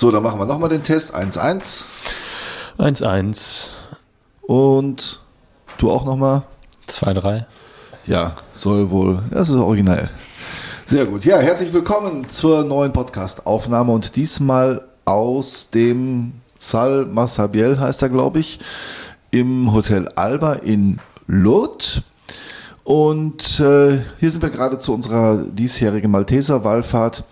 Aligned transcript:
So, 0.00 0.12
dann 0.12 0.22
machen 0.22 0.38
wir 0.38 0.46
nochmal 0.46 0.68
den 0.68 0.84
Test. 0.84 1.12
1-1. 1.12 1.84
1-1. 2.78 3.70
Und 4.42 5.20
du 5.78 5.90
auch 5.90 6.04
nochmal? 6.04 6.42
2-3. 6.86 7.46
Ja, 8.06 8.36
soll 8.52 8.92
wohl. 8.92 9.24
Das 9.32 9.48
ist 9.48 9.56
originell. 9.56 10.08
Sehr 10.86 11.04
gut. 11.04 11.24
Ja, 11.24 11.38
herzlich 11.38 11.72
willkommen 11.72 12.28
zur 12.28 12.62
neuen 12.62 12.92
Podcast-Aufnahme 12.92 13.90
und 13.90 14.14
diesmal 14.14 14.82
aus 15.04 15.70
dem 15.70 16.34
Sal 16.60 17.04
Massabiel 17.06 17.80
heißt 17.80 18.00
er, 18.00 18.08
glaube 18.08 18.38
ich, 18.38 18.60
im 19.32 19.72
Hotel 19.74 20.06
Alba 20.14 20.52
in 20.52 21.00
Lourdes. 21.26 22.02
Und 22.84 23.58
äh, 23.58 23.98
hier 24.20 24.30
sind 24.30 24.42
wir 24.42 24.50
gerade 24.50 24.78
zu 24.78 24.94
unserer 24.94 25.38
diesjährigen 25.38 26.12
Malteser-Wallfahrt 26.12 27.24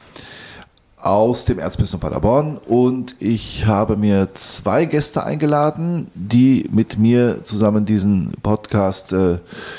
aus 1.01 1.45
dem 1.45 1.59
Erzbistum 1.59 2.01
Paderborn 2.01 2.59
und 2.67 3.17
ich 3.21 3.67
habe 3.67 3.97
mir 3.97 4.29
zwei 4.35 4.87
Gäste 4.87 5.25
eingeladen, 5.25 6.11
die 6.15 6.69
mit 6.73 6.99
mir 6.99 7.45
zusammen 7.45 7.85
diesen 7.85 8.33
Podcast 8.43 9.13
äh, 9.13 9.39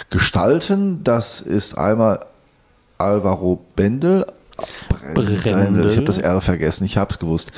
gestalten. 0.09 1.03
Das 1.03 1.41
ist 1.41 1.77
einmal 1.77 2.19
Alvaro 2.97 3.59
Bendel. 3.75 4.25
Brendel. 5.13 5.87
Ich 5.87 5.97
habe 5.97 6.05
das 6.05 6.17
R 6.17 6.39
vergessen, 6.41 6.85
ich 6.85 6.97
habe 6.97 7.11
es 7.11 7.19
gewusst. 7.19 7.51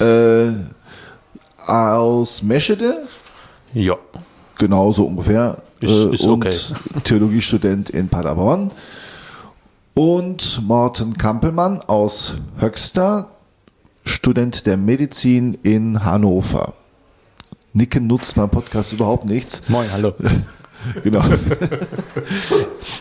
Äh, 0.00 0.52
aus 1.66 2.42
Meschede. 2.42 3.06
Ja. 3.72 3.96
Genau 4.58 4.92
so 4.92 5.06
ungefähr. 5.06 5.58
Ist, 5.80 5.90
Äh, 5.90 6.14
ist 6.14 6.22
und 6.24 6.46
okay. 6.46 6.56
Theologiestudent 7.04 7.90
in 7.90 8.08
Paderborn. 8.08 8.70
Und 9.94 10.60
Morten 10.66 11.16
Kampelmann 11.16 11.80
aus 11.80 12.34
Höxter, 12.58 13.28
Student 14.04 14.66
der 14.66 14.76
Medizin 14.76 15.56
in 15.62 16.04
Hannover. 16.04 16.74
Nicken 17.72 18.08
nutzt 18.08 18.34
beim 18.34 18.50
Podcast 18.50 18.92
überhaupt 18.92 19.24
nichts. 19.24 19.68
Moin, 19.68 19.86
hallo. 19.92 20.12
Genau. 21.02 21.22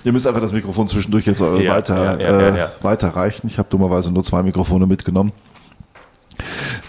Ihr 0.05 0.13
müsst 0.13 0.25
einfach 0.25 0.39
das 0.39 0.53
Mikrofon 0.53 0.87
zwischendurch 0.87 1.25
jetzt 1.25 1.41
äh, 1.41 1.63
Ja, 1.63 1.75
weiter, 1.75 2.17
ja, 2.17 2.55
ja, 2.55 2.65
äh, 2.65 2.69
weiterreichen. 2.81 3.47
Ich 3.47 3.57
habe 3.57 3.67
dummerweise 3.69 4.09
nur 4.09 4.23
zwei 4.23 4.41
Mikrofone 4.41 4.87
mitgenommen. 4.87 5.33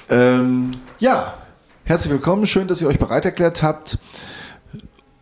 Ähm, 0.08 0.70
ja, 1.00 1.34
herzlich 1.82 2.12
willkommen. 2.12 2.47
Schön, 2.47 2.69
dass 2.69 2.80
ihr 2.80 2.86
euch 2.86 3.00
bereit 3.00 3.25
erklärt 3.25 3.64
habt, 3.64 3.98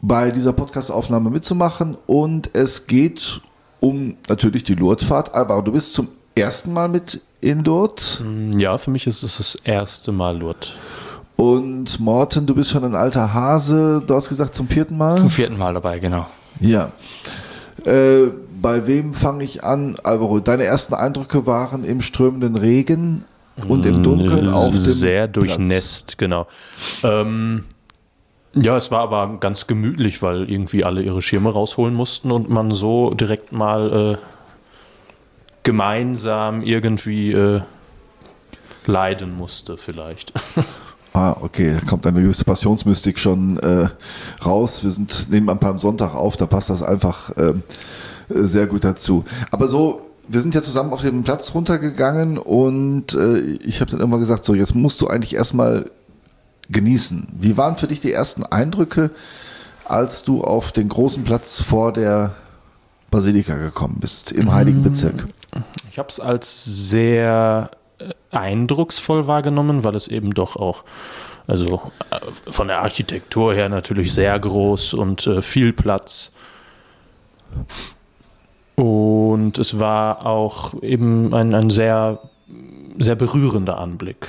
bei 0.03 0.31
dieser 0.31 0.53
Podcast-Aufnahme 0.53 1.31
mitzumachen. 1.31 1.97
Und 2.07 2.51
es 2.55 2.87
geht 2.87 3.41
um 3.83 4.17
natürlich 4.29 4.65
die 4.65 4.75
Lourdesfahrt. 4.75 5.35
Aber 5.35 5.61
du 5.61 5.73
bist 5.73 5.93
zum 5.93 6.09
ersten 6.35 6.73
Mal 6.73 6.89
mit 6.89 7.21
in 7.41 7.65
Lourdes. 7.65 8.23
Ja, 8.57 8.79
für 8.79 8.91
mich 8.91 9.07
ist 9.07 9.23
es 9.23 9.37
das 9.37 9.57
erste 9.57 10.13
Mal 10.13 10.39
Lourdes. 10.39 10.73
Und 11.37 11.99
Morten, 11.99 12.47
du 12.47 12.55
bist 12.55 12.71
schon 12.71 12.85
ein 12.85 12.95
alter 12.95 13.35
Hase. 13.35 14.03
Du 14.07 14.15
hast 14.15 14.29
gesagt 14.29 14.55
zum 14.55 14.69
vierten 14.69 14.97
Mal. 14.97 15.17
Zum 15.17 15.29
vierten 15.29 15.59
Mal 15.59 15.75
dabei, 15.75 15.99
genau. 15.99 16.27
Ja. 16.61 16.93
Äh, 17.85 18.29
bei 18.61 18.87
wem 18.87 19.13
fange 19.15 19.43
ich 19.43 19.65
an? 19.65 19.97
Alvaro, 20.05 20.39
deine 20.39 20.65
ersten 20.65 20.95
Eindrücke 20.95 21.47
waren 21.47 21.83
im 21.83 22.01
strömenden 22.01 22.55
Regen 22.55 23.25
und 23.67 23.85
im 23.85 24.05
Dunkeln 24.05 24.49
auf 24.49 24.71
dem 24.71 24.77
Sehr 24.77 25.27
durchnässt, 25.27 26.19
genau. 26.19 26.47
Ähm, 27.03 27.65
ja, 28.55 28.77
es 28.77 28.91
war 28.91 29.01
aber 29.01 29.39
ganz 29.41 29.67
gemütlich, 29.67 30.23
weil 30.23 30.51
irgendwie 30.51 30.85
alle 30.85 31.03
ihre 31.03 31.23
Schirme 31.23 31.51
rausholen 31.51 31.95
mussten 31.95 32.31
und 32.31 32.51
man 32.51 32.71
so 32.73 33.15
direkt 33.15 33.53
mal 33.53 34.17
äh, 34.17 34.27
gemeinsam 35.63 36.63
irgendwie 36.63 37.33
äh, 37.33 37.63
leiden 38.87 39.37
musste, 39.37 39.77
vielleicht. 39.77 40.33
Ah, 41.15 41.37
okay, 41.43 41.77
da 41.79 41.85
kommt 41.85 42.07
eine 42.07 42.23
gewisse 42.23 42.47
Passionsmystik 42.47 43.19
schon 43.19 43.59
äh, 43.59 43.87
raus. 44.47 44.83
Wir 44.83 44.91
sind 44.91 45.29
paar 45.61 45.71
am 45.73 45.79
Sonntag 45.79 46.15
auf, 46.15 46.39
da 46.39 46.47
passt 46.47 46.71
das 46.71 46.83
einfach 46.83 47.31
ähm, 47.37 47.63
äh, 48.31 48.43
sehr 48.45 48.67
gut 48.67 48.83
dazu. 48.83 49.27
Aber 49.51 49.69
so, 49.69 50.01
wir 50.29 50.41
sind 50.41 50.55
ja 50.55 50.63
zusammen 50.63 50.91
auf 50.95 51.03
den 51.03 51.23
Platz 51.23 51.55
runtergegangen 51.55 52.39
und 52.39 53.13
äh, 53.13 53.41
ich 53.41 53.83
habe 53.83 53.91
dann 53.91 54.01
immer 54.01 54.19
gesagt, 54.19 54.47
so 54.47 54.55
jetzt 54.55 54.75
musst 54.75 55.03
du 55.03 55.09
eigentlich 55.09 55.35
erstmal 55.35 55.91
genießen. 56.73 57.29
Wie 57.39 57.57
waren 57.57 57.77
für 57.77 57.87
dich 57.87 58.01
die 58.01 58.13
ersten 58.13 58.45
Eindrücke, 58.45 59.11
als 59.85 60.25
du 60.25 60.43
auf 60.43 60.73
den 60.73 60.89
großen 60.89 61.25
Platz 61.25 61.61
vor 61.61 61.93
der 61.93 62.35
Basilika 63.11 63.57
gekommen 63.57 63.99
bist, 64.01 64.33
im 64.33 64.53
Heiligen 64.53 64.83
Bezirk? 64.83 65.27
Ich 65.91 65.99
habe 65.99 66.09
es 66.09 66.19
als 66.19 66.65
sehr 66.65 67.71
äh, 67.99 68.11
eindrucksvoll 68.31 69.27
wahrgenommen, 69.27 69.85
weil 69.85 69.95
es 69.95 70.09
eben 70.09 70.33
doch 70.33 70.57
auch, 70.57 70.85
also 71.47 71.93
äh, 72.11 72.51
von 72.51 72.69
der 72.69 72.81
Architektur 72.81 73.53
her 73.53 73.69
natürlich 73.69 74.15
sehr 74.15 74.39
groß 74.39 74.95
und 74.95 75.27
äh, 75.27 75.43
viel 75.43 75.73
Platz. 75.73 76.33
Und 78.77 79.59
es 79.59 79.79
war 79.79 80.25
auch 80.25 80.83
eben 80.83 81.35
ein, 81.35 81.55
ein 81.55 81.69
sehr, 81.69 82.19
sehr 82.99 83.15
berührender 83.15 83.79
Anblick. 83.79 84.29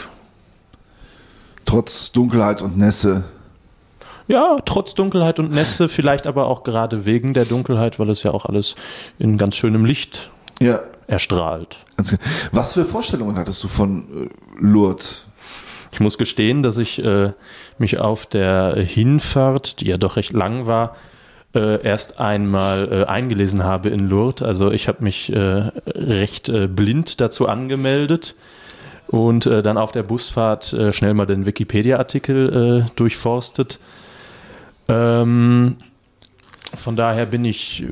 Trotz 1.73 2.11
Dunkelheit 2.11 2.61
und 2.61 2.77
Nässe. 2.77 3.23
Ja, 4.27 4.57
trotz 4.63 4.93
Dunkelheit 4.93 5.39
und 5.39 5.49
Nässe, 5.51 5.89
vielleicht 5.89 6.27
aber 6.27 6.45
auch 6.45 6.63
gerade 6.63 7.07
wegen 7.07 7.33
der 7.33 7.45
Dunkelheit, 7.45 7.97
weil 7.97 8.11
es 8.11 8.21
ja 8.21 8.29
auch 8.29 8.45
alles 8.45 8.75
in 9.17 9.39
ganz 9.39 9.55
schönem 9.55 9.83
Licht 9.83 10.29
Ja. 10.61 10.81
erstrahlt. 11.07 11.77
Was 12.51 12.73
für 12.73 12.85
Vorstellungen 12.85 13.37
hattest 13.39 13.63
du 13.63 13.67
von 13.67 14.03
äh, 14.03 14.29
Lourdes? 14.59 15.25
Ich 15.91 15.99
muss 15.99 16.19
gestehen, 16.19 16.61
dass 16.61 16.77
ich 16.77 17.03
äh, 17.03 17.31
mich 17.79 17.99
auf 17.99 18.27
der 18.27 18.75
Hinfahrt, 18.75 19.81
die 19.81 19.87
ja 19.87 19.97
doch 19.97 20.15
recht 20.15 20.33
lang 20.33 20.67
war, 20.67 20.95
äh, 21.55 21.81
erst 21.83 22.19
einmal 22.19 22.87
äh, 22.91 23.05
eingelesen 23.05 23.63
habe 23.63 23.89
in 23.89 24.09
Lourdes. 24.09 24.43
Also 24.43 24.69
ich 24.69 24.87
habe 24.87 25.03
mich 25.03 25.33
äh, 25.33 25.71
recht 25.87 26.51
blind 26.75 27.19
dazu 27.19 27.47
angemeldet 27.47 28.35
und 29.13 29.45
äh, 29.45 29.61
dann 29.61 29.77
auf 29.77 29.91
der 29.91 30.01
Busfahrt 30.01 30.73
äh, 30.73 30.91
schnell 30.91 31.13
mal 31.13 31.27
den 31.27 31.45
Wikipedia-Artikel 31.45 32.87
äh, 32.87 32.91
durchforstet. 32.95 33.79
Ähm, 34.87 35.77
von 36.75 36.95
daher 36.95 37.27
bin 37.27 37.45
ich 37.45 37.85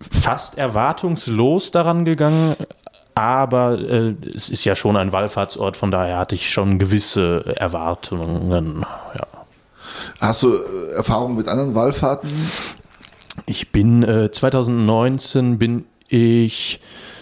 fast 0.00 0.58
erwartungslos 0.58 1.72
daran 1.72 2.04
gegangen, 2.04 2.54
aber 3.16 3.80
äh, 3.80 4.14
es 4.32 4.48
ist 4.48 4.64
ja 4.64 4.76
schon 4.76 4.96
ein 4.96 5.10
Wallfahrtsort, 5.10 5.76
von 5.76 5.90
daher 5.90 6.18
hatte 6.18 6.36
ich 6.36 6.50
schon 6.50 6.78
gewisse 6.78 7.56
Erwartungen. 7.56 8.86
Ja. 9.18 9.26
Hast 10.20 10.44
du 10.44 10.54
äh, 10.54 10.92
Erfahrungen 10.94 11.34
mit 11.34 11.48
anderen 11.48 11.74
Wallfahrten? 11.74 12.30
Ich 13.46 13.72
bin 13.72 14.04
äh, 14.04 14.30
2019 14.30 15.58
bin 15.58 15.84
ich 16.06 16.78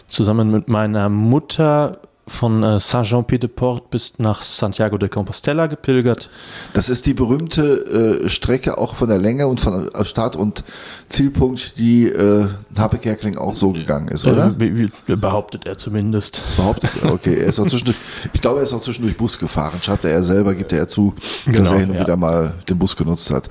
zusammen 0.07 0.51
mit 0.51 0.69
meiner 0.69 1.09
Mutter 1.09 2.01
von 2.29 2.63
äh, 2.63 2.79
Saint-Jean-Pied-de-Port 2.81 3.91
bis 3.91 4.15
nach 4.19 4.43
Santiago 4.43 4.99
de 4.99 5.09
Compostela 5.09 5.67
gepilgert. 5.67 6.29
Das 6.75 6.89
ist 6.89 7.07
die 7.07 7.15
berühmte 7.15 8.21
äh, 8.25 8.29
Strecke 8.29 8.79
auch 8.79 8.95
von 8.95 9.09
der 9.09 9.19
Länge 9.19 9.47
und 9.49 9.61
von 9.61 9.89
äh, 9.93 10.05
Start- 10.05 10.37
und 10.37 10.65
Zielpunkt, 11.09 11.79
die 11.79 12.07
äh, 12.07 12.47
Happe 12.77 12.99
Kerkeling 12.99 13.39
auch 13.39 13.55
so 13.55 13.73
gegangen 13.73 14.09
ist, 14.09 14.25
oder? 14.27 14.55
Äh, 14.59 14.89
be- 15.07 15.17
behauptet 15.17 15.67
er 15.67 15.77
zumindest. 15.79 16.43
Behauptet 16.57 16.91
er. 17.03 17.13
Okay, 17.13 17.35
er 17.35 17.47
ist 17.47 17.59
auch 17.59 17.67
zwischendurch, 17.69 17.97
ich 18.33 18.41
glaube, 18.41 18.59
er 18.61 18.65
ist 18.65 18.73
auch 18.73 18.81
zwischendurch 18.81 19.17
Bus 19.17 19.39
gefahren. 19.39 19.79
Schreibt 19.83 20.05
er 20.05 20.23
selber, 20.23 20.55
gibt 20.55 20.73
er 20.73 20.87
zu, 20.89 21.15
dass 21.47 21.55
Genau, 21.55 21.73
er 21.73 21.79
hin 21.79 21.91
und 21.91 21.97
ja. 21.97 22.03
wieder 22.03 22.17
mal 22.17 22.55
den 22.69 22.79
Bus 22.79 22.97
genutzt 22.97 23.31
hat. 23.31 23.49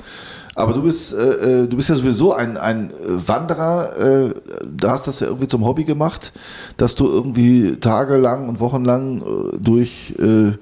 Aber 0.57 0.73
du 0.73 0.81
bist, 0.81 1.13
äh, 1.13 1.63
äh, 1.63 1.67
du 1.67 1.77
bist 1.77 1.89
ja 1.89 1.93
sowieso 1.95 2.33
ein, 2.33 2.57
ein 2.57 2.89
äh, 2.89 3.27
Wanderer, 3.27 3.95
äh, 3.95 4.33
da 4.65 4.93
hast 4.93 5.05
das 5.05 5.19
ja 5.19 5.27
irgendwie 5.27 5.47
zum 5.47 5.63
Hobby 5.63 5.83
gemacht, 5.83 6.33
dass 6.77 6.95
du 6.95 7.05
irgendwie 7.05 7.75
tagelang 7.79 8.49
und 8.49 8.59
wochenlang 8.59 9.21
äh, 9.21 9.57
durch 9.59 10.15
äh, 10.17 10.53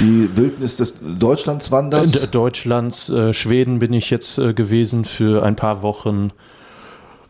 die 0.00 0.30
Wildnis 0.34 0.78
des 0.78 0.94
Deutschlands 1.18 1.70
wanderst. 1.70 2.34
Deutschlands, 2.34 3.12
Schweden 3.32 3.80
bin 3.80 3.92
ich 3.92 4.08
jetzt 4.08 4.36
gewesen 4.36 5.04
für 5.04 5.44
ein 5.44 5.54
paar 5.54 5.82
Wochen. 5.82 6.32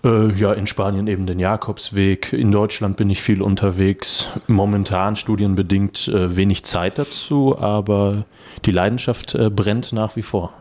Ja, 0.02 0.52
in 0.52 0.66
Spanien 0.66 1.06
eben 1.06 1.26
den 1.26 1.38
Jakobsweg. 1.38 2.32
In 2.32 2.52
Deutschland 2.52 2.96
bin 2.96 3.10
ich 3.10 3.22
viel 3.22 3.42
unterwegs. 3.42 4.28
Momentan 4.46 5.16
studienbedingt 5.16 6.10
wenig 6.12 6.64
Zeit 6.64 6.98
dazu, 6.98 7.58
aber 7.58 8.24
die 8.64 8.70
Leidenschaft 8.70 9.36
brennt 9.54 9.92
nach 9.92 10.16
wie 10.16 10.22
vor. 10.22 10.52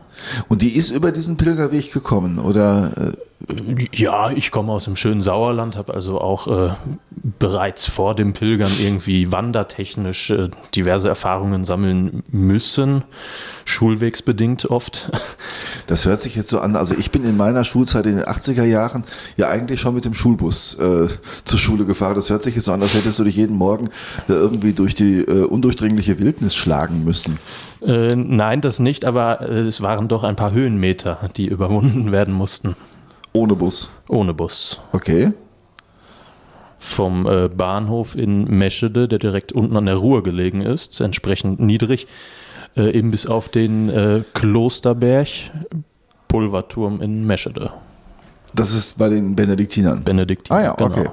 Und 0.48 0.62
die 0.62 0.76
ist 0.76 0.90
über 0.90 1.12
diesen 1.12 1.36
Pilgerweg 1.36 1.92
gekommen, 1.92 2.38
oder 2.38 3.12
äh, 3.48 3.54
Ja, 3.92 4.30
ich 4.30 4.50
komme 4.50 4.72
aus 4.72 4.84
dem 4.84 4.96
schönen 4.96 5.22
Sauerland, 5.22 5.76
habe 5.76 5.94
also 5.94 6.20
auch 6.20 6.46
äh, 6.46 6.74
bereits 7.38 7.86
vor 7.86 8.14
dem 8.14 8.32
Pilgern 8.32 8.72
irgendwie 8.80 9.32
wandertechnisch 9.32 10.30
äh, 10.30 10.48
diverse 10.74 11.08
Erfahrungen 11.08 11.64
sammeln 11.64 12.22
müssen, 12.30 13.04
schulwegsbedingt 13.64 14.70
oft. 14.70 15.10
Das 15.86 16.06
hört 16.06 16.22
sich 16.22 16.34
jetzt 16.34 16.48
so 16.48 16.60
an, 16.60 16.76
also 16.76 16.94
ich 16.98 17.10
bin 17.10 17.24
in 17.24 17.36
meiner 17.36 17.62
Schulzeit 17.62 18.06
in 18.06 18.16
den 18.16 18.24
80er 18.24 18.64
Jahren 18.64 19.04
ja 19.36 19.50
eigentlich 19.50 19.80
schon 19.80 19.94
mit 19.94 20.06
dem 20.06 20.14
Schulbus 20.14 20.78
äh, 20.78 21.08
zur 21.44 21.58
Schule 21.58 21.84
gefahren. 21.84 22.14
Das 22.14 22.30
hört 22.30 22.42
sich 22.42 22.54
jetzt 22.54 22.64
so 22.64 22.72
an, 22.72 22.80
als 22.80 22.94
hättest 22.94 23.18
du 23.18 23.24
dich 23.24 23.36
jeden 23.36 23.56
Morgen 23.56 23.90
da 24.26 24.32
irgendwie 24.32 24.72
durch 24.72 24.94
die 24.94 25.18
äh, 25.18 25.44
undurchdringliche 25.44 26.18
Wildnis 26.18 26.56
schlagen 26.56 27.04
müssen. 27.04 27.38
Äh, 27.84 28.16
nein, 28.16 28.60
das 28.60 28.78
nicht, 28.78 29.04
aber 29.04 29.42
äh, 29.42 29.60
es 29.60 29.82
waren 29.82 30.08
doch 30.08 30.22
ein 30.24 30.36
paar 30.36 30.52
Höhenmeter, 30.52 31.28
die 31.36 31.46
überwunden 31.46 32.12
werden 32.12 32.34
mussten. 32.34 32.76
Ohne 33.32 33.54
Bus. 33.56 33.90
Ohne 34.08 34.32
Bus. 34.32 34.80
Okay. 34.92 35.32
Vom 36.78 37.26
äh, 37.26 37.48
Bahnhof 37.48 38.16
in 38.16 38.44
Meschede, 38.44 39.08
der 39.08 39.18
direkt 39.18 39.52
unten 39.52 39.76
an 39.76 39.86
der 39.86 39.96
Ruhr 39.96 40.22
gelegen 40.22 40.62
ist, 40.62 41.00
entsprechend 41.00 41.60
niedrig, 41.60 42.06
äh, 42.76 42.90
eben 42.96 43.10
bis 43.10 43.26
auf 43.26 43.48
den 43.48 43.88
äh, 43.88 44.22
Klosterberg, 44.34 45.28
Pulverturm 46.28 47.00
in 47.00 47.26
Meschede. 47.26 47.70
Das 48.54 48.72
ist 48.72 48.98
bei 48.98 49.08
den 49.08 49.34
Benediktinern. 49.34 50.04
Benediktiner. 50.04 50.58
Ah 50.58 50.62
ja, 50.62 50.78
okay. 50.78 51.08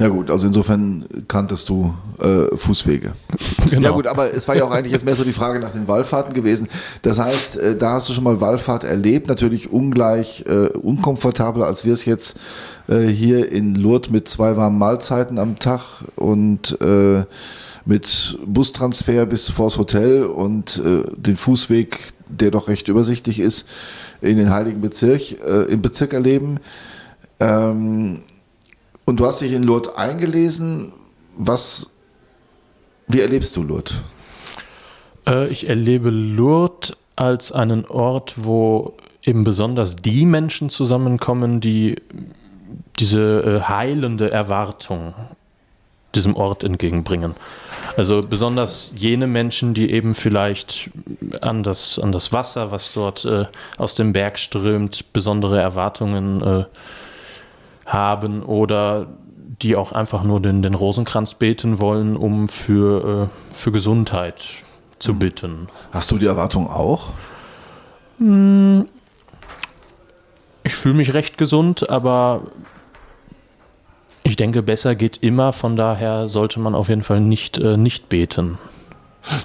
Ja 0.00 0.08
gut, 0.08 0.30
also 0.30 0.46
insofern 0.46 1.04
kanntest 1.28 1.68
du 1.68 1.94
äh, 2.18 2.56
Fußwege. 2.56 3.12
Genau. 3.70 3.82
Ja 3.82 3.90
gut, 3.90 4.08
aber 4.08 4.34
es 4.34 4.48
war 4.48 4.56
ja 4.56 4.64
auch 4.64 4.72
eigentlich 4.72 4.92
jetzt 4.92 5.04
mehr 5.04 5.14
so 5.14 5.22
die 5.22 5.32
Frage 5.32 5.60
nach 5.60 5.70
den 5.70 5.86
Wallfahrten 5.86 6.32
gewesen. 6.32 6.66
Das 7.02 7.20
heißt, 7.20 7.56
äh, 7.58 7.76
da 7.76 7.92
hast 7.92 8.08
du 8.08 8.14
schon 8.14 8.24
mal 8.24 8.40
Wallfahrt 8.40 8.82
erlebt, 8.82 9.28
natürlich 9.28 9.70
ungleich 9.70 10.44
äh, 10.48 10.70
unkomfortabler, 10.70 11.66
als 11.66 11.84
wir 11.84 11.92
es 11.92 12.04
jetzt 12.04 12.40
äh, 12.88 13.06
hier 13.06 13.52
in 13.52 13.76
Lourdes 13.76 14.10
mit 14.10 14.28
zwei 14.28 14.56
warmen 14.56 14.78
Mahlzeiten 14.78 15.38
am 15.38 15.60
Tag 15.60 15.82
und 16.16 16.80
äh, 16.80 17.24
mit 17.84 18.38
Bustransfer 18.44 19.26
bis 19.26 19.50
vors 19.50 19.78
Hotel 19.78 20.24
und 20.24 20.82
äh, 20.84 21.02
den 21.16 21.36
Fußweg, 21.36 22.12
der 22.28 22.50
doch 22.50 22.66
recht 22.66 22.88
übersichtlich 22.88 23.38
ist, 23.38 23.68
in 24.20 24.36
den 24.36 24.50
Heiligen 24.50 24.80
Bezirk, 24.80 25.22
im 25.68 25.80
Bezirk 25.80 26.12
erleben. 26.12 26.58
Ähm, 27.38 28.22
und 29.10 29.18
du 29.18 29.26
hast 29.26 29.40
dich 29.40 29.52
in 29.52 29.64
Lourdes 29.64 29.96
eingelesen. 29.96 30.92
Was, 31.36 31.90
wie 33.08 33.20
erlebst 33.20 33.56
du 33.56 33.64
Lourdes? 33.64 33.98
Äh, 35.26 35.48
ich 35.48 35.68
erlebe 35.68 36.10
Lourdes 36.10 36.92
als 37.16 37.50
einen 37.50 37.86
Ort, 37.86 38.34
wo 38.36 38.94
eben 39.24 39.42
besonders 39.42 39.96
die 39.96 40.24
Menschen 40.24 40.70
zusammenkommen, 40.70 41.60
die 41.60 41.96
diese 43.00 43.62
äh, 43.64 43.68
heilende 43.68 44.30
Erwartung 44.30 45.12
diesem 46.14 46.36
Ort 46.36 46.62
entgegenbringen. 46.62 47.34
Also 47.96 48.22
besonders 48.22 48.92
jene 48.94 49.26
Menschen, 49.26 49.74
die 49.74 49.90
eben 49.90 50.14
vielleicht 50.14 50.90
an 51.40 51.64
das, 51.64 51.98
an 51.98 52.12
das 52.12 52.32
Wasser, 52.32 52.70
was 52.70 52.92
dort 52.92 53.24
äh, 53.24 53.46
aus 53.76 53.96
dem 53.96 54.12
Berg 54.12 54.38
strömt, 54.38 55.12
besondere 55.12 55.60
Erwartungen 55.60 56.42
äh, 56.42 56.64
haben 57.92 58.42
oder 58.42 59.08
die 59.62 59.76
auch 59.76 59.92
einfach 59.92 60.22
nur 60.22 60.40
den, 60.40 60.62
den 60.62 60.74
Rosenkranz 60.74 61.34
beten 61.34 61.80
wollen, 61.80 62.16
um 62.16 62.48
für, 62.48 63.28
äh, 63.28 63.54
für 63.54 63.72
Gesundheit 63.72 64.42
zu 64.98 65.14
bitten. 65.14 65.68
Hast 65.92 66.10
du 66.10 66.18
die 66.18 66.26
Erwartung 66.26 66.68
auch? 66.68 67.12
Ich 70.62 70.74
fühle 70.74 70.94
mich 70.94 71.14
recht 71.14 71.38
gesund, 71.38 71.88
aber 71.90 72.42
ich 74.22 74.36
denke, 74.36 74.62
besser 74.62 74.94
geht 74.94 75.18
immer. 75.22 75.52
Von 75.52 75.76
daher 75.76 76.28
sollte 76.28 76.60
man 76.60 76.74
auf 76.74 76.88
jeden 76.88 77.02
Fall 77.02 77.20
nicht, 77.20 77.58
äh, 77.58 77.76
nicht 77.76 78.08
beten. 78.08 78.58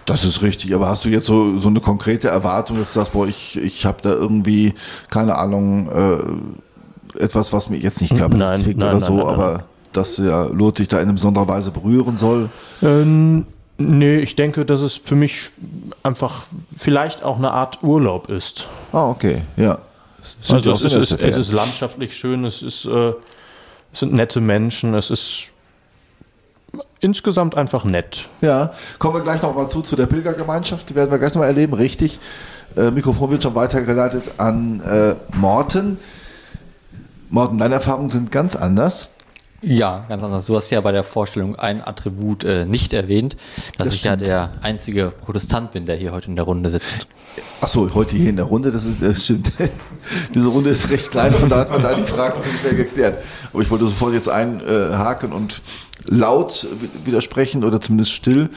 Das 0.06 0.24
ist 0.24 0.42
richtig, 0.42 0.74
aber 0.74 0.88
hast 0.88 1.04
du 1.04 1.10
jetzt 1.10 1.26
so, 1.26 1.58
so 1.58 1.68
eine 1.68 1.82
konkrete 1.82 2.30
Erwartung, 2.30 2.78
dass 2.78 2.94
du 2.94 3.00
sagst, 3.00 3.12
boah, 3.12 3.28
ich, 3.28 3.58
ich 3.58 3.86
habe 3.86 3.98
da 4.02 4.10
irgendwie, 4.10 4.74
keine 5.10 5.36
Ahnung, 5.38 5.90
äh, 5.90 6.18
etwas, 7.20 7.54
was 7.54 7.70
mir 7.70 7.78
jetzt 7.78 8.02
nicht 8.02 8.16
körperlich 8.16 8.48
Nein, 8.48 8.58
zwickt 8.58 8.80
nein, 8.80 8.90
oder 8.90 9.00
nein, 9.00 9.08
so, 9.08 9.16
nein, 9.16 9.26
nein. 9.26 9.36
aber 9.36 9.64
das 9.94 10.18
ja 10.18 10.44
Lothar 10.44 10.78
dich 10.78 10.88
da 10.88 11.00
in 11.00 11.14
besonderer 11.14 11.48
Weise 11.48 11.72
berühren 11.72 12.18
soll? 12.18 12.50
Ähm, 12.82 13.46
nee, 13.78 14.18
ich 14.20 14.36
denke, 14.36 14.66
dass 14.66 14.82
es 14.82 14.96
für 14.96 15.16
mich 15.16 15.52
einfach 16.04 16.46
vielleicht 16.76 17.24
auch 17.24 17.38
eine 17.38 17.52
Art 17.52 17.84
Urlaub 17.84 18.30
ist. 18.30 18.68
Ah, 18.92 19.10
okay, 19.10 19.42
ja. 19.58 19.80
Also 20.50 20.72
es 20.72 20.84
ist, 20.84 21.12
es, 21.12 21.38
ist 21.38 21.52
landschaftlich 21.52 22.18
schön, 22.18 22.46
es, 22.46 22.64
ist, 22.64 22.86
äh, 22.86 23.14
es 23.94 24.00
sind 24.00 24.14
nette 24.14 24.42
Menschen, 24.42 24.96
es 24.96 25.12
ist 25.12 25.52
insgesamt 27.00 27.56
einfach 27.56 27.84
nett. 27.84 28.28
Ja, 28.42 28.74
kommen 28.98 29.16
wir 29.16 29.22
gleich 29.22 29.42
noch 29.44 29.56
mal 29.56 29.68
zu, 29.68 29.84
zu 29.84 29.96
der 29.96 30.08
Pilgergemeinschaft, 30.08 30.90
die 30.90 30.96
werden 30.96 31.12
wir 31.12 31.20
gleich 31.20 31.36
noch 31.36 31.42
mal 31.42 31.48
erleben, 31.48 31.76
richtig. 31.76 32.20
Äh, 32.76 32.90
Mikrofon 32.90 33.30
wird 33.30 33.44
schon 33.44 33.54
weitergeleitet 33.54 34.24
an 34.38 34.82
äh, 34.82 35.16
Morten. 35.38 36.00
Morten, 37.30 37.58
deine 37.58 37.76
Erfahrungen 37.76 38.10
sind 38.10 38.32
ganz 38.32 38.56
anders. 38.56 39.10
Ja, 39.62 40.06
ganz 40.10 40.24
anders. 40.24 40.46
Du 40.46 40.56
hast 40.56 40.70
ja 40.70 40.80
bei 40.82 40.92
der 40.92 41.04
Vorstellung 41.04 41.56
ein 41.56 41.82
Attribut 41.86 42.44
äh, 42.44 42.66
nicht 42.66 42.94
erwähnt, 42.94 43.36
dass 43.78 43.88
Das 43.88 43.96
ich 43.96 44.04
ja 44.04 44.12
stimmt. 44.14 44.28
der 44.28 44.52
einzige 44.62 45.12
Protestant 45.22 45.72
bin, 45.72 45.86
der 45.88 45.96
hier 45.96 46.12
heute 46.12 46.28
in 46.28 46.36
der 46.36 46.46
Runde 46.46 46.70
sitzt. 46.70 47.08
Achso, 47.62 47.90
heute 47.96 48.16
hier 48.16 48.30
in 48.30 48.36
der 48.36 48.46
Runde, 48.46 48.72
das, 48.72 48.86
ist, 48.86 49.02
das 49.02 49.24
stimmt. 49.24 49.52
Diese 50.36 50.50
Runde 50.50 50.70
ist 50.70 50.90
recht 50.92 51.10
klein, 51.10 51.32
von 51.32 51.50
da 51.50 51.60
hat 51.60 51.72
man 51.72 51.82
da 51.82 51.96
die 51.96 52.04
Fragen 52.04 52.40
ziemlich 52.42 52.62
schnell 52.62 52.76
geklärt. 52.76 53.24
Aber 53.54 53.62
ich 53.64 53.72
wollte 53.72 53.86
sofort 53.86 54.14
jetzt 54.14 54.30
einhaken 54.30 55.34
und 55.34 55.62
laut 56.08 56.68
wi- 56.80 57.08
widersprechen 57.08 57.64
oder 57.64 57.82
zumindest 57.82 58.12
still, 58.12 58.50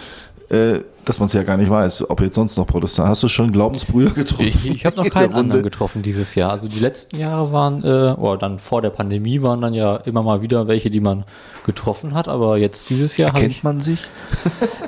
äh, 0.50 0.80
dass 1.04 1.18
man 1.18 1.26
es 1.26 1.32
ja 1.32 1.42
gar 1.42 1.56
nicht 1.56 1.70
weiß, 1.70 2.10
ob 2.10 2.20
jetzt 2.20 2.34
sonst 2.34 2.56
noch 2.56 2.66
Protestant. 2.66 3.08
Hast 3.08 3.22
du 3.22 3.28
schon 3.28 3.50
Glaubensbrüder 3.50 4.10
getroffen? 4.10 4.46
Ich, 4.46 4.68
ich 4.68 4.86
habe 4.86 4.96
noch 4.96 5.04
keinen 5.10 5.32
anderen 5.32 5.62
getroffen 5.62 6.02
dieses 6.02 6.34
Jahr. 6.34 6.52
Also 6.52 6.68
die 6.68 6.80
letzten 6.80 7.16
Jahre 7.16 7.52
waren, 7.52 7.82
äh, 7.82 8.14
oder 8.18 8.36
dann 8.36 8.58
vor 8.58 8.82
der 8.82 8.90
Pandemie 8.90 9.42
waren 9.42 9.60
dann 9.60 9.74
ja 9.74 9.96
immer 9.96 10.22
mal 10.22 10.42
wieder 10.42 10.68
welche, 10.68 10.90
die 10.90 11.00
man 11.00 11.24
getroffen 11.64 12.14
hat. 12.14 12.28
Aber 12.28 12.58
jetzt 12.58 12.90
dieses 12.90 13.16
Jahr. 13.16 13.32
Kennt 13.32 13.64
man 13.64 13.80
sich? 13.80 14.00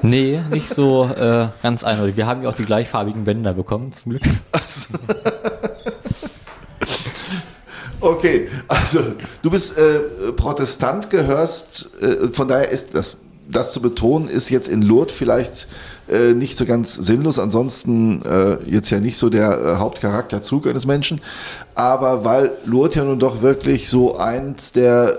Nee, 0.02 0.40
nicht 0.50 0.70
so 0.70 1.04
äh, 1.04 1.48
ganz 1.62 1.84
eindeutig. 1.84 2.16
Wir 2.16 2.26
haben 2.26 2.42
ja 2.42 2.48
auch 2.48 2.54
die 2.54 2.64
gleichfarbigen 2.64 3.24
Bänder 3.24 3.52
bekommen, 3.52 3.92
zum 3.92 4.12
Glück. 4.12 4.22
Okay, 8.00 8.48
also 8.66 9.00
du 9.42 9.50
bist 9.50 9.76
äh, 9.76 10.32
Protestant, 10.32 11.10
gehörst, 11.10 11.90
äh, 12.00 12.28
von 12.28 12.48
daher 12.48 12.70
ist 12.70 12.94
das, 12.94 13.18
das 13.50 13.73
zu 13.73 13.82
betonen, 13.82 14.29
ist 14.29 14.50
jetzt 14.50 14.69
in 14.69 14.82
Lourdes 14.82 15.14
vielleicht 15.14 15.69
äh, 16.08 16.35
nicht 16.35 16.56
so 16.56 16.64
ganz 16.67 16.94
sinnlos, 16.94 17.38
ansonsten 17.38 18.23
äh, 18.23 18.59
jetzt 18.66 18.90
ja 18.90 19.00
nicht 19.00 19.16
so 19.16 19.30
der 19.30 19.59
äh, 19.59 19.76
Hauptcharakterzug 19.76 20.66
eines 20.66 20.87
Menschen, 20.87 21.21
aber 21.75 22.25
weil 22.25 22.52
Lourdes 22.64 22.97
ja 22.97 23.04
nun 23.04 23.19
doch 23.19 23.42
wirklich 23.42 23.88
so 23.88 24.16
eins 24.16 24.73
der 24.73 25.19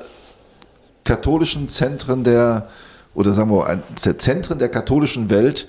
katholischen 1.04 1.68
Zentren 1.68 2.24
der, 2.24 2.70
oder 3.14 3.34
sagen 3.34 3.52
wir 3.52 3.68
eins 3.68 4.04
der 4.04 4.18
Zentren 4.18 4.60
der 4.60 4.70
katholischen 4.70 5.30
Welt 5.30 5.68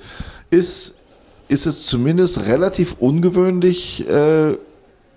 ist, 0.50 0.96
ist 1.48 1.66
es 1.66 1.86
zumindest 1.86 2.46
relativ 2.46 2.96
ungewöhnlich, 2.98 4.08
äh, 4.08 4.56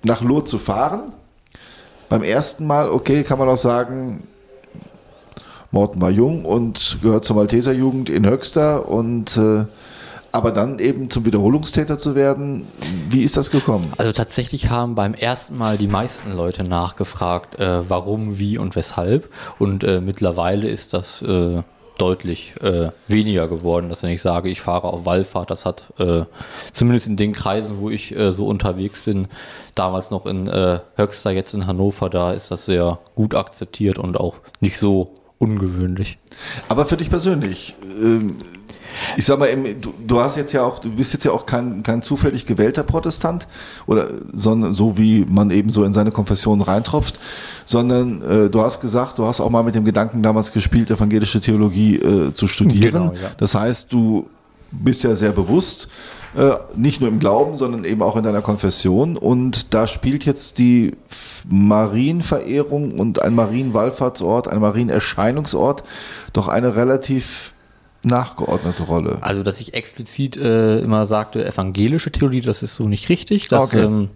nach 0.04 0.22
Lourdes 0.22 0.52
zu 0.52 0.60
fahren. 0.60 1.14
Beim 2.10 2.24
ersten 2.24 2.68
Mal, 2.68 2.90
okay, 2.90 3.24
kann 3.24 3.40
man 3.40 3.50
auch 3.50 3.58
sagen, 3.58 4.24
Morten 5.76 6.02
war 6.02 6.10
jung 6.10 6.46
und 6.46 7.00
gehört 7.02 7.26
zur 7.26 7.36
Malteserjugend 7.36 8.10
in 8.10 8.26
Höxter 8.26 8.88
und 8.88 9.36
äh, 9.36 9.66
aber 10.32 10.52
dann 10.52 10.80
eben 10.80 11.10
zum 11.10 11.26
Wiederholungstäter 11.26 11.98
zu 11.98 12.16
werden, 12.16 12.66
wie 13.10 13.24
ist 13.24 13.36
das 13.36 13.52
gekommen? 13.52 13.92
Also 13.98 14.14
tatsächlich 14.14 14.70
haben 14.70 14.96
beim 14.96 15.14
ersten 15.14 15.58
Mal 15.58 15.78
die 15.78 15.88
meisten 15.88 16.32
Leute 16.32 16.64
nachgefragt, 16.64 17.60
äh, 17.60 17.90
warum, 17.90 18.40
wie 18.40 18.58
und 18.58 18.78
weshalb. 18.78 19.30
Und 19.60 19.84
äh, 19.84 20.00
mittlerweile 20.00 20.70
ist 20.70 20.94
das 20.94 21.22
äh, 21.22 21.62
deutlich 21.98 22.54
äh, 22.62 22.90
weniger 23.10 23.50
geworden, 23.50 23.90
dass 23.90 24.02
wenn 24.02 24.12
ich 24.12 24.22
sage, 24.22 24.50
ich 24.50 24.62
fahre 24.62 24.88
auf 24.94 25.06
Wallfahrt, 25.06 25.50
das 25.50 25.66
hat 25.66 25.86
äh, 26.00 26.24
zumindest 26.72 27.08
in 27.08 27.18
den 27.18 27.34
Kreisen, 27.34 27.80
wo 27.80 27.90
ich 27.90 28.18
äh, 28.18 28.32
so 28.32 28.46
unterwegs 28.48 29.02
bin, 29.02 29.28
damals 29.74 30.10
noch 30.10 30.26
in 30.26 30.50
Höxter, 30.96 31.32
jetzt 31.32 31.54
in 31.54 31.68
Hannover, 31.68 32.10
da 32.10 32.32
ist 32.32 32.50
das 32.50 32.66
sehr 32.66 33.00
gut 33.14 33.36
akzeptiert 33.36 33.98
und 33.98 34.18
auch 34.18 34.36
nicht 34.62 34.78
so 34.78 35.12
ungewöhnlich. 35.38 36.18
Aber 36.68 36.86
für 36.86 36.98
dich 36.98 37.10
persönlich, 37.10 37.76
ähm, 38.02 38.36
ich 39.18 39.26
sag 39.26 39.40
mal, 39.40 39.50
du 40.08 40.20
hast 40.20 40.38
jetzt 40.38 40.54
ja 40.54 40.64
auch, 40.64 40.80
du 40.80 40.90
bist 40.90 41.14
jetzt 41.14 41.26
ja 41.26 41.32
auch 41.32 41.46
kein, 41.46 41.84
kein 41.84 42.02
zufällig 42.02 42.46
gewählter 42.46 42.84
Protestant 42.84 43.48
oder 43.88 44.10
sondern 44.34 44.74
so 44.74 44.98
wie 44.98 45.26
man 45.28 45.52
eben 45.52 45.70
so 45.70 45.84
in 45.84 45.94
seine 45.94 46.12
Konfession 46.12 46.62
reintropft, 46.62 47.20
sondern 47.66 48.22
äh, 48.22 48.50
du 48.50 48.62
hast 48.62 48.82
gesagt, 48.82 49.18
du 49.18 49.26
hast 49.26 49.42
auch 49.42 49.50
mal 49.50 49.64
mit 49.64 49.76
dem 49.76 49.86
Gedanken 49.86 50.24
damals 50.24 50.52
gespielt, 50.52 50.92
evangelische 50.92 51.42
Theologie 51.42 51.98
äh, 51.98 52.34
zu 52.34 52.48
studieren. 52.48 53.10
Genau, 53.10 53.14
ja. 53.14 53.32
Das 53.38 53.56
heißt, 53.56 53.92
du 53.92 54.30
bist 54.84 55.04
ja 55.04 55.16
sehr 55.16 55.32
bewusst, 55.32 55.88
äh, 56.38 56.52
nicht 56.76 57.00
nur 57.00 57.10
im 57.10 57.20
Glauben, 57.20 57.56
sondern 57.56 57.86
eben 57.86 58.02
auch 58.02 58.16
in 58.16 58.24
deiner 58.24 58.42
Konfession. 58.42 59.18
Und 59.18 59.74
da 59.74 59.88
spielt 59.88 60.26
jetzt 60.26 60.58
die 60.58 60.92
Marienverehrung 61.50 63.00
und 63.00 63.22
ein 63.22 63.36
Marienwallfahrtsort, 63.36 64.48
ein 64.48 64.60
Marienerscheinungsort 64.60 65.84
doch 66.34 66.48
eine 66.48 66.76
relativ 66.76 67.54
nachgeordnete 68.04 68.84
Rolle. 68.84 69.18
Also, 69.22 69.44
dass 69.44 69.60
ich 69.62 69.74
explizit 69.74 70.38
äh, 70.38 70.80
immer 70.80 71.06
sagte, 71.06 71.46
evangelische 71.46 72.12
Theologie, 72.12 72.42
das 72.42 72.64
ist 72.64 72.76
so 72.76 72.88
nicht 72.88 73.10
richtig. 73.10 73.48
Das, 73.48 73.74
Okay. 73.74 73.84
ähm, 73.84 74.10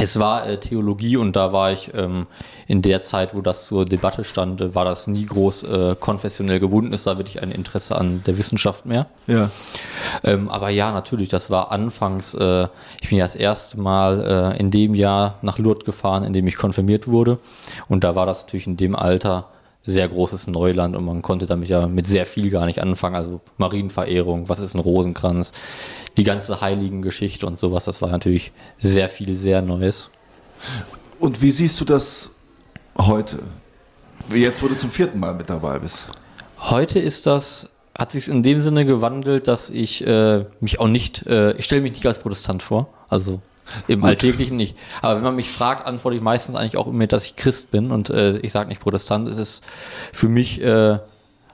es 0.00 0.18
war 0.18 0.46
äh, 0.46 0.58
Theologie 0.58 1.16
und 1.16 1.36
da 1.36 1.52
war 1.52 1.72
ich 1.72 1.92
ähm, 1.94 2.26
in 2.66 2.82
der 2.82 3.02
Zeit, 3.02 3.34
wo 3.34 3.42
das 3.42 3.66
zur 3.66 3.84
Debatte 3.84 4.24
stand, 4.24 4.60
äh, 4.60 4.74
war 4.74 4.84
das 4.84 5.06
nie 5.06 5.26
groß 5.26 5.62
äh, 5.64 5.96
konfessionell 5.98 6.58
gebunden. 6.58 6.92
Es 6.92 7.06
war 7.06 7.18
wirklich 7.18 7.42
ein 7.42 7.50
Interesse 7.50 7.96
an 7.96 8.22
der 8.26 8.38
Wissenschaft 8.38 8.86
mehr. 8.86 9.06
Ja. 9.26 9.50
Ähm, 10.24 10.48
aber 10.48 10.70
ja, 10.70 10.90
natürlich, 10.90 11.28
das 11.28 11.50
war 11.50 11.70
anfangs, 11.70 12.34
äh, 12.34 12.66
ich 13.00 13.10
bin 13.10 13.18
ja 13.18 13.24
das 13.24 13.36
erste 13.36 13.78
Mal 13.78 14.54
äh, 14.56 14.60
in 14.60 14.70
dem 14.70 14.94
Jahr 14.94 15.38
nach 15.42 15.58
Lourdes 15.58 15.84
gefahren, 15.84 16.24
in 16.24 16.32
dem 16.32 16.46
ich 16.46 16.56
konfirmiert 16.56 17.06
wurde. 17.06 17.38
Und 17.88 18.04
da 18.04 18.14
war 18.14 18.26
das 18.26 18.42
natürlich 18.42 18.66
in 18.66 18.76
dem 18.76 18.96
Alter 18.96 19.48
sehr 19.90 20.08
großes 20.08 20.46
Neuland 20.46 20.96
und 20.96 21.04
man 21.04 21.22
konnte 21.22 21.46
damit 21.46 21.68
ja 21.68 21.86
mit 21.86 22.06
sehr 22.06 22.26
viel 22.26 22.50
gar 22.50 22.66
nicht 22.66 22.82
anfangen. 22.82 23.16
Also 23.16 23.40
Marienverehrung, 23.58 24.48
was 24.48 24.58
ist 24.58 24.74
ein 24.74 24.80
Rosenkranz, 24.80 25.52
die 26.16 26.24
ganze 26.24 26.60
Heiligengeschichte 26.60 27.46
und 27.46 27.58
sowas, 27.58 27.84
das 27.84 28.00
war 28.00 28.10
natürlich 28.10 28.52
sehr 28.78 29.08
viel, 29.08 29.34
sehr 29.36 29.62
Neues. 29.62 30.10
Und 31.18 31.42
wie 31.42 31.50
siehst 31.50 31.80
du 31.80 31.84
das 31.84 32.32
heute? 32.98 33.40
Jetzt, 34.34 34.62
wo 34.62 34.68
du 34.68 34.76
zum 34.76 34.90
vierten 34.90 35.18
Mal 35.18 35.34
mit 35.34 35.50
dabei 35.50 35.78
bist. 35.78 36.06
Heute 36.58 36.98
ist 36.98 37.26
das, 37.26 37.70
hat 37.98 38.12
sich 38.12 38.28
in 38.28 38.42
dem 38.42 38.60
Sinne 38.60 38.84
gewandelt, 38.84 39.48
dass 39.48 39.70
ich 39.70 40.06
äh, 40.06 40.44
mich 40.60 40.78
auch 40.78 40.88
nicht, 40.88 41.26
äh, 41.26 41.52
ich 41.52 41.64
stelle 41.64 41.82
mich 41.82 41.92
nicht 41.92 42.06
als 42.06 42.18
Protestant 42.18 42.62
vor, 42.62 42.88
also 43.08 43.40
im 43.88 44.04
Alltäglichen 44.04 44.56
nicht. 44.56 44.76
Aber 45.02 45.16
wenn 45.16 45.24
man 45.24 45.36
mich 45.36 45.50
fragt, 45.50 45.86
antworte 45.86 46.16
ich 46.16 46.22
meistens 46.22 46.56
eigentlich 46.56 46.76
auch 46.76 46.86
immer, 46.86 47.06
dass 47.06 47.24
ich 47.24 47.36
Christ 47.36 47.70
bin 47.70 47.90
und 47.90 48.10
äh, 48.10 48.38
ich 48.38 48.52
sage 48.52 48.68
nicht 48.68 48.80
Protestant. 48.80 49.28
Es 49.28 49.38
ist 49.38 49.64
für 50.12 50.28
mich 50.28 50.62
äh, 50.62 50.98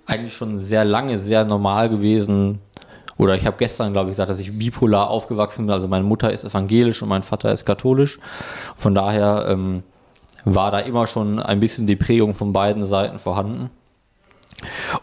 eigentlich 0.06 0.34
schon 0.34 0.60
sehr 0.60 0.84
lange 0.84 1.18
sehr 1.18 1.44
normal 1.44 1.88
gewesen. 1.88 2.60
Oder 3.18 3.34
ich 3.34 3.46
habe 3.46 3.56
gestern, 3.58 3.92
glaube 3.92 4.10
ich, 4.10 4.12
gesagt, 4.12 4.28
dass 4.28 4.38
ich 4.38 4.56
bipolar 4.58 5.10
aufgewachsen 5.10 5.66
bin. 5.66 5.74
Also 5.74 5.88
meine 5.88 6.04
Mutter 6.04 6.32
ist 6.32 6.44
evangelisch 6.44 7.02
und 7.02 7.08
mein 7.08 7.22
Vater 7.22 7.50
ist 7.52 7.64
katholisch. 7.64 8.18
Von 8.76 8.94
daher 8.94 9.46
ähm, 9.48 9.82
war 10.44 10.70
da 10.70 10.80
immer 10.80 11.06
schon 11.06 11.40
ein 11.40 11.60
bisschen 11.60 11.86
die 11.86 11.96
Prägung 11.96 12.34
von 12.34 12.52
beiden 12.52 12.84
Seiten 12.84 13.18
vorhanden. 13.18 13.70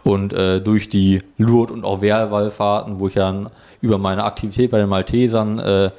Und 0.04 0.34
äh, 0.34 0.62
durch 0.62 0.90
die 0.90 1.22
Lourdes- 1.38 1.74
und 1.74 1.86
auch 1.86 2.02
Wehrwallfahrten, 2.02 3.00
wo 3.00 3.08
ich 3.08 3.14
dann 3.16 3.50
über 3.82 3.98
meine 3.98 4.24
Aktivität 4.24 4.72
bei 4.72 4.80
den 4.80 4.90
Maltesern 4.90 5.60
äh, 5.60 5.92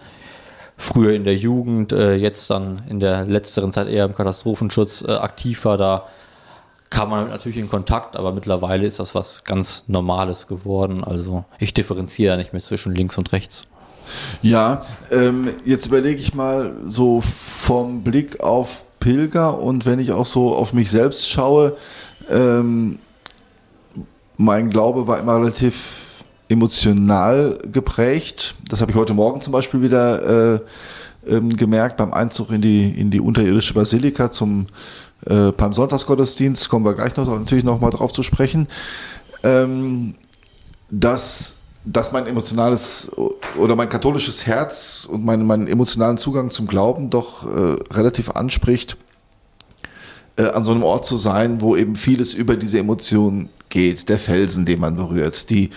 früher 0.76 1.12
in 1.12 1.24
der 1.24 1.36
Jugend, 1.36 1.92
äh, 1.92 2.14
jetzt 2.14 2.50
dann 2.50 2.82
in 2.88 3.00
der 3.00 3.24
letzteren 3.24 3.72
Zeit 3.72 3.88
eher 3.88 4.04
im 4.04 4.14
Katastrophenschutz 4.14 5.02
äh, 5.02 5.12
aktiv 5.12 5.64
war, 5.64 5.76
da 5.76 6.06
kam 6.90 7.10
man 7.10 7.28
natürlich 7.28 7.58
in 7.58 7.68
Kontakt, 7.68 8.16
aber 8.16 8.32
mittlerweile 8.32 8.86
ist 8.86 9.00
das 9.00 9.14
was 9.14 9.44
ganz 9.44 9.84
Normales 9.88 10.46
geworden. 10.46 11.02
Also 11.02 11.44
ich 11.58 11.74
differenziere 11.74 12.32
da 12.32 12.36
nicht 12.36 12.52
mehr 12.52 12.62
zwischen 12.62 12.94
links 12.94 13.18
und 13.18 13.32
rechts. 13.32 13.62
Ja, 14.42 14.82
ähm, 15.10 15.48
jetzt 15.64 15.86
überlege 15.86 16.20
ich 16.20 16.34
mal 16.34 16.74
so 16.86 17.20
vom 17.20 18.02
Blick 18.02 18.40
auf 18.40 18.84
Pilger 19.00 19.58
und 19.58 19.86
wenn 19.86 19.98
ich 19.98 20.12
auch 20.12 20.26
so 20.26 20.54
auf 20.54 20.72
mich 20.72 20.90
selbst 20.90 21.28
schaue, 21.28 21.76
ähm, 22.30 22.98
mein 24.36 24.70
Glaube 24.70 25.06
war 25.06 25.18
immer 25.18 25.36
relativ 25.36 26.03
emotional 26.54 27.58
geprägt. 27.70 28.54
Das 28.68 28.80
habe 28.80 28.90
ich 28.90 28.96
heute 28.96 29.12
Morgen 29.12 29.40
zum 29.40 29.52
Beispiel 29.52 29.82
wieder 29.82 30.54
äh, 30.54 30.60
ähm, 31.26 31.54
gemerkt 31.56 31.96
beim 31.96 32.12
Einzug 32.12 32.50
in 32.50 32.60
die, 32.60 32.88
in 32.88 33.10
die 33.10 33.20
unterirdische 33.20 33.74
Basilika 33.74 34.30
zum 34.30 34.66
äh, 35.26 35.52
Palmsonntagsgottesdienst. 35.52 36.68
Kommen 36.68 36.84
wir 36.84 36.94
gleich 36.94 37.16
noch 37.16 37.26
natürlich 37.26 37.64
noch 37.64 37.80
mal 37.80 37.90
drauf 37.90 38.12
zu 38.12 38.22
sprechen. 38.22 38.68
Ähm, 39.42 40.14
dass, 40.90 41.56
dass 41.84 42.12
mein 42.12 42.26
emotionales 42.26 43.10
oder 43.58 43.76
mein 43.76 43.88
katholisches 43.88 44.46
Herz 44.46 45.08
und 45.10 45.24
mein, 45.24 45.44
meinen 45.44 45.66
emotionalen 45.66 46.18
Zugang 46.18 46.50
zum 46.50 46.66
Glauben 46.66 47.10
doch 47.10 47.44
äh, 47.44 47.76
relativ 47.92 48.30
anspricht, 48.30 48.96
äh, 50.36 50.44
an 50.44 50.64
so 50.64 50.72
einem 50.72 50.82
Ort 50.82 51.04
zu 51.04 51.16
sein, 51.16 51.60
wo 51.60 51.76
eben 51.76 51.96
vieles 51.96 52.34
über 52.34 52.56
diese 52.56 52.78
Emotionen 52.78 53.48
geht. 53.68 54.08
Der 54.08 54.18
Felsen, 54.18 54.64
den 54.64 54.80
man 54.80 54.96
berührt, 54.96 55.50
die 55.50 55.70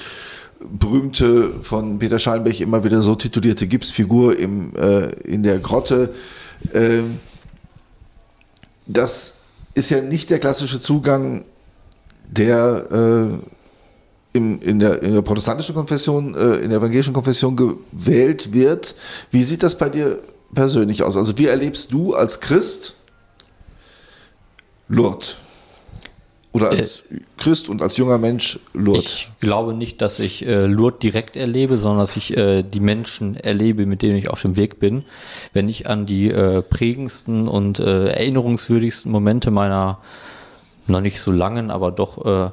berühmte 0.59 1.49
von 1.49 1.99
Peter 1.99 2.19
Schallenberg 2.19 2.59
immer 2.59 2.83
wieder 2.83 3.01
so 3.01 3.15
titulierte 3.15 3.67
Gipsfigur 3.67 4.37
im, 4.37 4.75
äh, 4.75 5.07
in 5.21 5.43
der 5.43 5.59
Grotte. 5.59 6.13
Ähm, 6.73 7.19
das 8.87 9.37
ist 9.73 9.89
ja 9.89 10.01
nicht 10.01 10.29
der 10.29 10.39
klassische 10.39 10.79
Zugang, 10.79 11.45
der 12.29 12.91
äh, 12.91 14.37
im, 14.37 14.61
in, 14.61 14.79
der, 14.79 15.01
in 15.01 15.13
der 15.13 15.21
protestantischen 15.21 15.75
Konfession, 15.75 16.35
äh, 16.35 16.55
in 16.55 16.69
der 16.69 16.79
evangelischen 16.79 17.13
Konfession 17.13 17.55
gewählt 17.55 18.53
wird. 18.53 18.95
Wie 19.31 19.43
sieht 19.43 19.63
das 19.63 19.77
bei 19.77 19.89
dir 19.89 20.21
persönlich 20.53 21.03
aus? 21.03 21.17
Also 21.17 21.37
wie 21.37 21.45
erlebst 21.45 21.91
du 21.91 22.13
als 22.13 22.39
Christ 22.39 22.95
Lourdes? 24.87 25.37
Oder 26.57 26.71
als 26.71 27.03
Christ 27.37 27.69
und 27.69 27.83
als 27.83 27.97
junger 27.97 28.17
Mensch 28.17 28.59
Lourdes? 28.73 29.05
Ich 29.05 29.29
glaube 29.39 29.75
nicht, 29.75 30.01
dass 30.01 30.17
ich 30.19 30.47
äh, 30.47 30.65
Lourdes 30.65 30.97
direkt 30.99 31.35
erlebe, 31.35 31.77
sondern 31.77 31.99
dass 31.99 32.17
ich 32.17 32.35
äh, 32.35 32.63
die 32.63 32.79
Menschen 32.79 33.35
erlebe, 33.35 33.85
mit 33.85 34.01
denen 34.01 34.15
ich 34.15 34.31
auf 34.31 34.41
dem 34.41 34.57
Weg 34.57 34.79
bin. 34.79 35.05
Wenn 35.53 35.69
ich 35.69 35.87
an 35.87 36.07
die 36.07 36.31
äh, 36.31 36.63
prägendsten 36.63 37.47
und 37.47 37.77
äh, 37.79 38.07
erinnerungswürdigsten 38.07 39.11
Momente 39.11 39.51
meiner 39.51 39.99
noch 40.87 41.01
nicht 41.01 41.21
so 41.21 41.31
langen, 41.31 41.69
aber 41.69 41.91
doch 41.91 42.25
äh, 42.25 42.49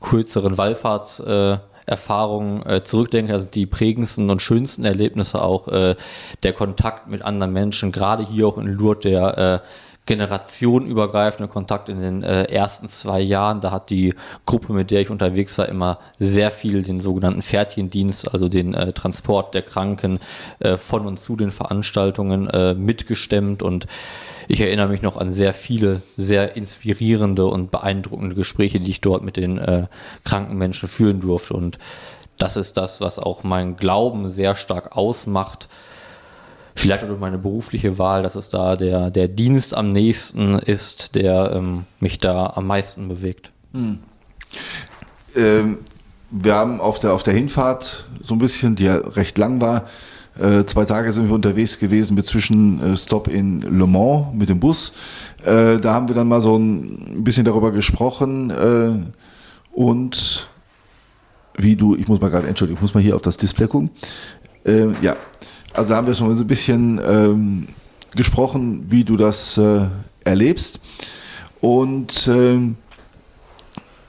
kürzeren 0.00 0.58
Wallfahrtserfahrungen 0.58 2.66
äh, 2.66 2.78
äh, 2.78 2.82
zurückdenke, 2.82 3.32
also 3.32 3.46
die 3.46 3.66
prägendsten 3.66 4.28
und 4.30 4.42
schönsten 4.42 4.84
Erlebnisse 4.84 5.40
auch 5.42 5.68
äh, 5.68 5.94
der 6.42 6.52
Kontakt 6.52 7.06
mit 7.08 7.22
anderen 7.22 7.52
Menschen, 7.52 7.92
gerade 7.92 8.26
hier 8.26 8.48
auch 8.48 8.58
in 8.58 8.66
Lourdes, 8.66 9.02
der 9.02 9.38
äh, 9.38 9.60
generationenübergreifende 10.06 11.48
Kontakt 11.48 11.88
in 11.88 12.00
den 12.00 12.22
äh, 12.22 12.44
ersten 12.44 12.88
zwei 12.88 13.20
Jahren. 13.20 13.60
Da 13.60 13.70
hat 13.70 13.90
die 13.90 14.14
Gruppe, 14.46 14.72
mit 14.72 14.90
der 14.90 15.00
ich 15.00 15.10
unterwegs 15.10 15.56
war, 15.58 15.68
immer 15.68 15.98
sehr 16.18 16.50
viel 16.50 16.82
den 16.82 17.00
sogenannten 17.00 17.42
Pferdchendienst, 17.42 18.32
also 18.32 18.48
den 18.48 18.74
äh, 18.74 18.92
Transport 18.92 19.54
der 19.54 19.62
Kranken 19.62 20.18
äh, 20.58 20.76
von 20.76 21.06
und 21.06 21.20
zu 21.20 21.36
den 21.36 21.50
Veranstaltungen 21.50 22.48
äh, 22.48 22.74
mitgestemmt 22.74 23.62
und 23.62 23.86
ich 24.48 24.60
erinnere 24.60 24.88
mich 24.88 25.02
noch 25.02 25.16
an 25.16 25.30
sehr 25.30 25.54
viele, 25.54 26.02
sehr 26.16 26.56
inspirierende 26.56 27.46
und 27.46 27.70
beeindruckende 27.70 28.34
Gespräche, 28.34 28.80
die 28.80 28.90
ich 28.90 29.00
dort 29.00 29.22
mit 29.22 29.36
den 29.36 29.58
äh, 29.58 29.86
kranken 30.24 30.58
Menschen 30.58 30.88
führen 30.88 31.20
durfte. 31.20 31.54
Und 31.54 31.78
das 32.36 32.56
ist 32.56 32.76
das, 32.76 33.00
was 33.00 33.20
auch 33.20 33.44
meinen 33.44 33.76
Glauben 33.76 34.28
sehr 34.28 34.56
stark 34.56 34.96
ausmacht. 34.96 35.68
Vielleicht 36.80 37.04
auch 37.04 37.08
durch 37.08 37.20
meine 37.20 37.36
berufliche 37.36 37.98
Wahl, 37.98 38.22
dass 38.22 38.36
es 38.36 38.48
da 38.48 38.74
der, 38.74 39.10
der 39.10 39.28
Dienst 39.28 39.76
am 39.76 39.92
nächsten 39.92 40.58
ist, 40.58 41.14
der 41.14 41.52
ähm, 41.54 41.84
mich 42.00 42.16
da 42.16 42.54
am 42.54 42.66
meisten 42.66 43.06
bewegt. 43.06 43.50
Ähm, 45.36 45.78
wir 46.30 46.54
haben 46.54 46.80
auf 46.80 46.98
der, 46.98 47.12
auf 47.12 47.22
der 47.22 47.34
Hinfahrt 47.34 48.08
so 48.22 48.34
ein 48.34 48.38
bisschen, 48.38 48.76
die 48.76 48.84
ja 48.84 48.94
recht 48.96 49.36
lang 49.36 49.60
war, 49.60 49.84
äh, 50.40 50.64
zwei 50.64 50.86
Tage 50.86 51.12
sind 51.12 51.28
wir 51.28 51.34
unterwegs 51.34 51.78
gewesen 51.78 52.14
mit 52.14 52.24
Zwischenstopp 52.24 53.28
in 53.28 53.60
Le 53.60 53.86
Mans 53.86 54.28
mit 54.32 54.48
dem 54.48 54.58
Bus. 54.58 54.94
Äh, 55.44 55.76
da 55.76 55.92
haben 55.92 56.08
wir 56.08 56.14
dann 56.14 56.28
mal 56.28 56.40
so 56.40 56.56
ein 56.56 57.22
bisschen 57.22 57.44
darüber 57.44 57.72
gesprochen 57.72 58.48
äh, 58.48 59.76
und 59.78 60.48
wie 61.58 61.76
du, 61.76 61.94
ich 61.94 62.08
muss 62.08 62.22
mal 62.22 62.30
gerade, 62.30 62.48
Entschuldigung, 62.48 62.78
ich 62.78 62.82
muss 62.82 62.94
mal 62.94 63.02
hier 63.02 63.16
auf 63.16 63.22
das 63.22 63.36
Display 63.36 63.66
gucken. 63.66 63.90
Äh, 64.64 64.86
ja, 65.02 65.16
also 65.72 65.94
haben 65.94 66.06
wir 66.06 66.14
schon 66.14 66.34
so 66.34 66.44
ein 66.44 66.46
bisschen 66.46 67.00
ähm, 67.04 67.68
gesprochen, 68.14 68.86
wie 68.88 69.04
du 69.04 69.16
das 69.16 69.58
äh, 69.58 69.86
erlebst. 70.24 70.80
Und 71.60 72.28
ähm, 72.28 72.76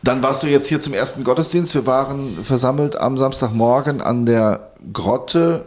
dann 0.04 0.24
warst 0.24 0.42
du 0.42 0.48
jetzt 0.48 0.68
hier 0.68 0.82
zum 0.82 0.94
ersten 0.94 1.24
Gottesdienst. 1.24 1.76
Wir 1.76 1.86
waren 1.86 2.44
versammelt 2.44 2.96
am 2.96 3.18
Samstagmorgen 3.18 4.02
an 4.02 4.26
der 4.26 4.72
Grotte. 4.92 5.66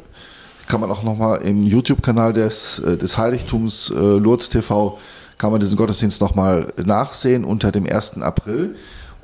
Kann 0.66 0.80
man 0.80 0.90
auch 0.90 1.02
nochmal 1.02 1.42
im 1.42 1.62
YouTube-Kanal 1.62 2.32
des, 2.32 2.80
äh, 2.80 2.96
des 2.96 3.16
Heiligtums 3.16 3.90
äh, 3.90 3.94
Lourdes 3.94 4.48
TV, 4.48 4.98
kann 5.38 5.50
man 5.50 5.60
diesen 5.60 5.76
Gottesdienst 5.76 6.20
nochmal 6.20 6.72
nachsehen 6.84 7.44
unter 7.44 7.70
dem 7.70 7.86
1. 7.86 8.22
April. 8.22 8.74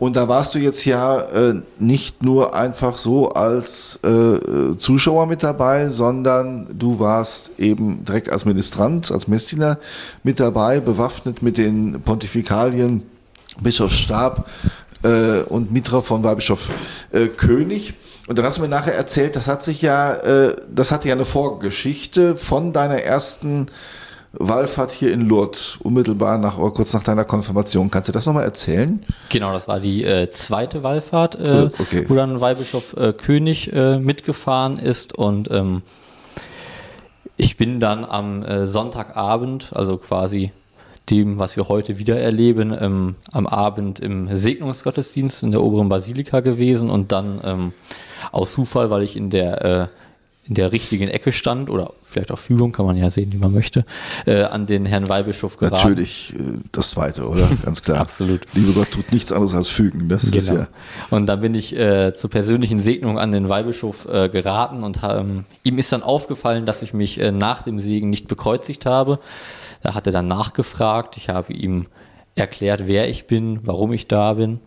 Und 0.01 0.17
da 0.17 0.29
warst 0.29 0.55
du 0.55 0.59
jetzt 0.59 0.87
ja 0.87 1.21
äh, 1.21 1.57
nicht 1.79 2.23
nur 2.23 2.55
einfach 2.55 2.97
so 2.97 3.29
als 3.33 4.01
äh, 4.03 4.75
Zuschauer 4.77 5.27
mit 5.27 5.43
dabei, 5.43 5.91
sondern 5.91 6.67
du 6.73 6.99
warst 6.99 7.53
eben 7.59 8.03
direkt 8.07 8.31
als 8.31 8.47
Ministrant, 8.47 9.13
als 9.13 9.29
Messdiener 9.29 9.79
mit 10.23 10.41
dabei, 10.41 10.81
bewaffnet 10.81 11.43
mit 11.43 11.59
den 11.59 12.01
Pontifikalien 12.01 13.03
Bischofsstab 13.61 14.49
äh, 15.03 15.43
und 15.43 15.71
Mitra 15.71 16.01
von 16.01 16.25
Weihbischof 16.25 16.71
äh, 17.13 17.27
König. 17.27 17.93
Und 18.27 18.39
dann 18.39 18.47
hast 18.47 18.57
du 18.57 18.63
mir 18.63 18.69
nachher 18.69 18.95
erzählt, 18.95 19.37
das 19.37 19.49
hat 19.49 19.63
sich 19.63 19.83
ja, 19.83 20.15
äh, 20.15 20.57
das 20.75 20.93
hatte 20.93 21.09
ja 21.09 21.15
eine 21.15 21.27
Vorgeschichte 21.27 22.37
von 22.37 22.73
deiner 22.73 23.03
ersten 23.03 23.67
Wallfahrt 24.33 24.93
hier 24.93 25.13
in 25.13 25.23
Lourdes, 25.23 25.79
unmittelbar 25.83 26.39
nach 26.39 26.57
oder 26.57 26.71
kurz 26.71 26.93
nach 26.93 27.03
deiner 27.03 27.25
Konfirmation. 27.25 27.91
Kannst 27.91 28.09
du 28.09 28.13
das 28.13 28.27
nochmal 28.27 28.45
erzählen? 28.45 29.05
Genau, 29.29 29.53
das 29.53 29.67
war 29.67 29.81
die 29.81 30.05
äh, 30.05 30.31
zweite 30.31 30.83
Wallfahrt, 30.83 31.35
äh, 31.35 31.69
okay. 31.79 32.05
wo 32.09 32.15
dann 32.15 32.41
Weihbischof 32.41 32.97
äh, 32.97 33.13
König 33.13 33.73
äh, 33.73 33.99
mitgefahren 33.99 34.79
ist 34.79 35.19
und 35.19 35.51
ähm, 35.51 35.83
ich 37.37 37.57
bin 37.57 37.81
dann 37.81 38.05
am 38.05 38.43
äh, 38.43 38.67
Sonntagabend, 38.67 39.71
also 39.75 39.97
quasi 39.97 40.53
dem, 41.09 41.39
was 41.39 41.57
wir 41.57 41.69
heute 41.69 41.99
wieder 41.99 42.21
erleben, 42.21 42.77
ähm, 42.79 43.17
am 43.33 43.47
Abend 43.47 43.99
im 43.99 44.29
Segnungsgottesdienst 44.35 45.43
in 45.43 45.51
der 45.51 45.63
oberen 45.63 45.89
Basilika 45.89 46.41
gewesen 46.41 46.91
und 46.91 47.13
dann 47.13 47.41
ähm, 47.43 47.73
aus 48.31 48.53
Zufall, 48.53 48.91
weil 48.91 49.03
ich 49.03 49.17
in 49.17 49.31
der 49.31 49.65
äh, 49.65 49.89
in 50.51 50.55
der 50.55 50.73
richtigen 50.73 51.07
Ecke 51.07 51.31
stand 51.31 51.71
oder 51.71 51.93
vielleicht 52.03 52.33
auch 52.33 52.39
Fügung, 52.39 52.73
kann 52.73 52.85
man 52.85 52.97
ja 52.97 53.09
sehen, 53.09 53.33
wie 53.33 53.37
man 53.37 53.53
möchte, 53.53 53.85
äh, 54.27 54.43
an 54.43 54.67
den 54.67 54.85
Herrn 54.85 55.09
Weihbischof 55.09 55.57
geraten. 55.57 55.77
Natürlich 55.77 56.35
äh, 56.35 56.59
das 56.73 56.91
zweite, 56.91 57.29
oder? 57.29 57.49
Ganz 57.65 57.83
klar. 57.83 58.01
Absolut. 58.01 58.41
Liebe 58.53 58.73
Gott 58.73 58.91
tut 58.91 59.13
nichts 59.13 59.31
anderes 59.31 59.55
als 59.55 59.69
fügen. 59.69 60.09
Das 60.09 60.25
ist 60.25 60.49
Genau. 60.49 60.63
ja. 60.63 60.69
Und 61.11 61.27
dann 61.27 61.41
bin 61.41 61.55
ich 61.55 61.79
äh, 61.79 62.15
zur 62.15 62.31
persönlichen 62.31 62.81
Segnung 62.81 63.17
an 63.17 63.31
den 63.31 63.49
Weihbischof 63.49 64.09
äh, 64.13 64.29
geraten 64.29 64.83
und 64.83 64.99
ähm, 65.05 65.45
ihm 65.63 65.79
ist 65.79 65.93
dann 65.93 66.03
aufgefallen, 66.03 66.67
dass 66.67 66.83
ich 66.83 66.95
mich 66.95 67.21
äh, 67.21 67.31
nach 67.31 67.63
dem 67.63 67.79
Segen 67.79 68.11
nicht 68.11 68.27
bekreuzigt 68.27 68.87
habe. 68.87 69.21
Da 69.83 69.95
hat 69.95 70.09
er 70.09 70.13
dann 70.13 70.27
nachgefragt. 70.27 71.17
Ich 71.17 71.29
habe 71.29 71.53
ihm 71.53 71.87
erklärt, 72.35 72.89
wer 72.89 73.09
ich 73.09 73.29
bin, 73.29 73.61
warum 73.63 73.93
ich 73.93 74.09
da 74.09 74.35
bin. 74.35 74.59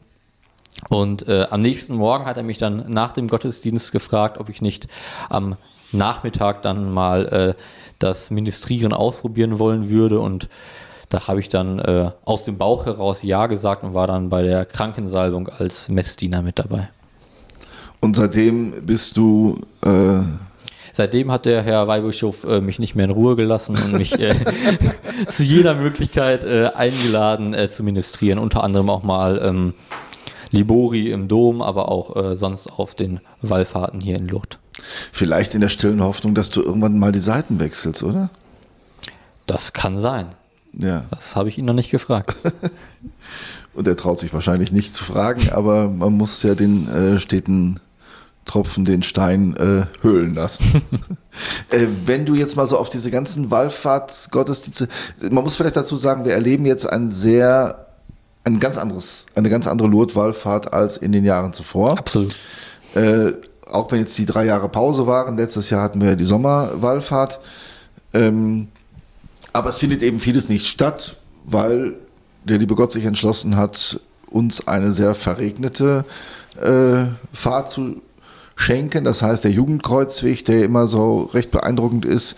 Und 0.88 1.28
äh, 1.28 1.46
am 1.50 1.62
nächsten 1.62 1.96
Morgen 1.96 2.26
hat 2.26 2.38
er 2.38 2.44
mich 2.44 2.58
dann 2.58 2.90
nach 2.90 3.12
dem 3.12 3.28
Gottesdienst 3.28 3.92
gefragt, 3.92 4.38
ob 4.40 4.48
ich 4.48 4.62
nicht 4.62 4.88
am 5.30 5.58
Nachmittag 5.94 6.62
dann 6.62 6.92
mal 6.92 7.26
äh, 7.28 7.54
das 8.00 8.32
Ministrieren 8.32 8.94
ausprobieren 8.94 9.60
wollen 9.60 9.90
würde. 9.90 10.20
Und 10.20 10.50
da 11.10 11.28
habe 11.28 11.40
ich 11.40 11.50
dann 11.50 11.80
äh, 11.80 12.12
aus 12.26 12.44
dem 12.44 12.58
Bauch 12.58 12.86
heraus 12.86 13.24
Ja 13.24 13.48
gesagt 13.48 13.84
und 13.84 13.94
war 13.94 14.08
dann 14.08 14.30
bei 14.30 14.44
der 14.44 14.66
Krankensalbung 14.66 15.48
als 15.48 15.90
Messdiener 15.90 16.42
mit 16.42 16.60
dabei. 16.60 16.90
Und 18.02 18.16
seitdem 18.16 18.86
bist 18.86 19.16
du 19.16 19.62
äh, 19.82 20.20
Seitdem 20.96 21.32
hat 21.32 21.46
der 21.46 21.64
Herr 21.64 21.88
Weihbischof 21.88 22.44
äh, 22.44 22.62
mich 22.62 22.78
nicht 22.78 22.94
mehr 22.94 23.06
in 23.06 23.12
Ruhe 23.12 23.36
gelassen 23.36 23.76
und 23.84 23.94
mich 23.94 24.20
äh, 24.20 24.36
zu 25.28 25.42
jeder 25.42 25.74
Möglichkeit 25.74 26.44
äh, 26.44 26.70
eingeladen 26.76 27.56
äh, 27.56 27.68
zu 27.68 27.82
ministrieren. 27.82 28.38
Unter 28.38 28.64
anderem 28.64 28.92
auch 28.92 29.02
mal 29.02 29.42
ähm, 29.44 29.74
Libori 30.52 31.10
im 31.10 31.28
Dom, 31.28 31.64
aber 31.64 31.90
auch 31.90 32.16
äh, 32.16 32.36
sonst 32.36 32.68
auf 32.68 32.94
den 32.94 33.22
Wallfahrten 33.42 34.02
hier 34.02 34.18
in 34.18 34.28
Lourdes. 34.28 34.60
Vielleicht 35.12 35.56
in 35.56 35.62
der 35.62 35.70
stillen 35.70 36.02
Hoffnung, 36.02 36.36
dass 36.36 36.50
du 36.50 36.62
irgendwann 36.62 37.00
mal 37.00 37.12
die 37.12 37.20
Seiten 37.20 37.60
wechselst, 37.60 38.04
oder? 38.04 38.30
Das 39.46 39.74
kann 39.74 40.00
sein. 40.00 40.28
Ja. 40.78 41.06
Das 41.12 41.36
habe 41.36 41.50
ich 41.50 41.58
ihn 41.58 41.66
noch 41.66 41.74
nicht 41.74 41.92
gefragt. 41.92 42.36
Und 43.74 43.88
er 43.88 43.96
traut 43.96 44.20
sich 44.20 44.34
wahrscheinlich 44.34 44.72
nicht 44.72 44.94
zu 44.94 45.04
fragen, 45.04 45.50
aber 45.52 45.88
man 45.88 46.14
muss 46.14 46.42
ja 46.44 46.56
den 46.56 46.88
äh, 46.88 47.20
steten 47.20 47.80
Tropfen 48.46 48.84
den 48.86 49.04
Stein 49.04 49.56
äh, 49.56 49.86
höhlen 50.02 50.34
lassen. 50.34 50.82
äh, 51.70 51.88
wenn 52.06 52.26
du 52.26 52.36
jetzt 52.36 52.56
mal 52.56 52.68
so 52.68 52.78
auf 52.78 52.90
diese 52.90 53.10
ganzen 53.10 53.52
Wallfahrtsgottesdienste, 53.52 54.90
man 55.32 55.44
muss 55.44 55.56
vielleicht 55.56 55.76
dazu 55.76 55.96
sagen, 55.96 56.26
wir 56.26 56.34
erleben 56.34 56.66
jetzt 56.66 56.86
ein 56.86 57.10
sehr, 57.10 57.88
ein 58.44 58.60
ganz 58.60 58.78
anderes, 58.78 59.28
eine 59.36 59.50
ganz 59.50 59.68
andere 59.68 59.88
Lourdes-Wallfahrt 59.88 60.74
als 60.74 60.98
in 60.98 61.12
den 61.12 61.24
Jahren 61.24 61.54
zuvor. 61.54 61.98
Absolut. 61.98 62.36
Äh, 62.96 63.34
auch 63.74 63.92
wenn 63.92 64.00
jetzt 64.00 64.18
die 64.18 64.26
drei 64.26 64.46
Jahre 64.46 64.70
Pause 64.70 65.08
waren, 65.08 65.38
letztes 65.38 65.70
Jahr 65.70 65.82
hatten 65.82 66.02
wir 66.02 66.10
ja 66.10 66.16
die 66.16 66.24
Sommerwallfahrt. 66.24 67.40
Ähm, 68.14 68.68
aber 69.52 69.70
es 69.70 69.78
findet 69.78 70.02
eben 70.04 70.20
vieles 70.20 70.50
nicht 70.50 70.68
statt, 70.68 71.18
weil 71.46 71.96
der 72.44 72.58
liebe 72.58 72.76
Gott 72.76 72.92
sich 72.92 73.06
entschlossen 73.06 73.56
hat, 73.56 74.00
uns 74.30 74.68
eine 74.68 74.92
sehr 74.92 75.16
verregnete 75.16 76.06
äh, 76.62 77.06
Fahrt 77.34 77.70
zu 77.70 78.02
schenken. 78.56 79.04
Das 79.04 79.22
heißt, 79.22 79.44
der 79.44 79.52
Jugendkreuzweg, 79.52 80.46
der 80.46 80.64
immer 80.64 80.88
so 80.88 81.30
recht 81.34 81.52
beeindruckend 81.52 82.06
ist, 82.06 82.36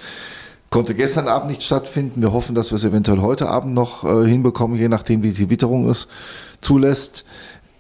konnte 0.70 0.94
gestern 0.94 1.28
Abend 1.28 1.50
nicht 1.50 1.64
stattfinden. 1.64 2.22
Wir 2.22 2.34
hoffen, 2.34 2.56
dass 2.56 2.72
wir 2.72 2.76
es 2.76 2.84
eventuell 2.84 3.22
heute 3.22 3.48
Abend 3.48 3.74
noch 3.74 4.04
äh, 4.04 4.28
hinbekommen, 4.28 4.78
je 4.78 4.90
nachdem, 4.90 5.24
wie 5.24 5.32
die 5.32 5.50
Witterung 5.50 5.90
es 5.90 6.08
zulässt. 6.60 7.26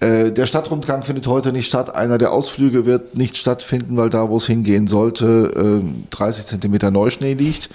Äh, 0.06 0.32
der 0.32 0.46
Stadtrundgang 0.46 1.02
findet 1.02 1.26
heute 1.26 1.52
nicht 1.52 1.66
statt. 1.66 1.96
Einer 1.96 2.20
der 2.20 2.32
Ausflüge 2.32 2.86
wird 2.86 3.18
nicht 3.18 3.38
stattfinden, 3.38 3.98
weil 3.98 4.12
da, 4.12 4.30
wo 4.30 4.38
es 4.38 4.46
hingehen 4.46 4.88
sollte, 4.88 5.82
äh, 5.82 6.06
30 6.12 6.46
Zentimeter 6.46 6.92
Neuschnee 6.92 7.34
liegt. 7.34 7.72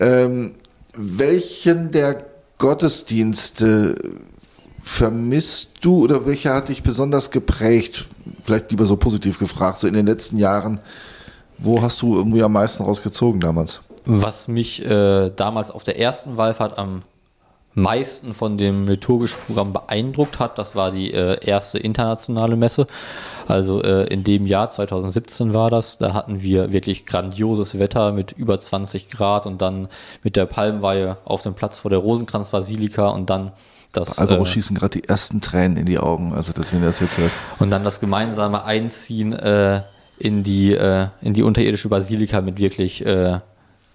Ähm, 0.00 0.56
welchen 0.96 1.92
der 1.92 2.26
Gottesdienste 2.58 3.94
vermisst 4.82 5.76
du 5.82 6.02
oder 6.02 6.26
welcher 6.26 6.54
hat 6.54 6.70
dich 6.70 6.82
besonders 6.82 7.30
geprägt? 7.30 8.08
Vielleicht 8.42 8.72
lieber 8.72 8.86
so 8.86 8.96
positiv 8.96 9.38
gefragt, 9.38 9.78
so 9.78 9.86
in 9.86 9.94
den 9.94 10.06
letzten 10.06 10.38
Jahren. 10.38 10.80
Wo 11.58 11.82
hast 11.82 12.02
du 12.02 12.16
irgendwie 12.16 12.42
am 12.42 12.52
meisten 12.52 12.82
rausgezogen 12.82 13.40
damals? 13.40 13.80
Was 14.06 14.48
mich 14.48 14.84
äh, 14.84 15.30
damals 15.30 15.70
auf 15.70 15.84
der 15.84 16.00
ersten 16.00 16.36
Wallfahrt 16.36 16.78
am 16.78 17.02
meisten 17.78 18.34
von 18.34 18.58
dem 18.58 18.86
liturgischen 18.86 19.40
Programm 19.46 19.72
beeindruckt 19.72 20.38
hat, 20.38 20.58
das 20.58 20.74
war 20.74 20.90
die 20.90 21.12
äh, 21.12 21.38
erste 21.44 21.78
internationale 21.78 22.56
Messe. 22.56 22.86
Also 23.46 23.82
äh, 23.82 24.04
in 24.12 24.24
dem 24.24 24.46
Jahr 24.46 24.70
2017 24.70 25.54
war 25.54 25.70
das. 25.70 25.98
Da 25.98 26.14
hatten 26.14 26.42
wir 26.42 26.72
wirklich 26.72 27.06
grandioses 27.06 27.78
Wetter 27.78 28.12
mit 28.12 28.32
über 28.32 28.58
20 28.58 29.10
Grad 29.10 29.46
und 29.46 29.62
dann 29.62 29.88
mit 30.22 30.36
der 30.36 30.46
Palmweihe 30.46 31.16
auf 31.24 31.42
dem 31.42 31.54
Platz 31.54 31.78
vor 31.78 31.90
der 31.90 32.00
Rosenkranzbasilika 32.00 33.08
und 33.08 33.30
dann 33.30 33.52
das 33.92 34.18
Alvaro 34.18 34.42
äh, 34.42 34.46
schießen 34.46 34.76
gerade 34.76 35.00
die 35.00 35.08
ersten 35.08 35.40
Tränen 35.40 35.78
in 35.78 35.86
die 35.86 35.98
Augen, 35.98 36.34
also 36.34 36.52
dass 36.52 36.72
wenn 36.72 36.80
er 36.80 36.86
das 36.86 37.00
jetzt 37.00 37.16
hört. 37.16 37.32
und 37.58 37.70
dann 37.70 37.84
das 37.84 38.00
gemeinsame 38.00 38.64
Einziehen 38.64 39.32
äh, 39.32 39.82
in, 40.18 40.42
die, 40.42 40.74
äh, 40.74 41.08
in 41.22 41.32
die 41.32 41.42
unterirdische 41.42 41.88
Basilika 41.88 42.40
mit 42.40 42.58
wirklich 42.58 43.04
äh, 43.06 43.40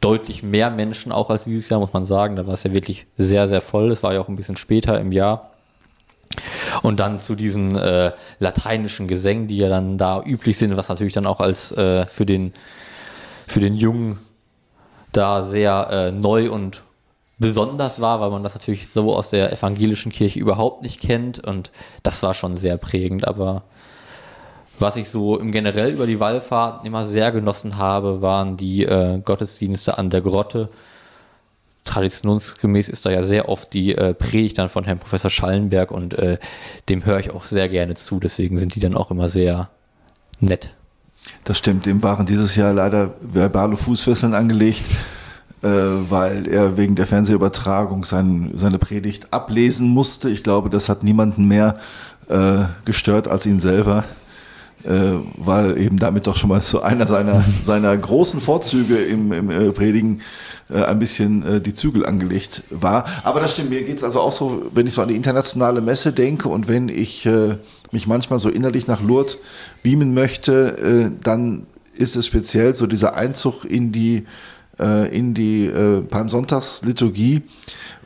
deutlich 0.03 0.43
mehr 0.43 0.69
Menschen 0.69 1.11
auch 1.11 1.29
als 1.29 1.45
dieses 1.45 1.69
Jahr, 1.69 1.79
muss 1.79 1.93
man 1.93 2.05
sagen. 2.05 2.35
Da 2.35 2.45
war 2.45 2.53
es 2.55 2.63
ja 2.63 2.73
wirklich 2.73 3.07
sehr, 3.17 3.47
sehr 3.47 3.61
voll. 3.61 3.91
Es 3.91 4.03
war 4.03 4.13
ja 4.13 4.21
auch 4.21 4.27
ein 4.27 4.35
bisschen 4.35 4.57
später 4.57 4.99
im 4.99 5.11
Jahr. 5.11 5.51
Und 6.81 6.99
dann 6.99 7.19
zu 7.19 7.35
diesen 7.35 7.75
äh, 7.77 8.11
lateinischen 8.39 9.07
Gesängen, 9.07 9.47
die 9.47 9.57
ja 9.57 9.69
dann 9.69 9.97
da 9.97 10.21
üblich 10.23 10.57
sind, 10.57 10.75
was 10.75 10.89
natürlich 10.89 11.13
dann 11.13 11.25
auch 11.25 11.39
als 11.39 11.71
äh, 11.71 12.05
für, 12.07 12.25
den, 12.25 12.53
für 13.47 13.59
den 13.59 13.75
Jungen 13.75 14.19
da 15.11 15.43
sehr 15.43 15.87
äh, 15.91 16.11
neu 16.11 16.51
und 16.51 16.83
besonders 17.37 18.01
war, 18.01 18.19
weil 18.19 18.31
man 18.31 18.43
das 18.43 18.55
natürlich 18.55 18.89
so 18.89 19.15
aus 19.15 19.29
der 19.29 19.53
evangelischen 19.53 20.11
Kirche 20.11 20.39
überhaupt 20.39 20.81
nicht 20.81 20.99
kennt. 20.99 21.45
Und 21.45 21.71
das 22.01 22.23
war 22.23 22.33
schon 22.33 22.57
sehr 22.57 22.77
prägend. 22.77 23.27
Aber 23.27 23.63
was 24.79 24.95
ich 24.95 25.09
so 25.09 25.37
im 25.37 25.51
generell 25.51 25.91
über 25.91 26.07
die 26.07 26.19
Wallfahrten 26.19 26.85
immer 26.85 27.05
sehr 27.05 27.31
genossen 27.31 27.77
habe, 27.77 28.21
waren 28.21 28.57
die 28.57 28.83
äh, 28.83 29.19
Gottesdienste 29.19 29.97
an 29.97 30.09
der 30.09 30.21
Grotte. 30.21 30.69
Traditionsgemäß 31.83 32.89
ist 32.89 33.05
da 33.05 33.11
ja 33.11 33.23
sehr 33.23 33.49
oft 33.49 33.73
die 33.73 33.95
äh, 33.95 34.13
Predigt 34.13 34.57
dann 34.57 34.69
von 34.69 34.85
Herrn 34.85 34.99
Professor 34.99 35.29
Schallenberg 35.29 35.91
und 35.91 36.13
äh, 36.13 36.37
dem 36.89 37.05
höre 37.05 37.19
ich 37.19 37.31
auch 37.31 37.45
sehr 37.45 37.67
gerne 37.69 37.95
zu. 37.95 38.19
Deswegen 38.19 38.57
sind 38.57 38.75
die 38.75 38.79
dann 38.79 38.95
auch 38.95 39.11
immer 39.11 39.29
sehr 39.29 39.69
nett. 40.39 40.73
Das 41.43 41.57
stimmt, 41.57 41.85
dem 41.85 42.01
waren 42.03 42.25
dieses 42.25 42.55
Jahr 42.55 42.73
leider 42.73 43.13
verbale 43.21 43.77
Fußfesseln 43.77 44.33
angelegt, 44.33 44.85
äh, 45.61 45.67
weil 45.67 46.47
er 46.47 46.77
wegen 46.77 46.95
der 46.95 47.05
Fernsehübertragung 47.05 48.05
sein, 48.05 48.51
seine 48.55 48.79
Predigt 48.79 49.33
ablesen 49.33 49.89
musste. 49.89 50.29
Ich 50.29 50.43
glaube, 50.43 50.69
das 50.69 50.89
hat 50.89 51.03
niemanden 51.03 51.47
mehr 51.47 51.77
äh, 52.29 52.65
gestört 52.85 53.27
als 53.27 53.45
ihn 53.45 53.59
selber, 53.59 54.05
äh, 54.85 55.13
weil 55.37 55.77
eben 55.79 55.97
damit 55.97 56.27
doch 56.27 56.35
schon 56.35 56.49
mal 56.49 56.61
so 56.61 56.81
einer 56.81 57.07
seiner, 57.07 57.43
seiner 57.63 57.95
großen 57.95 58.39
Vorzüge 58.41 58.97
im, 58.97 59.31
im 59.31 59.49
äh, 59.49 59.71
Predigen 59.71 60.21
äh, 60.69 60.83
ein 60.83 60.99
bisschen 60.99 61.45
äh, 61.45 61.61
die 61.61 61.73
Zügel 61.73 62.05
angelegt 62.05 62.63
war. 62.69 63.05
Aber 63.23 63.39
das 63.39 63.53
stimmt, 63.53 63.69
mir 63.69 63.83
geht's 63.83 64.03
also 64.03 64.19
auch 64.19 64.31
so, 64.31 64.69
wenn 64.73 64.87
ich 64.87 64.93
so 64.93 65.01
an 65.01 65.07
die 65.07 65.15
internationale 65.15 65.81
Messe 65.81 66.13
denke 66.13 66.49
und 66.49 66.67
wenn 66.67 66.89
ich 66.89 67.25
äh, 67.25 67.55
mich 67.91 68.07
manchmal 68.07 68.39
so 68.39 68.49
innerlich 68.49 68.87
nach 68.87 69.01
Lourdes 69.01 69.37
beamen 69.83 70.13
möchte, 70.13 71.11
äh, 71.11 71.11
dann 71.23 71.65
ist 71.95 72.15
es 72.15 72.25
speziell 72.25 72.73
so 72.73 72.87
dieser 72.87 73.15
Einzug 73.15 73.65
in 73.65 73.91
die 73.91 74.25
in 74.79 75.33
die 75.33 75.65
äh, 75.65 76.01
Palmsonntagsliturgie, 76.01 77.43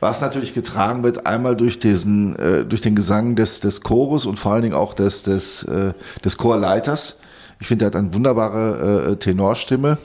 was 0.00 0.20
natürlich 0.20 0.52
getragen 0.52 1.02
wird 1.02 1.26
einmal 1.26 1.56
durch 1.56 1.78
diesen 1.78 2.36
äh, 2.36 2.64
durch 2.64 2.82
den 2.82 2.94
Gesang 2.94 3.36
des 3.36 3.60
des 3.60 3.80
Chorus 3.80 4.26
und 4.26 4.38
vor 4.38 4.52
allen 4.52 4.62
Dingen 4.62 4.74
auch 4.74 4.94
des 4.94 5.22
des 5.22 5.62
äh, 5.62 5.92
des 6.24 6.36
Chorleiters. 6.36 7.20
Ich 7.60 7.66
finde, 7.66 7.84
er 7.84 7.88
hat 7.88 7.96
eine 7.96 8.12
wunderbare 8.14 9.12
äh, 9.12 9.16
Tenorstimme. 9.16 9.98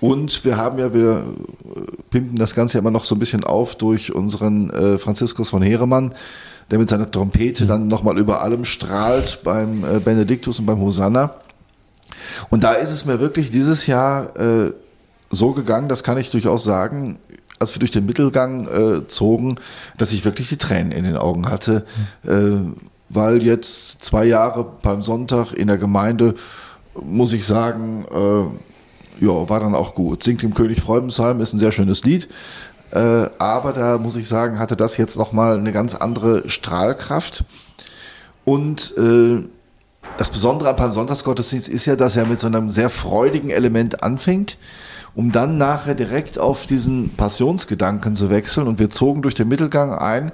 Und 0.00 0.44
wir 0.44 0.58
haben 0.58 0.78
ja, 0.78 0.92
wir 0.92 1.12
äh, 1.14 1.80
pimpen 2.10 2.36
das 2.36 2.54
Ganze 2.54 2.74
ja 2.74 2.80
immer 2.80 2.90
noch 2.90 3.06
so 3.06 3.14
ein 3.14 3.18
bisschen 3.18 3.42
auf 3.42 3.74
durch 3.76 4.14
unseren 4.14 4.68
äh, 4.70 4.98
Franziskus 4.98 5.48
von 5.48 5.62
Heeremann, 5.62 6.12
der 6.70 6.78
mit 6.78 6.90
seiner 6.90 7.10
Trompete 7.10 7.64
dann 7.64 7.88
nochmal 7.88 8.18
über 8.18 8.42
allem 8.42 8.66
strahlt 8.66 9.40
beim 9.44 9.82
äh, 9.84 10.00
Benediktus 10.00 10.60
und 10.60 10.66
beim 10.66 10.80
Hosanna. 10.80 11.36
Und 12.50 12.64
da 12.64 12.72
ist 12.72 12.92
es 12.92 13.06
mir 13.06 13.18
wirklich 13.20 13.50
dieses 13.50 13.86
Jahr 13.86 14.36
äh, 14.38 14.72
so 15.34 15.52
gegangen, 15.52 15.88
das 15.88 16.02
kann 16.02 16.18
ich 16.18 16.30
durchaus 16.30 16.64
sagen, 16.64 17.18
als 17.58 17.74
wir 17.74 17.80
durch 17.80 17.90
den 17.90 18.06
Mittelgang 18.06 18.66
äh, 18.66 19.06
zogen, 19.06 19.56
dass 19.96 20.12
ich 20.12 20.24
wirklich 20.24 20.48
die 20.48 20.56
Tränen 20.56 20.92
in 20.92 21.04
den 21.04 21.16
Augen 21.16 21.48
hatte, 21.48 21.84
mhm. 22.24 22.30
äh, 22.30 22.80
weil 23.08 23.42
jetzt 23.42 24.04
zwei 24.04 24.24
Jahre 24.24 24.66
beim 24.82 25.02
Sonntag 25.02 25.52
in 25.52 25.68
der 25.68 25.78
Gemeinde, 25.78 26.34
muss 27.02 27.32
ich 27.32 27.44
sagen, 27.44 28.04
äh, 28.10 29.24
ja, 29.24 29.48
war 29.48 29.60
dann 29.60 29.74
auch 29.74 29.94
gut. 29.94 30.24
Singt 30.24 30.42
im 30.42 30.54
König 30.54 30.80
Freudensheim 30.80 31.40
ist 31.40 31.52
ein 31.52 31.58
sehr 31.58 31.72
schönes 31.72 32.04
Lied, 32.04 32.28
äh, 32.90 33.28
aber 33.38 33.72
da 33.72 33.98
muss 33.98 34.16
ich 34.16 34.28
sagen, 34.28 34.58
hatte 34.58 34.76
das 34.76 34.96
jetzt 34.96 35.16
nochmal 35.16 35.58
eine 35.58 35.72
ganz 35.72 35.94
andere 35.94 36.48
Strahlkraft 36.48 37.44
und 38.44 38.94
äh, 38.98 39.44
das 40.18 40.30
Besondere 40.30 40.70
an 40.70 40.76
Palmsonntagsgottesdienst 40.76 41.68
ist 41.68 41.86
ja, 41.86 41.96
dass 41.96 42.16
er 42.16 42.26
mit 42.26 42.38
so 42.38 42.46
einem 42.46 42.68
sehr 42.68 42.90
freudigen 42.90 43.50
Element 43.50 44.02
anfängt, 44.02 44.58
um 45.14 45.32
dann 45.32 45.58
nachher 45.58 45.94
direkt 45.94 46.38
auf 46.38 46.66
diesen 46.66 47.10
Passionsgedanken 47.10 48.16
zu 48.16 48.30
wechseln. 48.30 48.66
Und 48.66 48.78
wir 48.78 48.90
zogen 48.90 49.22
durch 49.22 49.34
den 49.34 49.48
Mittelgang 49.48 49.92
ein, 49.92 50.32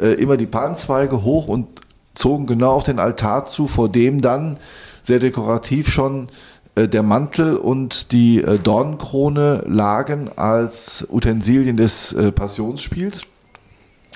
äh, 0.00 0.14
immer 0.14 0.36
die 0.36 0.46
Palmzweige 0.46 1.22
hoch 1.22 1.46
und 1.48 1.66
zogen 2.14 2.46
genau 2.46 2.72
auf 2.72 2.84
den 2.84 2.98
Altar 2.98 3.44
zu, 3.44 3.66
vor 3.66 3.88
dem 3.88 4.20
dann 4.20 4.56
sehr 5.02 5.18
dekorativ 5.18 5.90
schon 5.90 6.28
äh, 6.74 6.88
der 6.88 7.02
Mantel 7.02 7.56
und 7.56 8.12
die 8.12 8.42
äh, 8.42 8.58
Dornenkrone 8.58 9.64
lagen 9.66 10.30
als 10.36 11.06
Utensilien 11.10 11.76
des 11.76 12.12
äh, 12.12 12.32
Passionsspiels. 12.32 13.22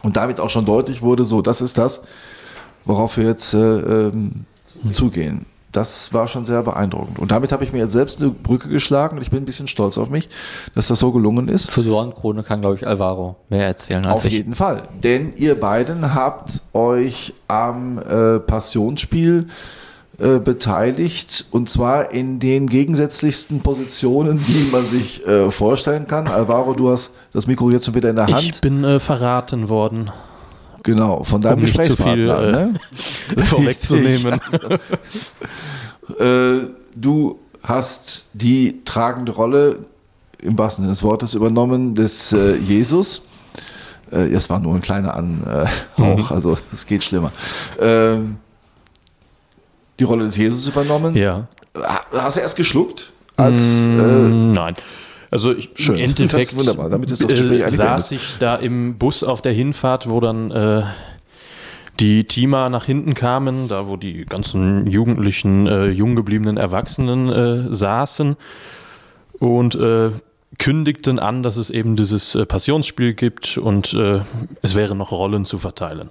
Und 0.02 0.16
damit 0.16 0.38
auch 0.38 0.50
schon 0.50 0.66
deutlich 0.66 1.02
wurde, 1.02 1.24
so, 1.24 1.40
das 1.40 1.62
ist 1.62 1.78
das, 1.78 2.02
worauf 2.84 3.16
wir 3.16 3.24
jetzt 3.24 3.54
äh, 3.54 3.58
ähm, 3.58 4.44
zugehen. 4.90 5.46
Das 5.74 6.12
war 6.12 6.28
schon 6.28 6.44
sehr 6.44 6.62
beeindruckend. 6.62 7.18
Und 7.18 7.32
damit 7.32 7.50
habe 7.50 7.64
ich 7.64 7.72
mir 7.72 7.80
jetzt 7.80 7.92
selbst 7.92 8.22
eine 8.22 8.30
Brücke 8.30 8.68
geschlagen 8.68 9.16
und 9.16 9.22
ich 9.22 9.30
bin 9.30 9.42
ein 9.42 9.44
bisschen 9.44 9.66
stolz 9.66 9.98
auf 9.98 10.08
mich, 10.08 10.28
dass 10.74 10.86
das 10.86 11.00
so 11.00 11.10
gelungen 11.10 11.48
ist. 11.48 11.70
Zur 11.70 11.82
Dornkrone 11.82 12.44
kann, 12.44 12.60
glaube 12.60 12.76
ich, 12.76 12.86
Alvaro 12.86 13.34
mehr 13.48 13.66
erzählen 13.66 14.04
als 14.04 14.14
auf 14.14 14.24
ich. 14.24 14.26
Auf 14.28 14.32
jeden 14.32 14.54
Fall. 14.54 14.82
Denn 15.02 15.32
ihr 15.36 15.58
beiden 15.58 16.14
habt 16.14 16.62
euch 16.72 17.34
am 17.48 17.98
äh, 17.98 18.38
Passionsspiel 18.38 19.48
äh, 20.18 20.38
beteiligt 20.38 21.46
und 21.50 21.68
zwar 21.68 22.12
in 22.12 22.38
den 22.38 22.68
gegensätzlichsten 22.68 23.62
Positionen, 23.62 24.38
die 24.46 24.68
man 24.70 24.86
sich 24.86 25.26
äh, 25.26 25.50
vorstellen 25.50 26.06
kann. 26.06 26.28
Alvaro, 26.28 26.74
du 26.74 26.92
hast 26.92 27.14
das 27.32 27.48
Mikro 27.48 27.68
jetzt 27.70 27.86
schon 27.86 27.96
wieder 27.96 28.10
in 28.10 28.16
der 28.16 28.28
Hand. 28.28 28.42
Ich 28.44 28.60
bin 28.60 28.84
äh, 28.84 29.00
verraten 29.00 29.68
worden. 29.68 30.12
Genau, 30.84 31.24
von 31.24 31.40
deinem 31.40 31.54
um 31.54 31.60
Gesprächspartner. 31.62 32.38
Viel, 32.38 32.50
ne? 32.52 32.74
äh, 33.36 33.42
vorwegzunehmen. 33.42 34.34
äh, 36.18 36.68
du 36.94 37.38
hast 37.62 38.28
die 38.34 38.82
tragende 38.84 39.32
Rolle 39.32 39.78
im 40.38 40.56
wahrsten 40.58 40.84
Sinne 40.84 40.92
des 40.92 41.02
Wortes 41.02 41.34
übernommen 41.34 41.94
des 41.94 42.32
äh, 42.34 42.56
Jesus. 42.56 43.26
Äh, 44.10 44.28
das 44.28 44.50
war 44.50 44.60
nur 44.60 44.74
ein 44.74 44.82
kleiner 44.82 45.14
Anhauch, 45.14 45.66
mhm. 45.96 46.26
also 46.28 46.58
es 46.70 46.86
geht 46.86 47.02
schlimmer. 47.02 47.32
Ähm, 47.80 48.36
die 49.98 50.04
Rolle 50.04 50.26
des 50.26 50.36
Jesus 50.36 50.68
übernommen. 50.68 51.16
Ja. 51.16 51.48
Hast 52.12 52.36
du 52.36 52.40
erst 52.40 52.56
geschluckt? 52.56 53.12
Als, 53.36 53.86
mm, 53.88 54.52
nein. 54.52 54.76
Also 55.34 55.52
ich, 55.52 55.70
Schön. 55.74 55.96
im 55.96 56.04
Endeffekt 56.04 56.32
das 56.32 56.52
ist 56.52 56.56
wunderbar. 56.56 56.88
Damit 56.88 57.10
ist 57.10 57.22
das 57.22 57.28
Gespräch 57.28 57.60
äh, 57.60 57.70
saß 57.70 58.12
ich 58.12 58.36
da 58.38 58.54
im 58.54 58.98
Bus 58.98 59.24
auf 59.24 59.42
der 59.42 59.52
Hinfahrt, 59.52 60.08
wo 60.08 60.20
dann 60.20 60.52
äh, 60.52 60.84
die 61.98 62.22
Teamer 62.22 62.68
nach 62.68 62.84
hinten 62.84 63.14
kamen, 63.14 63.66
da 63.66 63.88
wo 63.88 63.96
die 63.96 64.26
ganzen 64.26 64.86
jugendlichen, 64.86 65.66
äh, 65.66 65.88
jung 65.88 66.14
gebliebenen 66.14 66.56
Erwachsenen 66.56 67.30
äh, 67.30 67.74
saßen 67.74 68.36
und 69.40 69.74
äh, 69.74 70.10
kündigten 70.60 71.18
an, 71.18 71.42
dass 71.42 71.56
es 71.56 71.68
eben 71.68 71.96
dieses 71.96 72.36
äh, 72.36 72.46
Passionsspiel 72.46 73.14
gibt 73.14 73.58
und 73.58 73.92
äh, 73.92 74.20
es 74.62 74.76
wäre 74.76 74.94
noch 74.94 75.10
Rollen 75.10 75.44
zu 75.44 75.58
verteilen. 75.58 76.10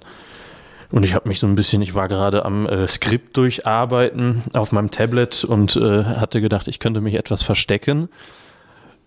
Und 0.92 1.02
ich 1.02 1.14
habe 1.14 1.30
mich 1.30 1.40
so 1.40 1.46
ein 1.46 1.54
bisschen, 1.54 1.80
ich 1.80 1.94
war 1.94 2.08
gerade 2.08 2.44
am 2.44 2.66
äh, 2.66 2.86
Skript 2.86 3.38
durcharbeiten 3.38 4.42
auf 4.52 4.70
meinem 4.70 4.90
Tablet 4.90 5.44
und 5.44 5.76
äh, 5.76 6.04
hatte 6.04 6.42
gedacht, 6.42 6.68
ich 6.68 6.78
könnte 6.78 7.00
mich 7.00 7.14
etwas 7.14 7.40
verstecken. 7.40 8.10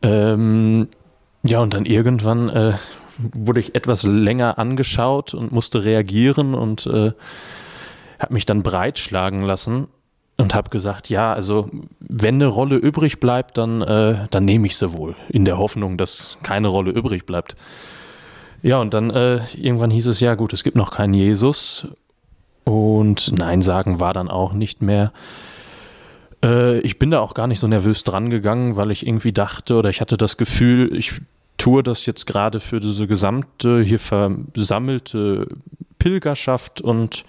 Ähm, 0.02 0.88
ja, 1.44 1.60
und 1.62 1.74
dann 1.74 1.86
irgendwann 1.86 2.50
äh, 2.50 2.74
wurde 3.34 3.60
ich 3.60 3.76
etwas 3.76 4.04
länger 4.04 4.60
angeschaut 4.60 5.34
und 5.34 5.52
musste 5.52 5.84
reagieren 5.84 6.54
und 6.54 6.86
äh, 6.88 7.12
habe 8.20 8.34
mich 8.34 8.46
dann 8.46 8.64
breitschlagen 8.64 9.42
lassen 9.42 9.88
und 10.38 10.54
habe 10.54 10.70
gesagt, 10.70 11.10
ja, 11.10 11.34
also 11.34 11.70
wenn 12.00 12.36
eine 12.36 12.48
Rolle 12.48 12.76
übrig 12.76 13.20
bleibt, 13.20 13.58
dann, 13.58 13.82
äh, 13.82 14.28
dann 14.30 14.46
nehme 14.46 14.68
ich 14.68 14.78
sie 14.78 14.94
wohl, 14.94 15.16
in 15.30 15.46
der 15.46 15.58
Hoffnung, 15.58 15.98
dass 15.98 16.38
keine 16.44 16.68
Rolle 16.68 16.92
übrig 16.92 17.26
bleibt. 17.26 17.56
Ja, 18.62 18.80
und 18.80 18.94
dann 18.94 19.10
äh, 19.10 19.40
irgendwann 19.56 19.92
hieß 19.92 20.08
es, 20.08 20.20
ja 20.20 20.36
gut, 20.36 20.54
es 20.54 20.64
gibt 20.64 20.78
noch 20.78 20.92
keinen 20.92 21.14
Jesus 21.14 21.88
und 22.64 23.32
Nein 23.38 23.62
sagen 23.62 24.00
war 24.00 24.14
dann 24.14 24.30
auch 24.30 24.54
nicht 24.54 24.82
mehr. 24.82 25.12
Äh, 26.44 26.80
ich 26.80 27.00
bin 27.00 27.12
da 27.12 27.20
auch 27.20 27.34
gar 27.34 27.48
nicht 27.48 27.60
so 27.60 27.68
nervös 27.68 28.04
dran 28.04 28.30
gegangen, 28.30 28.76
weil 28.76 28.92
ich 28.92 29.06
irgendwie 29.06 29.34
dachte 29.34 29.76
oder 29.76 29.90
ich 29.90 30.02
hatte 30.02 30.18
das 30.18 30.38
Gefühl, 30.38 30.96
ich 30.96 31.22
tue 31.58 31.84
das 31.84 32.06
jetzt 32.06 32.28
gerade 32.28 32.60
für 32.60 32.80
diese 32.80 33.08
gesamte 33.08 33.82
hier 33.82 34.00
versammelte 34.00 35.48
Pilgerschaft 36.00 36.82
und 36.82 37.26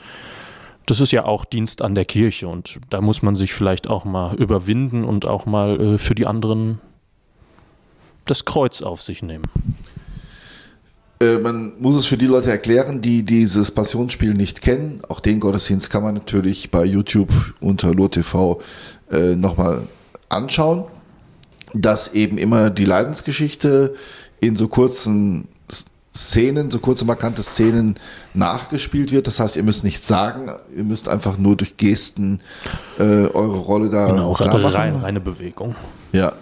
das 0.86 1.00
ist 1.00 1.12
ja 1.12 1.24
auch 1.24 1.44
Dienst 1.44 1.82
an 1.82 1.94
der 1.94 2.04
Kirche 2.04 2.48
und 2.48 2.78
da 2.90 3.00
muss 3.00 3.22
man 3.22 3.36
sich 3.36 3.52
vielleicht 3.52 3.88
auch 3.88 4.04
mal 4.04 4.34
überwinden 4.36 5.04
und 5.04 5.26
auch 5.26 5.46
mal 5.46 5.80
äh, 5.80 5.98
für 5.98 6.14
die 6.14 6.26
anderen 6.26 6.80
das 8.24 8.44
Kreuz 8.44 8.82
auf 8.82 9.02
sich 9.02 9.22
nehmen. 9.22 9.44
Äh, 11.20 11.38
man 11.38 11.72
muss 11.80 11.96
es 11.96 12.06
für 12.06 12.16
die 12.16 12.26
Leute 12.26 12.50
erklären, 12.50 13.00
die 13.00 13.22
dieses 13.22 13.70
Passionsspiel 13.70 14.34
nicht 14.34 14.62
kennen. 14.62 15.00
Auch 15.08 15.20
den 15.20 15.40
Gottesdienst 15.40 15.90
kann 15.90 16.02
man 16.02 16.14
natürlich 16.14 16.70
bei 16.70 16.84
YouTube 16.84 17.32
unter 17.60 17.92
LurTV 17.92 18.60
äh, 19.10 19.34
nochmal 19.34 19.82
anschauen, 20.28 20.84
dass 21.74 22.14
eben 22.14 22.38
immer 22.38 22.70
die 22.70 22.84
Leidensgeschichte 22.84 23.94
in 24.40 24.56
so 24.56 24.68
kurzen 24.68 25.48
Szenen, 26.14 26.70
so 26.70 26.78
kurze 26.80 27.04
markante 27.04 27.42
Szenen 27.42 27.94
nachgespielt 28.34 29.12
wird. 29.12 29.26
Das 29.26 29.38
heißt, 29.38 29.56
ihr 29.56 29.62
müsst 29.62 29.84
nichts 29.84 30.08
sagen, 30.08 30.50
ihr 30.76 30.84
müsst 30.84 31.08
einfach 31.08 31.38
nur 31.38 31.56
durch 31.56 31.76
Gesten 31.76 32.40
äh, 32.98 33.02
eure 33.02 33.58
Rolle 33.58 33.88
da 33.88 34.08
genau, 34.08 34.32
rein, 34.32 34.96
reine 34.96 35.20
Bewegung. 35.20 35.76
Ja, 36.12 36.32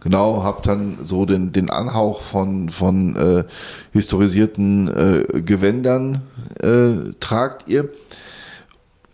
genau, 0.00 0.42
habt 0.42 0.66
dann 0.66 0.98
so 1.04 1.24
den, 1.24 1.52
den 1.52 1.70
Anhauch 1.70 2.22
von, 2.22 2.68
von 2.68 3.16
äh, 3.16 3.44
historisierten 3.92 4.88
äh, 4.88 5.42
Gewändern 5.42 6.22
äh, 6.62 7.12
tragt 7.20 7.68
ihr. 7.68 7.88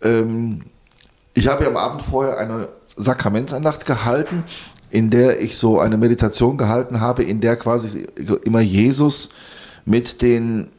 Ähm, 0.01 0.61
ich 1.33 1.47
habe 1.47 1.63
ja 1.63 1.69
am 1.69 1.77
Abend 1.77 2.01
vorher 2.01 2.37
eine 2.37 2.69
Sakramentsandacht 2.95 3.85
gehalten, 3.85 4.43
in 4.89 5.09
der 5.09 5.41
ich 5.41 5.57
so 5.57 5.79
eine 5.79 5.97
Meditation 5.97 6.57
gehalten 6.57 6.99
habe, 6.99 7.23
in 7.23 7.41
der 7.41 7.57
quasi 7.57 8.07
immer 8.43 8.61
Jesus 8.61 9.29
mit 9.85 10.21
den 10.21 10.69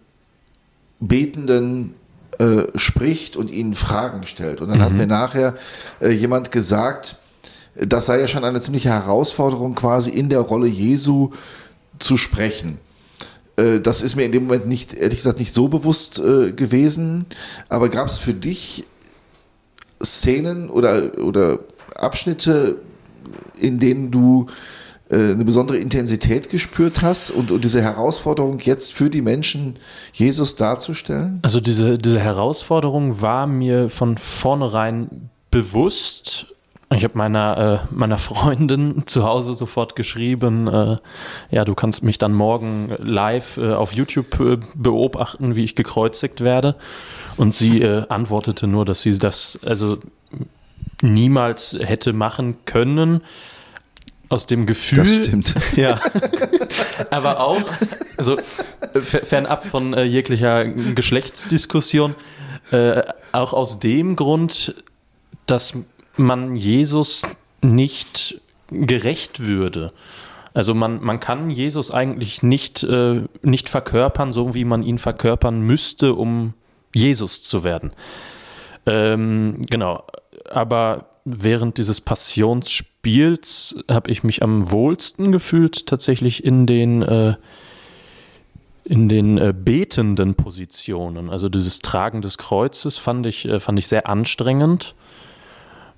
Betenden 1.01 1.95
äh, 2.39 2.67
spricht 2.75 3.37
und 3.37 3.51
ihnen 3.51 3.75
Fragen 3.75 4.27
stellt. 4.27 4.61
Und 4.61 4.69
dann 4.69 4.79
mhm. 4.79 4.83
hat 4.83 4.93
mir 4.93 5.07
nachher 5.07 5.55
äh, 6.01 6.11
jemand 6.11 6.51
gesagt, 6.51 7.18
das 7.87 8.07
sei 8.07 8.21
ja 8.21 8.29
schon 8.29 8.45
eine 8.45 8.61
ziemliche 8.61 8.91
Herausforderung, 8.91 9.75
quasi 9.75 10.11
in 10.11 10.29
der 10.29 10.41
Rolle 10.41 10.67
Jesu 10.67 11.31
zu 11.99 12.17
sprechen. 12.17 12.79
Äh, 13.57 13.81
das 13.81 14.03
ist 14.03 14.17
mir 14.17 14.25
in 14.25 14.33
dem 14.33 14.45
Moment 14.45 14.67
nicht, 14.67 14.95
ehrlich 14.95 15.19
gesagt, 15.19 15.39
nicht 15.39 15.53
so 15.53 15.69
bewusst 15.69 16.19
äh, 16.19 16.53
gewesen. 16.53 17.27
Aber 17.69 17.89
gab 17.89 18.09
es 18.09 18.19
für 18.19 18.35
dich 18.35 18.85
Szenen 20.03 20.71
oder, 20.71 21.19
oder 21.19 21.61
Abschnitte, 21.97 22.77
in 23.59 23.79
denen 23.79 24.11
du 24.11 24.47
äh, 25.11 25.33
eine 25.33 25.45
besondere 25.45 25.79
Intensität 25.79 26.51
gespürt 26.51 27.03
hast 27.03 27.31
und, 27.31 27.51
und 27.51 27.65
diese 27.65 27.83
Herausforderung 27.83 28.61
jetzt 28.61 28.93
für 28.93 29.11
die 29.11 29.23
Menschen 29.23 29.75
Jesus 30.13 30.55
darzustellen? 30.57 31.41
Also 31.43 31.61
diese, 31.61 31.99
diese 31.99 32.21
Herausforderung 32.21 33.21
war 33.21 33.47
mir 33.47 33.91
von 33.91 34.17
vornherein 34.17 35.31
bewusst. 35.51 36.47
Ich 36.95 37.05
habe 37.05 37.19
meiner, 37.19 37.83
äh, 37.91 37.95
meiner 37.95 38.19
Freundin 38.19 39.03
zu 39.07 39.25
Hause 39.25 39.55
sofort 39.55 39.95
geschrieben, 39.95 40.69
äh, 40.69 40.97
ja, 41.51 41.65
du 41.65 41.75
kannst 41.75 42.03
mich 42.03 42.19
dann 42.19 42.33
morgen 42.33 42.95
live 42.99 43.59
äh, 43.59 43.75
auf 43.75 43.93
YouTube 43.93 44.41
äh, 44.41 44.59
beobachten, 44.75 45.55
wie 45.55 45.65
ich 45.65 45.75
gekreuzigt 45.75 46.41
werde. 46.41 46.77
Und 47.37 47.55
sie 47.55 47.83
äh, 47.83 48.07
antwortete 48.09 48.67
nur, 48.67 48.85
dass 48.87 49.03
sie 49.03 49.19
das, 49.19 49.59
also 49.65 49.99
niemals 51.03 51.77
hätte 51.79 52.13
machen 52.13 52.57
können. 52.65 53.23
Aus 54.31 54.47
dem 54.47 54.67
Gefühl. 54.67 54.99
Das 54.99 55.15
stimmt. 55.15 55.55
Ja. 55.77 56.01
Aber 57.11 57.41
auch, 57.41 57.63
also 58.19 58.37
fernab 59.01 59.65
von 59.65 59.95
äh, 59.95 60.05
jeglicher 60.05 60.67
Geschlechtsdiskussion, 60.67 62.15
auch 63.33 63.55
aus 63.55 63.79
dem 63.79 64.15
Grund, 64.15 64.75
dass 65.47 65.73
man 66.19 66.57
Jesus 66.57 67.23
nicht 67.63 68.41
gerecht 68.71 69.41
würde. 69.41 69.93
Also 70.55 70.75
man, 70.75 71.03
man 71.03 71.21
kann 71.21 71.51
Jesus 71.51 71.91
eigentlich 71.91 72.43
nicht, 72.43 72.83
äh, 72.83 73.23
nicht 73.43 73.69
verkörpern, 73.69 74.33
so 74.33 74.55
wie 74.55 74.65
man 74.65 74.83
ihn 74.83 74.99
verkörpern 74.99 75.61
müsste, 75.61 76.15
um 76.15 76.55
Jesus 76.95 77.43
zu 77.43 77.65
werden. 77.65 77.91
Ähm, 78.87 79.61
genau. 79.69 80.05
Aber 80.51 81.07
während 81.25 81.79
dieses 81.79 82.01
Passionsspiels 82.01 83.77
habe 83.91 84.11
ich 84.11 84.25
mich 84.25 84.43
am 84.43 84.71
wohlsten 84.71 85.31
gefühlt 85.31 85.87
tatsächlich 85.87 86.45
in 86.45 86.67
den 86.67 87.03
äh, 87.03 87.35
in 88.89 89.09
den 89.09 89.37
äh, 89.37 89.53
betenden 89.55 90.35
Positionen. 90.35 91.29
Also 91.29 91.51
dieses 91.51 91.81
Tragen 91.81 92.23
des 92.23 92.39
Kreuzes 92.39 92.97
fand 92.97 93.27
ich, 93.27 93.47
äh, 93.47 93.61
fand 93.61 93.79
ich 93.79 93.87
sehr 93.87 94.09
anstrengend, 94.09 94.95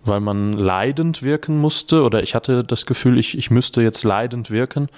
weil 0.05 0.21
man 0.21 0.53
leidend 0.53 1.23
wirken 1.23 1.59
musste 1.59 2.03
oder 2.03 2.23
ich 2.23 2.35
hatte 2.35 2.65
das 2.65 2.87
Gefühl, 2.87 3.19
ich, 3.19 3.37
ich 3.37 3.51
müsste 3.51 3.83
jetzt 3.83 4.05
leidend 4.05 4.51
wirken. 4.51 4.89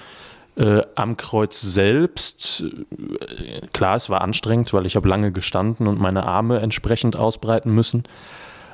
Äh, 0.55 0.83
am 0.97 1.17
Kreuz 1.17 1.63
selbst, 1.63 2.63
äh, 2.63 3.67
klar, 3.73 3.97
es 3.97 4.11
war 4.11 4.21
anstrengend, 4.21 4.73
weil 4.75 4.85
ich 4.85 4.97
habe 4.97 5.09
lange 5.09 5.33
gestanden 5.33 5.87
und 5.87 5.99
meine 5.99 6.25
Arme 6.25 6.61
entsprechend 6.61 7.17
ausbreiten 7.17 7.75
müssen. 7.75 8.05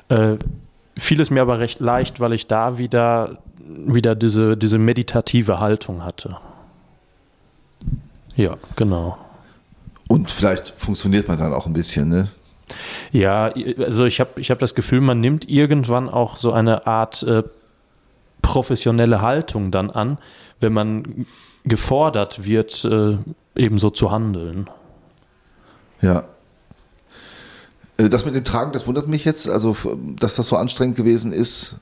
Äh, 0.09 0.35
fiel 0.97 1.21
es 1.21 1.29
mir 1.29 1.41
aber 1.41 1.59
recht 1.59 1.79
leicht, 1.79 2.19
weil 2.19 2.33
ich 2.33 2.47
da 2.47 2.77
wieder, 2.77 3.37
wieder 3.59 4.15
diese, 4.15 4.57
diese 4.57 4.77
meditative 4.77 5.59
Haltung 5.61 6.03
hatte. 6.03 6.37
Ja, 8.35 8.55
genau. 8.75 9.17
Und 10.09 10.31
vielleicht 10.31 10.69
funktioniert 10.71 11.27
man 11.27 11.37
dann 11.37 11.53
auch 11.53 11.65
ein 11.65 11.73
bisschen, 11.73 12.09
ne? 12.09 12.27
Ja, 13.11 13.51
also 13.79 14.05
ich 14.05 14.19
habe 14.19 14.39
ich 14.39 14.51
hab 14.51 14.59
das 14.59 14.75
Gefühl, 14.75 15.01
man 15.01 15.19
nimmt 15.19 15.49
irgendwann 15.49 16.09
auch 16.09 16.37
so 16.37 16.51
eine 16.51 16.85
Art 16.85 17.23
äh, 17.23 17.43
professionelle 18.41 19.21
Haltung 19.21 19.71
dann 19.71 19.89
an, 19.89 20.17
wenn 20.59 20.73
man 20.73 21.25
gefordert 21.63 22.45
wird, 22.45 22.85
äh, 22.85 23.17
ebenso 23.55 23.89
zu 23.89 24.11
handeln. 24.11 24.67
Ja. 26.01 26.23
Äh, 27.97 28.09
das 28.09 28.25
mit 28.25 28.35
dem 28.35 28.45
Tragen, 28.45 28.71
das 28.71 28.87
wundert 28.87 29.07
mich 29.07 29.25
jetzt, 29.25 29.49
also 29.49 29.75
dass 30.19 30.35
das 30.35 30.47
so 30.47 30.55
anstrengend 30.55 30.97
gewesen 30.97 31.33
ist. 31.33 31.77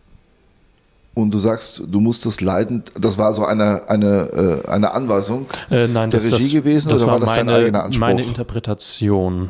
Und 1.14 1.32
du 1.34 1.40
sagst, 1.40 1.82
du 1.88 2.00
musstest 2.00 2.42
leiden. 2.42 2.84
Das 3.00 3.18
war 3.18 3.34
so 3.34 3.44
eine, 3.44 3.90
eine, 3.90 4.64
äh, 4.66 4.70
eine 4.70 4.92
Anweisung 4.92 5.48
äh, 5.72 5.88
nein, 5.88 6.12
der 6.12 6.20
das, 6.20 6.32
Regie 6.32 6.44
das, 6.44 6.52
gewesen 6.52 6.90
das 6.90 7.02
oder 7.02 7.14
war 7.14 7.20
war 7.20 7.26
das 7.28 7.36
dein 7.36 7.48
meine, 7.48 7.58
eigener 7.58 7.84
Anspruch? 7.86 8.02
meine 8.02 8.22
Interpretation 8.22 9.50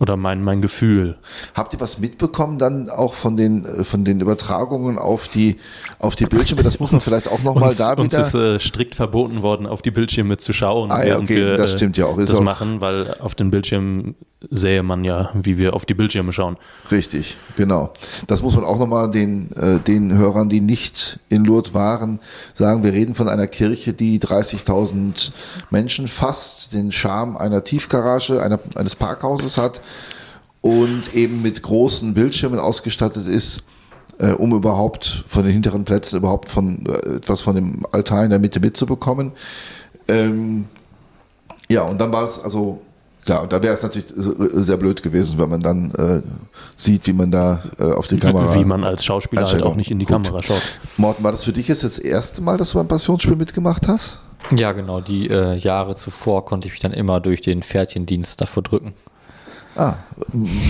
oder 0.00 0.16
mein, 0.16 0.42
mein 0.42 0.62
Gefühl. 0.62 1.16
Habt 1.54 1.74
ihr 1.74 1.80
was 1.80 1.98
mitbekommen 1.98 2.58
dann 2.58 2.88
auch 2.90 3.14
von 3.14 3.36
den, 3.36 3.64
äh, 3.64 3.84
von 3.84 4.04
den 4.04 4.20
Übertragungen 4.20 4.98
auf 4.98 5.28
die, 5.28 5.56
auf 5.98 6.16
die 6.16 6.26
Bildschirme? 6.26 6.62
Das 6.62 6.80
muss 6.80 6.90
man 6.92 7.00
vielleicht 7.02 7.28
auch 7.28 7.42
nochmal 7.42 7.68
uns, 7.70 7.76
da 7.78 7.92
uns 7.94 8.12
wieder. 8.12 8.20
ist 8.26 8.34
äh, 8.34 8.58
strikt 8.58 8.94
verboten 8.94 9.42
worden, 9.42 9.66
auf 9.66 9.82
die 9.82 9.90
Bildschirme 9.90 10.36
zu 10.36 10.52
schauen, 10.52 10.90
Ah 10.90 11.00
ja, 11.00 11.06
während 11.06 11.24
okay, 11.24 11.36
wir 11.36 11.56
das 11.56 11.72
äh, 11.74 11.76
stimmt 11.76 11.96
ja 11.96 12.06
auch. 12.06 12.18
Ist 12.18 12.30
das 12.30 12.38
auch- 12.38 12.42
machen, 12.42 12.80
weil 12.80 13.14
auf 13.20 13.34
den 13.34 13.50
Bildschirmen 13.50 14.14
sähe 14.50 14.82
man 14.82 15.04
ja, 15.04 15.30
wie 15.34 15.58
wir 15.58 15.74
auf 15.74 15.86
die 15.86 15.94
Bildschirme 15.94 16.32
schauen. 16.32 16.56
Richtig, 16.90 17.38
genau. 17.56 17.92
Das 18.26 18.42
muss 18.42 18.54
man 18.54 18.64
auch 18.64 18.78
nochmal 18.78 19.10
den, 19.10 19.52
äh, 19.52 19.80
den 19.80 20.12
Hörern, 20.12 20.48
die 20.48 20.60
nicht 20.60 21.20
in 21.28 21.44
Lourdes 21.44 21.74
waren, 21.74 22.20
sagen. 22.54 22.82
Wir 22.82 22.92
reden 22.92 23.14
von 23.14 23.28
einer 23.28 23.46
Kirche, 23.46 23.92
die 23.92 24.18
30.000 24.20 25.32
Menschen 25.70 26.08
fasst, 26.08 26.72
den 26.72 26.92
Charme 26.92 27.36
einer 27.36 27.64
Tiefgarage, 27.64 28.42
einer, 28.42 28.58
eines 28.74 28.96
Parkhauses 28.96 29.58
hat 29.58 29.80
und 30.60 31.14
eben 31.14 31.42
mit 31.42 31.62
großen 31.62 32.14
Bildschirmen 32.14 32.58
ausgestattet 32.58 33.26
ist, 33.26 33.64
äh, 34.18 34.30
um 34.30 34.52
überhaupt 34.52 35.24
von 35.28 35.42
den 35.42 35.52
hinteren 35.52 35.84
Plätzen 35.84 36.16
überhaupt 36.16 36.48
von 36.48 36.86
äh, 36.86 37.16
etwas 37.16 37.40
von 37.40 37.54
dem 37.54 37.84
Altar 37.92 38.24
in 38.24 38.30
der 38.30 38.38
Mitte 38.38 38.60
mitzubekommen. 38.60 39.32
Ähm, 40.08 40.66
ja, 41.68 41.82
und 41.82 42.00
dann 42.00 42.12
war 42.12 42.24
es 42.24 42.38
also 42.38 42.82
klar, 43.24 43.42
und 43.42 43.52
da 43.52 43.62
wäre 43.62 43.74
es 43.74 43.82
natürlich 43.82 44.06
sehr 44.16 44.76
blöd 44.76 45.02
gewesen, 45.02 45.38
wenn 45.38 45.48
man 45.48 45.60
dann 45.60 45.90
äh, 45.92 46.22
sieht, 46.76 47.06
wie 47.06 47.12
man 47.12 47.30
da 47.30 47.62
äh, 47.78 47.92
auf 47.92 48.06
die 48.06 48.18
Kamera. 48.18 48.54
Wie 48.54 48.64
man 48.64 48.84
als 48.84 49.04
Schauspieler 49.04 49.46
halt 49.46 49.62
auch 49.62 49.76
nicht 49.76 49.90
in 49.90 49.98
die 49.98 50.06
guckt. 50.06 50.24
Kamera 50.24 50.42
schaut. 50.42 50.62
Morten, 50.96 51.24
war 51.24 51.32
das 51.32 51.44
für 51.44 51.52
dich 51.52 51.68
jetzt 51.68 51.84
das 51.84 51.98
erste 51.98 52.42
Mal, 52.42 52.56
dass 52.56 52.72
du 52.72 52.78
beim 52.78 52.88
Passionsspiel 52.88 53.36
mitgemacht 53.36 53.88
hast? 53.88 54.18
Ja, 54.54 54.72
genau. 54.72 55.00
Die 55.00 55.28
äh, 55.30 55.56
Jahre 55.56 55.94
zuvor 55.94 56.44
konnte 56.44 56.66
ich 56.66 56.72
mich 56.72 56.80
dann 56.80 56.92
immer 56.92 57.20
durch 57.20 57.40
den 57.40 57.62
Pferdchendienst 57.62 58.40
davor 58.40 58.62
drücken. 58.62 58.94
Ah, 59.74 59.94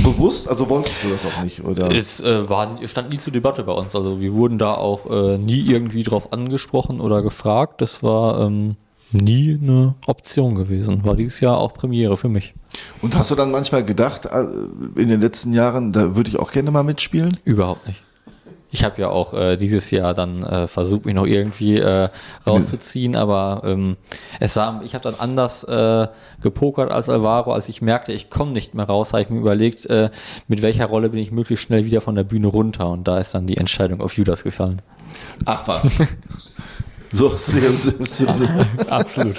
bewusst? 0.05 0.49
Also 0.49 0.69
wolltest 0.69 1.03
du 1.03 1.09
das 1.09 1.27
auch 1.27 1.43
nicht, 1.43 1.65
oder? 1.65 1.91
Es 1.91 2.21
äh, 2.21 2.49
war, 2.49 2.69
stand 2.87 3.13
nie 3.13 3.19
zur 3.19 3.33
Debatte 3.33 3.65
bei 3.65 3.73
uns. 3.73 3.97
Also 3.97 4.21
wir 4.21 4.33
wurden 4.33 4.59
da 4.59 4.75
auch 4.75 5.11
äh, 5.11 5.39
nie 5.39 5.67
irgendwie 5.67 6.05
drauf 6.05 6.33
angesprochen 6.33 7.01
oder 7.01 7.21
gefragt. 7.23 7.81
Das 7.81 8.05
war 8.05 8.41
ähm, 8.43 8.77
nie 9.13 9.59
eine 9.61 9.95
Option 10.07 10.55
gewesen. 10.55 11.07
War 11.07 11.17
dieses 11.17 11.41
Jahr 11.41 11.59
auch 11.59 11.75
Premiere 11.75 12.17
für 12.17 12.29
mich. 12.29 12.55
Und 13.01 13.17
hast 13.17 13.31
du 13.31 13.35
dann 13.35 13.51
manchmal 13.51 13.85
gedacht, 13.85 14.27
äh, 14.27 14.45
in 15.01 15.09
den 15.09 15.21
letzten 15.21 15.53
Jahren, 15.53 15.93
da 15.93 16.17
würde 16.17 16.31
ich 16.31 16.39
auch 16.39 16.53
gerne 16.53 16.71
mal 16.71 16.83
mitspielen? 16.83 17.37
Überhaupt 17.45 17.87
nicht. 17.87 18.03
Ich 18.75 18.85
habe 18.85 18.99
ja 19.03 19.11
auch 19.11 19.35
äh, 19.35 19.57
dieses 19.57 19.91
Jahr 19.91 20.15
dann 20.15 20.43
äh, 20.43 20.67
versucht, 20.67 21.05
mich 21.05 21.15
noch 21.15 21.27
irgendwie 21.27 21.77
äh, 21.77 22.09
rauszuziehen, 22.47 23.17
aber 23.17 23.61
ähm, 23.67 23.99
es 24.41 24.57
war, 24.57 24.83
ich 24.83 24.95
habe 24.95 25.03
dann 25.03 25.17
anders 25.19 25.63
äh, 25.65 26.09
gepokert 26.41 26.91
als 26.91 27.11
Alvaro, 27.11 27.53
als 27.53 27.69
ich 27.69 27.83
merkte, 27.83 28.13
ich 28.13 28.31
komme 28.31 28.53
nicht 28.53 28.73
mehr 28.73 28.87
raus, 28.87 29.13
habe 29.13 29.21
ich 29.21 29.29
mir 29.29 29.41
überlegt, 29.41 29.85
äh, 29.87 30.09
mit 30.49 30.63
welcher 30.63 30.87
Rolle 30.87 31.11
bin 31.11 31.21
ich 31.21 31.33
möglichst 31.33 31.67
schnell 31.67 31.85
wieder 31.85 32.01
von 32.01 32.15
der 32.15 32.25
Bühne 32.25 32.47
runter 32.47 32.89
und 32.89 33.07
da 33.07 33.19
ist 33.19 33.35
dann 33.35 33.47
die 33.47 33.59
Entscheidung 33.59 34.01
auf 34.01 34.17
Judas 34.17 34.43
gefallen. 34.43 34.81
Ach 35.45 35.69
was. 35.69 35.99
so 37.13 37.29
dir 37.29 37.61
das, 37.61 37.95
das, 37.99 38.43
Absolut. 38.89 39.37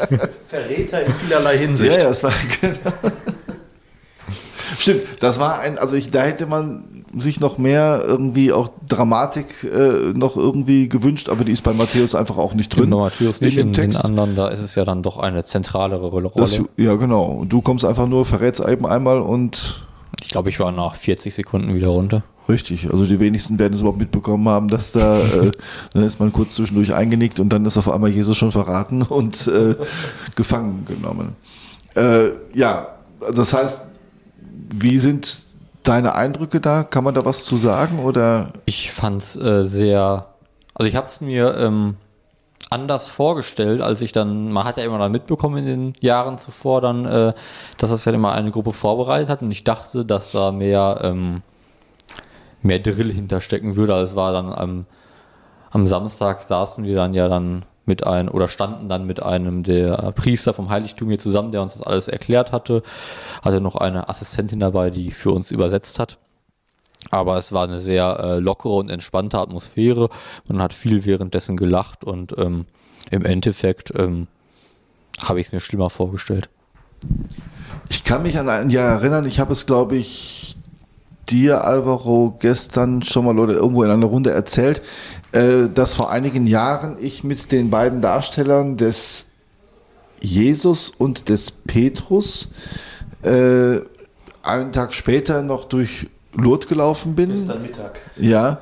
Verräter 0.47 1.03
in 1.05 1.13
vielerlei 1.13 1.55
Ja, 1.55 1.59
Hinsicht. 1.61 1.97
ja, 1.97 2.03
das 2.09 2.23
war 2.23 2.31
genau. 2.61 2.77
Stimmt, 4.77 5.01
das 5.19 5.39
war 5.39 5.59
ein, 5.59 5.77
also 5.77 5.95
ich, 5.95 6.11
da 6.11 6.21
hätte 6.23 6.45
man 6.45 7.03
sich 7.17 7.39
noch 7.39 7.57
mehr 7.59 8.03
irgendwie 8.05 8.51
auch 8.51 8.69
Dramatik 8.87 9.63
äh, 9.63 10.13
noch 10.17 10.35
irgendwie 10.35 10.89
gewünscht, 10.89 11.29
aber 11.29 11.43
die 11.43 11.51
ist 11.51 11.61
bei 11.61 11.73
Matthäus 11.73 12.15
einfach 12.15 12.37
auch 12.37 12.55
nicht 12.55 12.69
drin. 12.69 12.89
Drin. 12.89 12.99
Matthäus 12.99 13.39
nicht, 13.39 13.57
in 13.57 13.67
in 13.67 13.73
den 13.73 13.91
Text. 13.91 14.03
anderen, 14.03 14.35
da 14.35 14.47
ist 14.47 14.61
es 14.61 14.73
ja 14.75 14.83
dann 14.83 15.03
doch 15.03 15.17
eine 15.17 15.43
zentralere 15.43 16.07
Rolle. 16.07 16.31
Das, 16.35 16.59
ja, 16.75 16.95
genau. 16.95 17.23
Und 17.25 17.49
du 17.53 17.61
kommst 17.61 17.85
einfach 17.85 18.07
nur, 18.07 18.25
verrätst 18.25 18.61
eben 18.67 18.87
einmal 18.87 19.19
und 19.21 19.85
Ich 20.21 20.29
glaube, 20.29 20.49
ich 20.49 20.59
war 20.59 20.71
nach 20.71 20.95
40 20.95 21.35
Sekunden 21.35 21.75
wieder 21.75 21.89
runter. 21.89 22.23
Richtig. 22.49 22.91
Also 22.91 23.05
die 23.05 23.19
wenigsten 23.19 23.59
werden 23.59 23.73
es 23.73 23.81
überhaupt 23.81 23.99
mitbekommen 23.99 24.47
haben, 24.49 24.67
dass 24.67 24.91
da, 24.91 25.19
äh, 25.19 25.51
dann 25.93 26.03
ist 26.03 26.19
man 26.19 26.31
kurz 26.31 26.55
zwischendurch 26.55 26.93
eingenickt 26.93 27.39
und 27.39 27.49
dann 27.49 27.65
ist 27.65 27.77
auf 27.77 27.89
einmal 27.89 28.09
Jesus 28.09 28.37
schon 28.37 28.51
verraten 28.51 29.01
und 29.01 29.47
äh, 29.47 29.75
gefangen 30.35 30.85
genommen. 30.85 31.35
Äh, 31.95 32.29
ja, 32.53 32.87
das 33.33 33.53
heißt, 33.53 33.89
wie 34.71 34.97
sind 34.97 35.43
deine 35.83 36.15
Eindrücke 36.15 36.59
da? 36.59 36.83
Kann 36.83 37.03
man 37.03 37.13
da 37.13 37.25
was 37.25 37.45
zu 37.45 37.57
sagen 37.57 37.99
oder? 37.99 38.51
Ich 38.65 38.91
fand's 38.91 39.35
äh, 39.35 39.65
sehr, 39.65 40.27
also 40.73 40.87
ich 40.87 40.95
habe 40.95 41.07
es 41.07 41.21
mir 41.21 41.55
ähm, 41.57 41.95
anders 42.73 43.07
vorgestellt, 43.07 43.81
als 43.81 44.01
ich 44.01 44.11
dann, 44.11 44.51
man 44.51 44.65
hat 44.65 44.77
ja 44.77 44.83
immer 44.83 44.97
dann 44.97 45.11
mitbekommen 45.11 45.57
in 45.59 45.65
den 45.65 45.93
Jahren 45.99 46.37
zuvor 46.39 46.81
dann, 46.81 47.05
äh, 47.05 47.33
dass 47.77 47.91
das 47.91 48.05
ja 48.05 48.11
immer 48.11 48.33
eine 48.33 48.51
Gruppe 48.51 48.73
vorbereitet 48.73 49.29
hat 49.29 49.41
und 49.41 49.51
ich 49.51 49.63
dachte, 49.63 50.03
dass 50.03 50.31
da 50.31 50.51
mehr, 50.51 50.99
ähm, 51.03 51.41
mehr 52.63 52.79
Drill 52.79 53.11
hinterstecken 53.11 53.75
würde, 53.75 53.95
als 53.95 54.15
war 54.15 54.31
dann 54.31 54.51
am, 54.51 54.85
am 55.71 55.87
Samstag 55.87 56.43
saßen 56.43 56.83
wir 56.83 56.95
dann 56.95 57.13
ja 57.13 57.27
dann 57.27 57.65
mit 57.85 58.07
einem 58.07 58.29
oder 58.29 58.47
standen 58.47 58.87
dann 58.87 59.05
mit 59.05 59.21
einem 59.21 59.63
der 59.63 60.13
Priester 60.15 60.53
vom 60.53 60.69
Heiligtum 60.69 61.09
hier 61.09 61.19
zusammen, 61.19 61.51
der 61.51 61.61
uns 61.61 61.73
das 61.73 61.85
alles 61.85 62.07
erklärt 62.07 62.51
hatte. 62.51 62.81
Hatte 63.43 63.59
noch 63.59 63.75
eine 63.75 64.07
Assistentin 64.07 64.59
dabei, 64.59 64.89
die 64.89 65.11
für 65.11 65.31
uns 65.31 65.51
übersetzt 65.51 65.99
hat. 65.99 66.17
Aber 67.11 67.37
es 67.37 67.51
war 67.51 67.65
eine 67.65 67.81
sehr 67.81 68.19
äh, 68.19 68.39
lockere 68.39 68.73
und 68.73 68.89
entspannte 68.89 69.37
Atmosphäre. 69.37 70.09
Man 70.47 70.61
hat 70.61 70.73
viel 70.73 71.03
währenddessen 71.03 71.57
gelacht 71.57 72.05
und 72.05 72.37
ähm, 72.37 72.65
im 73.11 73.25
Endeffekt 73.25 73.91
ähm, 73.95 74.27
habe 75.21 75.39
ich 75.39 75.47
es 75.47 75.51
mir 75.51 75.59
schlimmer 75.59 75.89
vorgestellt. 75.89 76.49
Ich 77.89 78.05
kann 78.05 78.23
mich 78.23 78.39
an 78.39 78.47
ein 78.47 78.69
Jahr 78.69 78.89
erinnern, 78.89 79.25
ich 79.25 79.39
habe 79.39 79.51
es, 79.51 79.65
glaube 79.65 79.97
ich, 79.97 80.55
dir, 81.29 81.65
Alvaro, 81.65 82.35
gestern 82.39 83.01
schon 83.01 83.25
mal 83.25 83.37
oder 83.39 83.53
irgendwo 83.53 83.83
in 83.83 83.89
einer 83.89 84.05
Runde 84.05 84.31
erzählt, 84.31 84.81
äh, 85.31 85.69
dass 85.73 85.95
vor 85.95 86.11
einigen 86.11 86.47
Jahren 86.47 86.97
ich 86.99 87.23
mit 87.23 87.51
den 87.51 87.69
beiden 87.69 88.01
Darstellern 88.01 88.77
des 88.77 89.27
Jesus 90.19 90.89
und 90.89 91.29
des 91.29 91.51
Petrus 91.51 92.49
äh, 93.23 93.79
einen 94.41 94.71
Tag 94.71 94.93
später 94.93 95.43
noch 95.43 95.65
durch 95.65 96.07
Lourdes 96.33 96.67
gelaufen 96.67 97.15
bin. 97.15 97.47
Mittag. 97.61 97.99
Ja. 98.17 98.59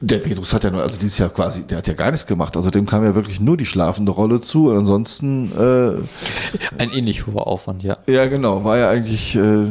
Der 0.00 0.18
Petrus 0.18 0.52
hat 0.52 0.64
ja 0.64 0.70
nur, 0.70 0.82
also 0.82 0.98
dieses 0.98 1.18
Jahr 1.18 1.30
quasi, 1.30 1.62
der 1.62 1.78
hat 1.78 1.86
ja 1.86 1.94
gar 1.94 2.10
nichts 2.10 2.26
gemacht. 2.26 2.56
Also 2.56 2.70
dem 2.70 2.86
kam 2.86 3.04
ja 3.04 3.14
wirklich 3.14 3.40
nur 3.40 3.56
die 3.56 3.66
schlafende 3.66 4.10
Rolle 4.10 4.40
zu. 4.40 4.68
Und 4.70 4.78
ansonsten 4.78 5.52
äh, 5.52 6.82
Ein 6.82 6.90
ähnlich 6.92 7.26
hoher 7.26 7.46
Aufwand, 7.46 7.84
ja. 7.84 7.98
ja, 8.08 8.26
genau, 8.26 8.64
war 8.64 8.78
ja 8.78 8.90
eigentlich, 8.90 9.36
äh, 9.36 9.66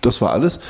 das 0.00 0.20
war 0.20 0.32
alles. 0.32 0.60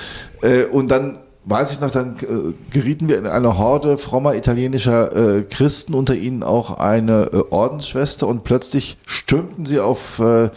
Äh, 0.42 0.64
und 0.64 0.90
dann 0.90 1.18
weiß 1.44 1.72
ich 1.72 1.80
noch, 1.80 1.90
dann 1.90 2.16
äh, 2.18 2.52
gerieten 2.70 3.08
wir 3.08 3.18
in 3.18 3.26
eine 3.26 3.58
Horde 3.58 3.98
frommer 3.98 4.34
italienischer 4.34 5.38
äh, 5.38 5.42
Christen, 5.42 5.94
unter 5.94 6.14
ihnen 6.14 6.42
auch 6.42 6.78
eine 6.78 7.30
äh, 7.32 7.42
Ordensschwester 7.50 8.28
und 8.28 8.44
plötzlich 8.44 8.98
stürmten 9.06 9.66
sie 9.66 9.80
auf 9.80 10.20
äh, 10.20 10.50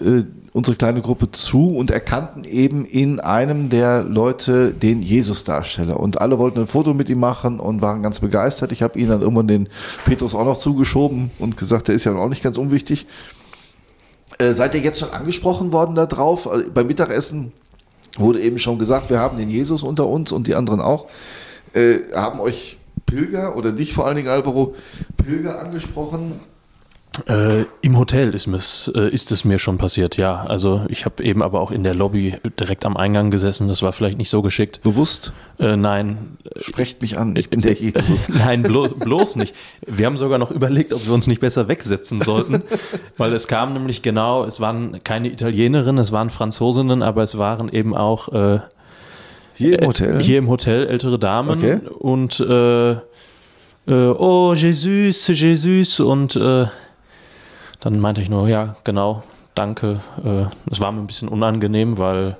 äh, 0.00 0.24
unsere 0.52 0.76
kleine 0.76 1.00
Gruppe 1.00 1.32
zu 1.32 1.76
und 1.76 1.90
erkannten 1.90 2.44
eben 2.44 2.84
in 2.84 3.18
einem 3.18 3.70
der 3.70 4.04
Leute 4.04 4.72
den 4.72 5.02
Jesus-Darsteller. 5.02 5.98
Und 5.98 6.20
alle 6.20 6.38
wollten 6.38 6.60
ein 6.60 6.66
Foto 6.68 6.94
mit 6.94 7.08
ihm 7.10 7.18
machen 7.18 7.58
und 7.58 7.82
waren 7.82 8.04
ganz 8.04 8.20
begeistert. 8.20 8.70
Ich 8.70 8.82
habe 8.82 8.96
ihnen 8.96 9.10
dann 9.10 9.20
irgendwann 9.20 9.48
den 9.48 9.68
Petrus 10.04 10.34
auch 10.34 10.44
noch 10.44 10.56
zugeschoben 10.56 11.32
und 11.40 11.56
gesagt, 11.56 11.88
der 11.88 11.96
ist 11.96 12.04
ja 12.04 12.14
auch 12.14 12.28
nicht 12.28 12.42
ganz 12.42 12.56
unwichtig. 12.56 13.08
Äh, 14.38 14.52
seid 14.52 14.74
ihr 14.74 14.80
jetzt 14.80 15.00
schon 15.00 15.10
angesprochen 15.10 15.72
worden 15.72 15.96
darauf? 15.96 16.48
Also 16.48 16.70
beim 16.72 16.86
Mittagessen 16.86 17.52
wurde 18.16 18.40
eben 18.40 18.58
schon 18.58 18.78
gesagt, 18.78 19.10
wir 19.10 19.18
haben 19.18 19.38
den 19.38 19.50
Jesus 19.50 19.82
unter 19.82 20.06
uns 20.06 20.32
und 20.32 20.46
die 20.46 20.54
anderen 20.54 20.80
auch. 20.80 21.06
Äh, 21.72 22.00
haben 22.14 22.40
euch 22.40 22.78
Pilger 23.06 23.56
oder 23.56 23.72
dich 23.72 23.92
vor 23.92 24.06
allen 24.06 24.16
Dingen, 24.16 24.28
Alvaro, 24.28 24.74
Pilger 25.16 25.60
angesprochen? 25.60 26.40
Äh, 27.28 27.64
Im 27.80 27.98
Hotel 27.98 28.34
ist, 28.34 28.48
äh, 28.94 29.08
ist 29.08 29.30
es 29.30 29.44
mir 29.44 29.58
schon 29.58 29.78
passiert, 29.78 30.16
ja. 30.16 30.42
Also 30.42 30.84
ich 30.88 31.04
habe 31.04 31.22
eben 31.22 31.42
aber 31.42 31.60
auch 31.60 31.70
in 31.70 31.84
der 31.84 31.94
Lobby 31.94 32.34
direkt 32.58 32.84
am 32.84 32.96
Eingang 32.96 33.30
gesessen. 33.30 33.68
Das 33.68 33.82
war 33.82 33.92
vielleicht 33.92 34.18
nicht 34.18 34.30
so 34.30 34.42
geschickt. 34.42 34.82
Bewusst? 34.82 35.32
Äh, 35.58 35.76
nein. 35.76 36.36
Sprecht 36.56 37.02
mich 37.02 37.18
an, 37.18 37.36
ich 37.36 37.50
bin 37.50 37.60
der 37.60 37.72
Jesus. 37.80 38.28
nein, 38.28 38.62
bloß, 38.62 38.94
bloß 38.98 39.36
nicht. 39.36 39.54
Wir 39.86 40.06
haben 40.06 40.16
sogar 40.16 40.38
noch 40.38 40.50
überlegt, 40.50 40.92
ob 40.92 41.06
wir 41.06 41.12
uns 41.12 41.26
nicht 41.26 41.40
besser 41.40 41.68
wegsetzen 41.68 42.20
sollten, 42.20 42.62
weil 43.16 43.32
es 43.32 43.46
kam 43.48 43.72
nämlich 43.72 44.02
genau, 44.02 44.44
es 44.44 44.60
waren 44.60 45.02
keine 45.04 45.28
Italienerinnen, 45.28 46.02
es 46.02 46.12
waren 46.12 46.30
Franzosinnen, 46.30 47.02
aber 47.02 47.22
es 47.22 47.38
waren 47.38 47.68
eben 47.68 47.94
auch 47.94 48.28
äh, 48.32 48.60
hier 49.54 49.80
im 49.80 49.86
Hotel. 49.86 50.20
Hier 50.20 50.38
im 50.38 50.48
Hotel 50.48 50.86
ältere 50.86 51.18
Damen 51.18 51.50
okay. 51.50 51.80
und 51.98 52.40
äh, 52.40 52.92
äh, 52.92 52.98
oh 53.86 54.54
Jesus, 54.54 55.28
Jesus 55.28 56.00
und 56.00 56.36
äh, 56.36 56.66
dann 57.84 58.00
meinte 58.00 58.22
ich 58.22 58.30
nur, 58.30 58.48
ja, 58.48 58.76
genau, 58.82 59.22
danke. 59.54 60.00
Äh, 60.24 60.46
es 60.70 60.80
war 60.80 60.90
mir 60.90 61.00
ein 61.00 61.06
bisschen 61.06 61.28
unangenehm, 61.28 61.98
weil 61.98 62.38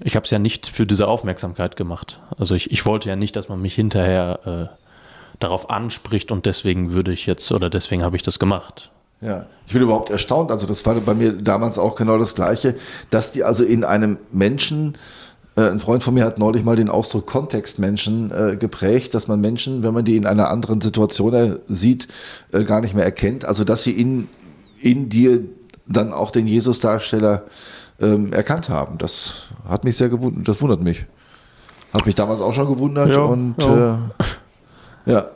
ich 0.00 0.16
habe 0.16 0.24
es 0.24 0.30
ja 0.30 0.38
nicht 0.38 0.66
für 0.66 0.86
diese 0.86 1.08
Aufmerksamkeit 1.08 1.76
gemacht. 1.76 2.20
Also 2.36 2.54
ich, 2.54 2.70
ich 2.70 2.84
wollte 2.84 3.08
ja 3.08 3.16
nicht, 3.16 3.36
dass 3.36 3.48
man 3.48 3.62
mich 3.62 3.74
hinterher 3.74 4.38
äh, 4.44 4.76
darauf 5.38 5.70
anspricht 5.70 6.30
und 6.30 6.44
deswegen 6.44 6.92
würde 6.92 7.10
ich 7.10 7.24
jetzt 7.24 7.50
oder 7.52 7.70
deswegen 7.70 8.02
habe 8.02 8.16
ich 8.16 8.22
das 8.22 8.38
gemacht. 8.38 8.90
Ja, 9.22 9.46
ich 9.66 9.72
bin 9.72 9.80
überhaupt 9.80 10.10
erstaunt. 10.10 10.50
Also 10.50 10.66
das 10.66 10.84
war 10.84 10.94
bei 10.96 11.14
mir 11.14 11.32
damals 11.32 11.78
auch 11.78 11.94
genau 11.94 12.18
das 12.18 12.34
Gleiche, 12.34 12.74
dass 13.08 13.32
die 13.32 13.44
also 13.44 13.64
in 13.64 13.82
einem 13.82 14.18
Menschen 14.30 14.98
ein 15.56 15.78
Freund 15.78 16.02
von 16.02 16.14
mir 16.14 16.24
hat 16.24 16.38
neulich 16.38 16.64
mal 16.64 16.74
den 16.74 16.88
Ausdruck 16.88 17.26
Kontextmenschen 17.26 18.32
äh, 18.32 18.56
geprägt, 18.56 19.14
dass 19.14 19.28
man 19.28 19.40
Menschen, 19.40 19.84
wenn 19.84 19.94
man 19.94 20.04
die 20.04 20.16
in 20.16 20.26
einer 20.26 20.50
anderen 20.50 20.80
Situation 20.80 21.32
äh, 21.34 21.56
sieht, 21.68 22.08
äh, 22.52 22.64
gar 22.64 22.80
nicht 22.80 22.94
mehr 22.94 23.04
erkennt. 23.04 23.44
Also 23.44 23.62
dass 23.62 23.84
sie 23.84 23.92
in, 23.92 24.28
in 24.80 25.08
dir 25.08 25.40
dann 25.86 26.12
auch 26.12 26.32
den 26.32 26.48
Jesus-Darsteller 26.48 27.44
ähm, 28.00 28.32
erkannt 28.32 28.68
haben. 28.68 28.98
Das 28.98 29.48
hat 29.68 29.84
mich 29.84 29.96
sehr 29.96 30.08
gewundert. 30.08 30.48
Das 30.48 30.60
wundert 30.60 30.82
mich. 30.82 31.06
Hat 31.92 32.04
mich 32.06 32.16
damals 32.16 32.40
auch 32.40 32.52
schon 32.52 32.66
gewundert 32.66 33.14
ja, 33.14 33.22
und 33.22 33.54
ja. 33.60 33.94
Äh, 35.06 35.12
ja. 35.12 35.26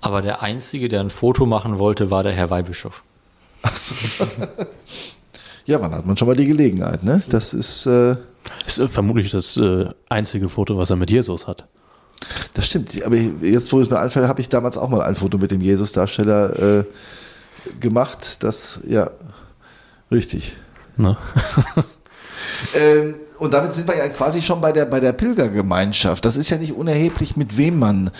Aber 0.00 0.22
der 0.22 0.42
Einzige, 0.42 0.88
der 0.88 1.00
ein 1.00 1.10
Foto 1.10 1.44
machen 1.44 1.78
wollte, 1.78 2.10
war 2.10 2.22
der 2.22 2.32
Herr 2.32 2.48
Weihbischof. 2.48 3.02
Achso. 3.60 3.94
ja, 5.66 5.80
wann 5.82 5.94
hat 5.94 6.06
man 6.06 6.16
schon 6.16 6.28
mal 6.28 6.36
die 6.36 6.46
Gelegenheit, 6.46 7.02
ne? 7.02 7.22
Das 7.28 7.52
ist. 7.52 7.84
Äh, 7.84 8.16
ist 8.66 8.78
äh, 8.78 8.88
vermutlich 8.88 9.30
das 9.30 9.56
äh, 9.56 9.86
einzige 10.08 10.48
Foto, 10.48 10.76
was 10.76 10.90
er 10.90 10.96
mit 10.96 11.10
Jesus 11.10 11.46
hat. 11.46 11.66
Das 12.54 12.66
stimmt. 12.66 13.02
Aber 13.04 13.16
jetzt, 13.16 13.72
wo 13.72 13.80
es 13.80 13.90
mir 13.90 13.98
einfällt, 13.98 14.28
habe 14.28 14.40
ich 14.40 14.48
damals 14.48 14.76
auch 14.76 14.88
mal 14.88 15.02
ein 15.02 15.14
Foto 15.14 15.38
mit 15.38 15.50
dem 15.50 15.60
Jesus-Darsteller 15.60 16.80
äh, 16.80 16.84
gemacht. 17.80 18.42
Das, 18.42 18.80
ja, 18.86 19.10
richtig. 20.10 20.56
Ne? 20.96 21.16
ähm, 22.76 23.14
und 23.38 23.54
damit 23.54 23.74
sind 23.74 23.88
wir 23.88 23.96
ja 23.96 24.08
quasi 24.08 24.40
schon 24.40 24.60
bei 24.60 24.70
der, 24.70 24.86
bei 24.86 25.00
der 25.00 25.12
Pilgergemeinschaft. 25.12 26.24
Das 26.24 26.36
ist 26.36 26.50
ja 26.50 26.58
nicht 26.58 26.74
unerheblich, 26.74 27.36
mit 27.36 27.56
wem 27.56 27.78
man 27.78 28.10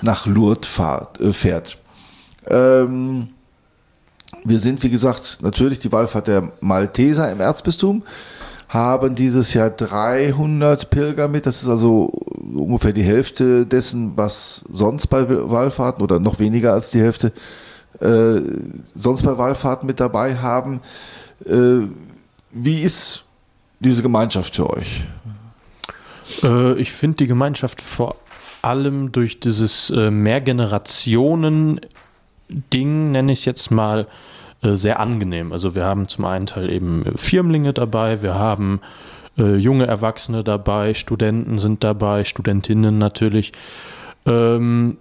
nach 0.00 0.26
Lourdes 0.26 0.68
fahrt, 0.68 1.20
äh, 1.20 1.32
fährt. 1.32 1.78
Ähm, 2.48 3.28
wir 4.44 4.58
sind, 4.58 4.82
wie 4.82 4.90
gesagt, 4.90 5.38
natürlich 5.42 5.78
die 5.78 5.92
Wallfahrt 5.92 6.26
der 6.26 6.52
Malteser 6.60 7.30
im 7.30 7.40
Erzbistum 7.40 8.02
haben 8.72 9.14
dieses 9.14 9.52
Jahr 9.52 9.68
300 9.68 10.88
Pilger 10.88 11.28
mit. 11.28 11.44
Das 11.44 11.62
ist 11.62 11.68
also 11.68 12.06
ungefähr 12.56 12.94
die 12.94 13.02
Hälfte 13.02 13.66
dessen, 13.66 14.16
was 14.16 14.64
sonst 14.70 15.08
bei 15.08 15.26
Wallfahrten 15.28 16.02
oder 16.02 16.18
noch 16.18 16.38
weniger 16.38 16.72
als 16.72 16.90
die 16.90 17.00
Hälfte 17.00 17.32
äh, 18.00 18.40
sonst 18.94 19.24
bei 19.24 19.36
Wallfahrten 19.36 19.86
mit 19.86 20.00
dabei 20.00 20.36
haben. 20.36 20.80
Äh, 21.44 21.80
wie 22.50 22.80
ist 22.80 23.24
diese 23.80 24.02
Gemeinschaft 24.02 24.56
für 24.56 24.70
euch? 24.70 25.04
Äh, 26.42 26.80
ich 26.80 26.92
finde 26.92 27.18
die 27.18 27.26
Gemeinschaft 27.26 27.82
vor 27.82 28.16
allem 28.62 29.12
durch 29.12 29.38
dieses 29.38 29.90
äh, 29.90 30.10
Mehrgenerationen-Ding, 30.10 33.10
nenne 33.10 33.32
ich 33.32 33.40
es 33.40 33.44
jetzt 33.44 33.70
mal, 33.70 34.06
sehr 34.62 35.00
angenehm. 35.00 35.52
Also 35.52 35.74
wir 35.74 35.84
haben 35.84 36.08
zum 36.08 36.24
einen 36.24 36.46
Teil 36.46 36.70
eben 36.70 37.04
Firmlinge 37.16 37.72
dabei, 37.72 38.22
wir 38.22 38.34
haben 38.34 38.80
äh, 39.38 39.56
junge 39.56 39.86
Erwachsene 39.86 40.44
dabei, 40.44 40.94
Studenten 40.94 41.58
sind 41.58 41.82
dabei, 41.84 42.24
Studentinnen 42.24 42.98
natürlich. 42.98 43.52
Ähm, 44.26 44.98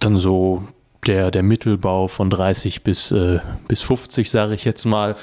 dann 0.00 0.16
so 0.16 0.64
der, 1.06 1.30
der 1.30 1.42
Mittelbau 1.42 2.08
von 2.08 2.30
30 2.30 2.82
bis, 2.82 3.12
äh, 3.12 3.38
bis 3.68 3.82
50, 3.82 4.30
sage 4.30 4.54
ich 4.54 4.64
jetzt 4.64 4.84
mal. 4.84 5.16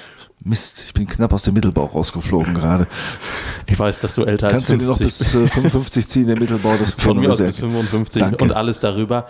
Mist, 0.45 0.83
ich 0.85 0.93
bin 0.93 1.07
knapp 1.07 1.31
aus 1.31 1.43
dem 1.43 1.53
Mittelbau 1.53 1.85
rausgeflogen 1.85 2.53
gerade. 2.53 2.87
Ich 3.65 3.79
weiß, 3.79 3.99
dass 3.99 4.15
du 4.15 4.23
älter 4.23 4.49
Kannst 4.49 4.71
als 4.71 4.81
50 4.81 4.87
Kannst 4.99 5.33
du 5.33 5.37
dir 5.37 5.41
noch 5.41 5.47
bis 5.47 5.51
äh, 5.51 5.61
55 5.61 6.07
ziehen, 6.07 6.27
der 6.27 6.39
Mittelbau? 6.39 6.75
Das 6.77 6.95
Von 6.95 7.19
mir 7.19 7.31
aus 7.31 7.37
bis 7.37 7.59
55 7.59 8.21
Danke. 8.21 8.43
und 8.43 8.51
alles 8.51 8.79
darüber. 8.79 9.27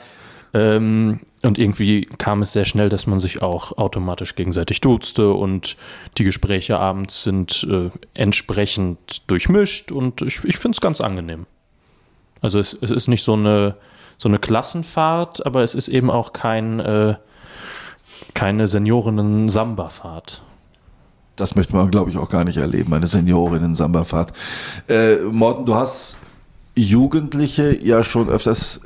Ähm, 0.53 1.19
und 1.41 1.57
irgendwie 1.57 2.05
kam 2.05 2.41
es 2.41 2.53
sehr 2.53 2.65
schnell, 2.65 2.89
dass 2.89 3.07
man 3.07 3.19
sich 3.19 3.41
auch 3.41 3.77
automatisch 3.77 4.35
gegenseitig 4.35 4.81
duzte 4.81 5.33
und 5.33 5.75
die 6.17 6.23
Gespräche 6.23 6.79
abends 6.79 7.23
sind 7.23 7.67
äh, 7.69 7.89
entsprechend 8.13 9.29
durchmischt 9.29 9.91
und 9.91 10.21
ich, 10.21 10.43
ich 10.45 10.57
finde 10.57 10.75
es 10.75 10.81
ganz 10.81 11.01
angenehm. 11.01 11.45
Also 12.41 12.59
es, 12.59 12.77
es, 12.79 12.91
ist 12.91 13.07
nicht 13.07 13.23
so 13.23 13.33
eine, 13.33 13.75
so 14.17 14.29
eine 14.29 14.37
Klassenfahrt, 14.37 15.45
aber 15.45 15.63
es 15.63 15.75
ist 15.75 15.87
eben 15.87 16.11
auch 16.11 16.33
kein, 16.33 16.79
äh, 16.79 17.15
keine 18.33 18.67
Seniorinnen-Samba-Fahrt. 18.67 20.43
Das 21.35 21.55
möchte 21.55 21.75
man, 21.75 21.89
glaube 21.89 22.11
ich, 22.11 22.17
auch 22.17 22.29
gar 22.29 22.43
nicht 22.43 22.57
erleben, 22.57 22.93
eine 22.93 23.07
Seniorinnen-Samba-Fahrt. 23.07 24.33
Äh, 24.87 25.15
Morten, 25.31 25.65
du 25.65 25.73
hast 25.75 26.19
Jugendliche 26.75 27.77
ja 27.83 28.03
schon 28.03 28.29
öfters 28.29 28.81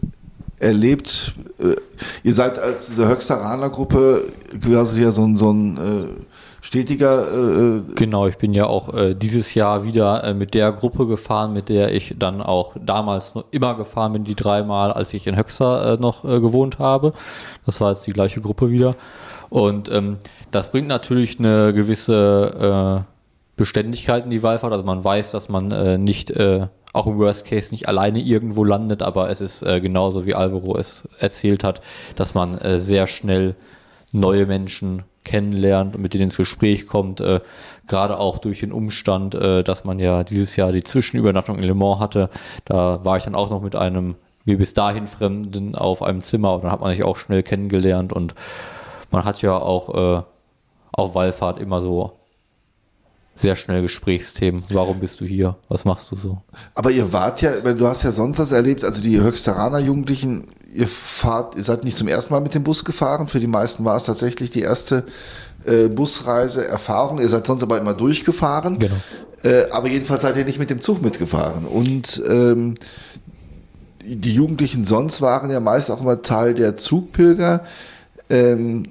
erlebt. 0.59 1.33
Äh, 1.59 1.75
ihr 2.23 2.33
seid 2.33 2.59
als 2.59 2.87
diese 2.87 3.07
Höchsteraner-Gruppe 3.07 4.31
quasi 4.63 5.03
ja 5.03 5.11
so 5.11 5.23
ein, 5.23 5.35
so 5.35 5.51
ein 5.51 5.77
äh, 5.77 6.21
stetiger. 6.61 7.31
Äh, 7.31 7.77
äh, 7.77 7.81
genau, 7.95 8.27
ich 8.27 8.37
bin 8.37 8.53
ja 8.53 8.65
auch 8.67 8.93
äh, 8.93 9.13
dieses 9.13 9.53
Jahr 9.53 9.83
wieder 9.83 10.23
äh, 10.23 10.33
mit 10.33 10.53
der 10.53 10.71
Gruppe 10.71 11.07
gefahren, 11.07 11.53
mit 11.53 11.69
der 11.69 11.93
ich 11.93 12.15
dann 12.17 12.41
auch 12.41 12.75
damals 12.79 13.35
noch 13.35 13.45
immer 13.51 13.75
gefahren 13.75 14.13
bin, 14.13 14.23
die 14.23 14.35
dreimal, 14.35 14.91
als 14.91 15.13
ich 15.13 15.27
in 15.27 15.37
Höxter 15.37 15.97
noch 15.97 16.23
gewohnt 16.23 16.79
habe. 16.79 17.13
Das 17.65 17.79
war 17.81 17.91
jetzt 17.91 18.05
die 18.07 18.13
gleiche 18.13 18.41
Gruppe 18.41 18.69
wieder. 18.69 18.95
Und 19.49 19.89
ähm, 19.91 20.17
das 20.51 20.71
bringt 20.71 20.87
natürlich 20.87 21.39
eine 21.39 21.73
gewisse 21.73 23.05
Beständigkeit 23.55 24.25
in 24.25 24.29
die 24.29 24.43
Wallfahrt. 24.43 24.73
Also 24.73 24.85
man 24.85 25.03
weiß, 25.03 25.31
dass 25.31 25.49
man 25.49 26.03
nicht 26.03 26.31
auch 26.93 27.07
im 27.07 27.17
Worst 27.17 27.45
Case 27.45 27.73
nicht 27.73 27.87
alleine 27.87 28.19
irgendwo 28.19 28.63
landet, 28.63 29.01
aber 29.01 29.29
es 29.29 29.41
ist 29.41 29.61
äh, 29.61 29.79
genauso 29.81 30.25
wie 30.25 30.35
Alvaro 30.35 30.77
es 30.77 31.07
erzählt 31.19 31.63
hat, 31.63 31.81
dass 32.15 32.33
man 32.33 32.57
äh, 32.57 32.79
sehr 32.79 33.07
schnell 33.07 33.55
neue 34.13 34.45
Menschen 34.45 35.03
kennenlernt 35.23 35.95
und 35.95 36.01
mit 36.01 36.13
denen 36.13 36.25
ins 36.25 36.37
Gespräch 36.37 36.87
kommt, 36.87 37.19
äh, 37.19 37.41
gerade 37.85 38.17
auch 38.17 38.37
durch 38.37 38.61
den 38.61 38.71
Umstand, 38.71 39.35
äh, 39.35 39.63
dass 39.63 39.83
man 39.83 39.99
ja 39.99 40.23
dieses 40.23 40.55
Jahr 40.55 40.71
die 40.71 40.83
Zwischenübernachtung 40.83 41.57
in 41.57 41.63
Le 41.63 41.75
Mans 41.75 41.99
hatte. 41.99 42.29
Da 42.65 43.03
war 43.03 43.17
ich 43.17 43.23
dann 43.23 43.35
auch 43.35 43.49
noch 43.49 43.61
mit 43.61 43.75
einem 43.75 44.15
mir 44.45 44.57
bis 44.57 44.73
dahin 44.73 45.05
Fremden 45.05 45.75
auf 45.75 46.01
einem 46.01 46.21
Zimmer 46.21 46.53
und 46.53 46.63
dann 46.63 46.71
hat 46.71 46.79
man 46.79 46.91
sich 46.91 47.03
auch 47.03 47.17
schnell 47.17 47.43
kennengelernt 47.43 48.13
und 48.13 48.33
man 49.11 49.25
hat 49.25 49.41
ja 49.41 49.57
auch 49.57 50.19
äh, 50.19 50.23
auf 50.93 51.15
Wallfahrt 51.15 51.59
immer 51.59 51.81
so 51.81 52.13
sehr 53.39 53.55
schnell 53.55 53.81
Gesprächsthemen. 53.81 54.63
Warum 54.69 54.99
bist 54.99 55.21
du 55.21 55.25
hier? 55.25 55.55
Was 55.69 55.85
machst 55.85 56.11
du 56.11 56.15
so? 56.15 56.41
Aber 56.75 56.91
ihr 56.91 57.13
wart 57.13 57.41
ja, 57.41 57.51
du 57.51 57.87
hast 57.87 58.03
ja 58.03 58.11
sonst 58.11 58.39
das 58.39 58.51
erlebt, 58.51 58.83
also 58.83 59.01
die 59.01 59.19
Höchsteraner 59.19 59.79
Jugendlichen, 59.79 60.47
ihr 60.73 60.87
fahrt, 60.87 61.55
ihr 61.55 61.63
seid 61.63 61.83
nicht 61.83 61.97
zum 61.97 62.07
ersten 62.07 62.33
Mal 62.33 62.41
mit 62.41 62.53
dem 62.53 62.63
Bus 62.63 62.83
gefahren. 62.83 63.27
Für 63.27 63.39
die 63.39 63.47
meisten 63.47 63.85
war 63.85 63.95
es 63.95 64.03
tatsächlich 64.03 64.51
die 64.51 64.61
erste 64.61 65.03
äh, 65.65 65.87
Busreise-Erfahrung. 65.87 67.19
Ihr 67.19 67.29
seid 67.29 67.45
sonst 67.47 67.63
aber 67.63 67.77
immer 67.77 67.93
durchgefahren. 67.93 68.79
Genau. 68.79 68.95
Äh, 69.43 69.69
aber 69.71 69.87
jedenfalls 69.87 70.23
seid 70.23 70.37
ihr 70.37 70.45
nicht 70.45 70.59
mit 70.59 70.69
dem 70.69 70.81
Zug 70.81 71.01
mitgefahren. 71.01 71.65
Und 71.65 72.21
ähm, 72.27 72.75
die 74.03 74.33
Jugendlichen 74.33 74.85
sonst 74.85 75.21
waren 75.21 75.49
ja 75.51 75.59
meist 75.59 75.91
auch 75.91 76.01
immer 76.01 76.21
Teil 76.21 76.53
der 76.53 76.75
Zugpilger. 76.75 77.63
Ähm, 78.29 78.83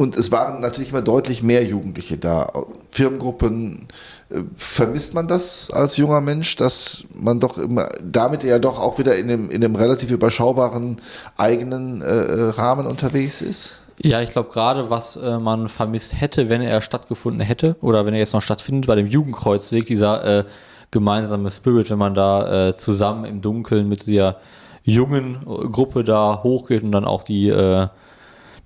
und 0.00 0.16
es 0.16 0.32
waren 0.32 0.62
natürlich 0.62 0.92
immer 0.92 1.02
deutlich 1.02 1.42
mehr 1.42 1.62
Jugendliche 1.62 2.16
da. 2.16 2.50
Firmengruppen, 2.88 3.86
äh, 4.30 4.40
vermisst 4.56 5.12
man 5.12 5.28
das 5.28 5.70
als 5.70 5.98
junger 5.98 6.22
Mensch, 6.22 6.56
dass 6.56 7.04
man 7.12 7.38
doch 7.38 7.58
immer 7.58 7.90
damit 8.02 8.42
ja 8.42 8.58
doch 8.58 8.80
auch 8.80 8.98
wieder 8.98 9.16
in 9.16 9.30
einem, 9.30 9.50
in 9.50 9.62
einem 9.62 9.76
relativ 9.76 10.10
überschaubaren 10.10 10.96
eigenen 11.36 12.00
äh, 12.00 12.14
Rahmen 12.14 12.86
unterwegs 12.86 13.42
ist? 13.42 13.82
Ja, 14.02 14.22
ich 14.22 14.30
glaube 14.30 14.48
gerade, 14.50 14.88
was 14.88 15.16
äh, 15.16 15.38
man 15.38 15.68
vermisst 15.68 16.18
hätte, 16.18 16.48
wenn 16.48 16.62
er 16.62 16.80
stattgefunden 16.80 17.42
hätte 17.42 17.76
oder 17.82 18.06
wenn 18.06 18.14
er 18.14 18.20
jetzt 18.20 18.32
noch 18.32 18.40
stattfindet, 18.40 18.86
bei 18.86 18.94
dem 18.94 19.06
Jugendkreuzweg, 19.06 19.84
dieser 19.84 20.24
äh, 20.24 20.44
gemeinsame 20.90 21.50
Spirit, 21.50 21.90
wenn 21.90 21.98
man 21.98 22.14
da 22.14 22.68
äh, 22.68 22.74
zusammen 22.74 23.26
im 23.26 23.42
Dunkeln 23.42 23.86
mit 23.86 24.06
der 24.06 24.36
jungen 24.82 25.40
Gruppe 25.70 26.04
da 26.04 26.40
hochgeht 26.42 26.84
und 26.84 26.92
dann 26.92 27.04
auch 27.04 27.22
die, 27.22 27.50
äh, 27.50 27.88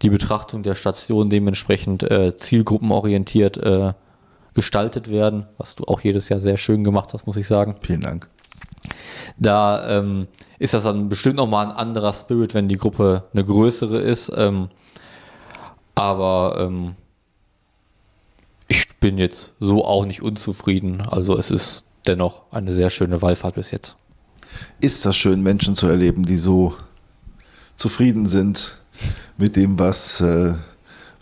die 0.05 0.11
Betrachtung 0.11 0.63
der 0.63 0.75
Station 0.75 1.31
dementsprechend 1.31 2.03
äh, 2.03 2.37
zielgruppenorientiert 2.37 3.57
äh, 3.57 3.95
gestaltet 4.53 5.11
werden, 5.11 5.47
was 5.57 5.77
du 5.77 5.85
auch 5.85 6.03
jedes 6.03 6.29
Jahr 6.29 6.41
sehr 6.41 6.59
schön 6.59 6.85
gemacht 6.85 7.15
hast, 7.15 7.27
muss 7.27 7.39
ich 7.39 7.49
sagen. 7.49 7.77
Vielen 7.81 8.03
Dank. 8.03 8.29
Da 9.39 9.99
ähm, 9.99 10.29
ist 10.59 10.75
das 10.75 10.83
dann 10.83 11.09
bestimmt 11.09 11.37
nochmal 11.37 11.67
ein 11.67 11.73
anderer 11.73 12.13
Spirit, 12.13 12.53
wenn 12.53 12.69
die 12.69 12.77
Gruppe 12.77 13.25
eine 13.33 13.47
größere 13.47 13.99
ist. 13.99 14.31
Ähm, 14.37 14.69
aber 15.95 16.57
ähm, 16.59 16.97
ich 18.69 18.87
bin 18.99 19.17
jetzt 19.17 19.55
so 19.59 19.87
auch 19.87 20.05
nicht 20.05 20.21
unzufrieden. 20.21 21.01
Also 21.01 21.39
es 21.39 21.51
ist 21.51 21.83
dennoch 22.07 22.43
eine 22.53 22.75
sehr 22.75 22.91
schöne 22.91 23.23
Wallfahrt 23.23 23.55
bis 23.55 23.71
jetzt. 23.71 23.97
Ist 24.81 25.07
das 25.07 25.17
schön, 25.17 25.43
Menschen 25.43 25.75
zu 25.75 25.87
erleben, 25.87 26.27
die 26.27 26.37
so 26.37 26.75
zufrieden 27.75 28.27
sind 28.27 28.84
mit 29.39 29.57
dem, 29.57 29.79
was, 29.79 30.21
äh, 30.21 30.55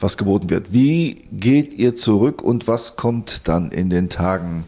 was 0.01 0.17
geboten 0.17 0.51
wird. 0.51 0.73
Wie 0.73 1.25
geht 1.33 1.75
ihr 1.75 1.95
zurück 1.95 2.43
und 2.43 2.67
was 2.69 2.97
kommt 2.97 3.49
dann 3.49 3.71
in 3.71 3.91
den 3.91 4.09
Tagen? 4.09 4.65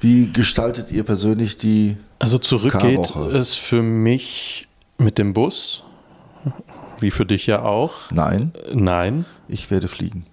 Wie 0.00 0.30
gestaltet 0.32 0.90
ihr 0.92 1.02
persönlich 1.04 1.58
die 1.58 1.96
Also 2.18 2.38
zurück 2.38 2.72
geht 2.80 3.02
Karwoche? 3.12 3.36
es 3.36 3.54
für 3.54 3.82
mich 3.82 4.68
mit 4.96 5.18
dem 5.18 5.32
Bus, 5.32 5.82
wie 7.00 7.10
für 7.10 7.26
dich 7.26 7.46
ja 7.46 7.62
auch. 7.62 8.10
Nein, 8.10 8.52
Nein. 8.72 9.24
ich 9.48 9.70
werde 9.70 9.88
fliegen. 9.88 10.24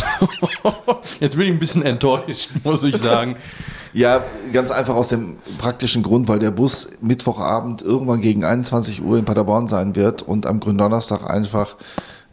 Jetzt 1.20 1.36
bin 1.36 1.46
ich 1.46 1.52
ein 1.52 1.58
bisschen 1.58 1.82
enttäuscht, 1.82 2.50
muss 2.64 2.84
ich 2.84 2.96
sagen. 2.96 3.36
Ja, 3.92 4.22
ganz 4.52 4.70
einfach 4.70 4.94
aus 4.94 5.08
dem 5.08 5.38
praktischen 5.58 6.02
Grund, 6.02 6.28
weil 6.28 6.38
der 6.38 6.50
Bus 6.50 6.90
Mittwochabend 7.00 7.82
irgendwann 7.82 8.20
gegen 8.20 8.44
21 8.44 9.02
Uhr 9.02 9.18
in 9.18 9.24
Paderborn 9.24 9.68
sein 9.68 9.96
wird 9.96 10.22
und 10.22 10.46
am 10.46 10.60
Gründonnerstag 10.60 11.28
einfach 11.28 11.76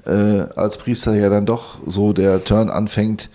äh, 0.05 0.41
als 0.55 0.77
Priester 0.77 1.15
ja 1.15 1.29
dann 1.29 1.45
doch 1.45 1.77
so 1.85 2.13
der 2.13 2.43
Turn 2.43 2.69
anfängt 2.69 3.29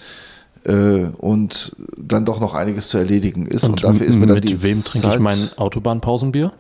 und 0.62 1.74
dann 1.96 2.24
doch 2.24 2.38
noch 2.38 2.54
einiges 2.54 2.88
zu 2.90 2.98
erledigen 2.98 3.46
ist. 3.46 3.64
Und, 3.64 3.82
dafür 3.82 4.06
ist 4.06 4.18
mir 4.18 4.26
dann 4.26 4.34
mit 4.36 4.48
die 4.48 4.62
wem 4.62 4.82
trinke 4.82 5.06
ich 5.06 5.12
Zeit- 5.14 5.20
mein 5.20 5.38
Autobahnpausenbier? 5.56 6.52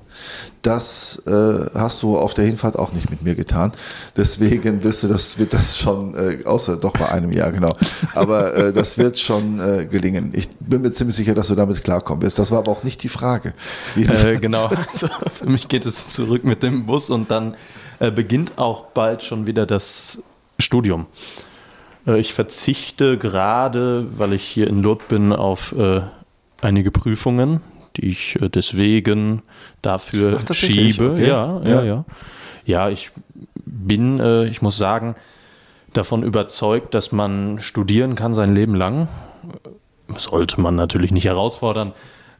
Das 0.62 1.22
äh, 1.26 1.30
hast 1.74 2.02
du 2.02 2.18
auf 2.18 2.34
der 2.34 2.44
Hinfahrt 2.44 2.78
auch 2.78 2.92
nicht 2.92 3.10
mit 3.10 3.22
mir 3.22 3.34
getan. 3.34 3.72
Deswegen 4.16 4.84
wirst 4.84 5.02
du 5.02 5.08
das, 5.08 5.38
wird 5.38 5.52
das 5.52 5.78
schon, 5.78 6.14
äh, 6.14 6.44
außer 6.44 6.76
doch 6.76 6.92
bei 6.92 7.08
einem 7.08 7.32
Jahr, 7.32 7.50
genau. 7.52 7.70
Aber 8.14 8.54
äh, 8.54 8.72
das 8.72 8.98
wird 8.98 9.18
schon 9.18 9.60
äh, 9.60 9.86
gelingen. 9.86 10.32
Ich 10.34 10.48
bin 10.60 10.82
mir 10.82 10.92
ziemlich 10.92 11.16
sicher, 11.16 11.34
dass 11.34 11.48
du 11.48 11.54
damit 11.54 11.82
klarkommen 11.82 12.22
wirst. 12.22 12.38
Das 12.38 12.50
war 12.50 12.58
aber 12.58 12.72
auch 12.72 12.84
nicht 12.84 13.02
die 13.02 13.08
Frage. 13.08 13.54
Äh, 13.96 14.38
genau. 14.38 14.70
Also 14.92 15.08
für 15.32 15.48
mich 15.48 15.68
geht 15.68 15.86
es 15.86 16.08
zurück 16.08 16.44
mit 16.44 16.62
dem 16.62 16.86
Bus 16.86 17.08
und 17.10 17.30
dann 17.30 17.54
äh, 17.98 18.10
beginnt 18.10 18.58
auch 18.58 18.86
bald 18.86 19.22
schon 19.22 19.46
wieder 19.46 19.64
das 19.64 20.22
Studium. 20.58 21.06
Äh, 22.06 22.18
ich 22.18 22.32
verzichte 22.32 23.18
gerade, 23.18 24.06
weil 24.16 24.32
ich 24.32 24.42
hier 24.42 24.66
in 24.66 24.82
Lourdes 24.82 25.06
bin, 25.08 25.32
auf 25.32 25.74
äh, 25.78 26.02
einige 26.60 26.90
Prüfungen, 26.90 27.60
die 27.96 28.06
ich 28.06 28.40
äh, 28.40 28.48
deswegen 28.48 29.42
dafür 29.82 30.38
Ach, 30.48 30.54
schiebe. 30.54 31.12
Okay. 31.12 31.28
Ja, 31.28 31.60
ja, 31.64 31.70
Ja. 31.70 31.82
ja. 31.82 32.04
Ja, 32.66 32.88
ich 32.88 33.10
bin, 33.64 34.20
äh, 34.20 34.44
ich 34.44 34.62
muss 34.62 34.76
sagen, 34.76 35.16
davon 35.92 36.22
überzeugt, 36.22 36.94
dass 36.94 37.10
man 37.10 37.58
studieren 37.60 38.14
kann 38.14 38.34
sein 38.34 38.54
Leben 38.54 38.74
lang. 38.74 39.08
Sollte 40.16 40.60
man 40.60 40.76
natürlich 40.76 41.10
nicht 41.10 41.24
herausfordern. 41.24 41.92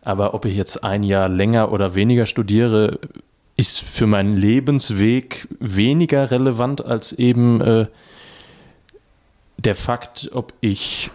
Aber 0.03 0.35
ob 0.35 0.45
ich 0.45 0.55
jetzt 0.57 0.85
ein 0.85 1.03
Jahr 1.03 1.29
länger 1.29 1.73
oder 1.73 1.95
weniger 1.95 2.27
studiere, 2.27 2.99
ist 3.57 3.81
für 3.81 4.07
meinen 4.07 4.37
Lebensweg 4.37 5.49
weniger 5.59 6.31
relevant 6.31 6.85
als 6.85 7.13
eben 7.13 7.61
äh, 7.61 7.87
der 9.65 9.75
Fakt, 9.75 10.31
ob 10.35 10.53
ich 10.61 11.11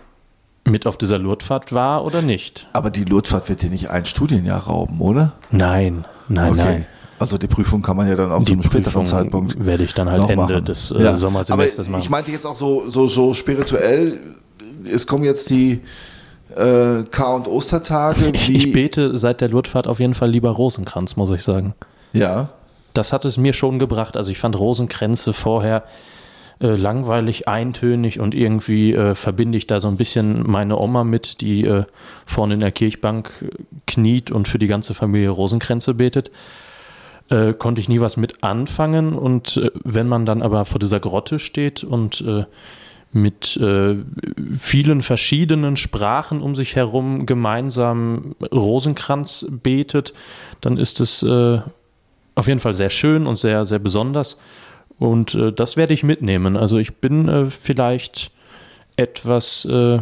mit 0.63 0.87
auf 0.87 0.97
dieser 0.97 1.17
Lourdesfahrt 1.19 1.73
war 1.73 2.05
oder 2.05 2.21
nicht. 2.21 2.67
Aber 2.73 2.89
die 2.89 3.03
Lourdesfahrt 3.03 3.49
wird 3.49 3.61
dir 3.61 3.69
nicht 3.69 3.89
ein 3.89 4.05
Studienjahr 4.05 4.63
rauben, 4.65 4.99
oder? 4.99 5.33
Nein, 5.51 6.05
nein, 6.27 6.55
nein. 6.55 6.85
Also 7.19 7.37
die 7.37 7.47
Prüfung 7.47 7.81
kann 7.81 7.95
man 7.95 8.07
ja 8.09 8.15
dann 8.15 8.31
auf 8.31 8.41
so 8.43 8.47
Die 8.47 8.53
einem 8.53 8.63
späteren 8.63 8.83
Prüfung 8.83 9.05
Zeitpunkt 9.05 9.65
werde 9.65 9.83
ich 9.83 9.93
dann 9.93 10.09
halt 10.11 10.21
Ende 10.23 10.35
machen. 10.35 10.65
des 10.65 10.91
äh, 10.91 11.01
Ja. 11.01 11.15
Sommersemesters 11.17 11.85
Aber 11.85 11.91
machen. 11.93 12.01
Ich 12.03 12.09
meinte 12.09 12.31
jetzt 12.31 12.45
auch 12.45 12.55
so, 12.55 12.89
so, 12.89 13.07
so 13.07 13.33
spirituell. 13.33 14.19
Es 14.91 15.07
kommen 15.07 15.23
jetzt 15.23 15.49
die 15.49 15.79
äh, 16.55 17.03
K- 17.09 17.33
und 17.35 17.47
Ostertage. 17.47 18.31
ich, 18.33 18.49
ich 18.53 18.73
bete 18.73 19.17
seit 19.17 19.39
der 19.41 19.49
Lourdesfahrt 19.49 19.87
auf 19.87 19.99
jeden 19.99 20.13
Fall 20.13 20.29
lieber 20.29 20.49
Rosenkranz, 20.49 21.15
muss 21.15 21.29
ich 21.31 21.43
sagen. 21.43 21.73
ja. 22.13 22.47
Das 22.93 23.11
hat 23.11 23.25
es 23.25 23.35
mir 23.37 23.51
schon 23.51 23.77
gebracht. 23.77 24.15
Also 24.15 24.31
ich 24.31 24.39
fand 24.39 24.57
Rosenkränze 24.57 25.33
vorher 25.33 25.83
äh, 26.59 26.75
langweilig, 26.75 27.47
eintönig 27.47 28.19
und 28.19 28.33
irgendwie 28.33 28.93
äh, 28.93 29.15
verbinde 29.15 29.57
ich 29.57 29.67
da 29.67 29.81
so 29.81 29.87
ein 29.87 29.97
bisschen 29.97 30.49
meine 30.49 30.79
Oma 30.79 31.03
mit, 31.03 31.41
die 31.41 31.65
äh, 31.65 31.83
vorne 32.25 32.55
in 32.55 32.59
der 32.59 32.71
Kirchbank 32.71 33.31
äh, 33.41 33.47
kniet 33.87 34.31
und 34.31 34.47
für 34.47 34.59
die 34.59 34.67
ganze 34.67 34.93
Familie 34.93 35.29
Rosenkränze 35.29 35.93
betet. 35.93 36.31
Äh, 37.29 37.53
konnte 37.53 37.81
ich 37.81 37.89
nie 37.89 37.99
was 37.99 38.17
mit 38.17 38.43
anfangen 38.43 39.13
und 39.13 39.71
wenn 39.83 40.07
man 40.07 40.25
dann 40.25 40.41
aber 40.41 40.65
vor 40.65 40.79
dieser 40.79 40.99
Grotte 40.99 41.39
steht 41.39 41.83
und 41.83 42.23
mit 43.15 43.55
äh, 43.57 43.95
vielen 44.51 45.01
verschiedenen 45.01 45.77
Sprachen 45.77 46.41
um 46.41 46.53
sich 46.53 46.75
herum 46.75 47.25
gemeinsam 47.25 48.35
Rosenkranz 48.53 49.45
betet, 49.49 50.11
dann 50.59 50.77
ist 50.77 50.99
es 50.99 51.23
äh, 51.23 51.61
auf 52.35 52.47
jeden 52.47 52.59
Fall 52.59 52.73
sehr 52.73 52.89
schön 52.89 53.25
und 53.25 53.37
sehr, 53.37 53.65
sehr 53.65 53.79
besonders. 53.79 54.37
Und 54.99 55.35
äh, 55.35 55.51
das 55.51 55.77
werde 55.77 55.93
ich 55.93 56.03
mitnehmen. 56.03 56.55
Also 56.55 56.77
ich 56.77 56.95
bin 56.95 57.27
äh, 57.27 57.45
vielleicht 57.45 58.31
etwas 58.95 59.65
äh, 59.65 59.99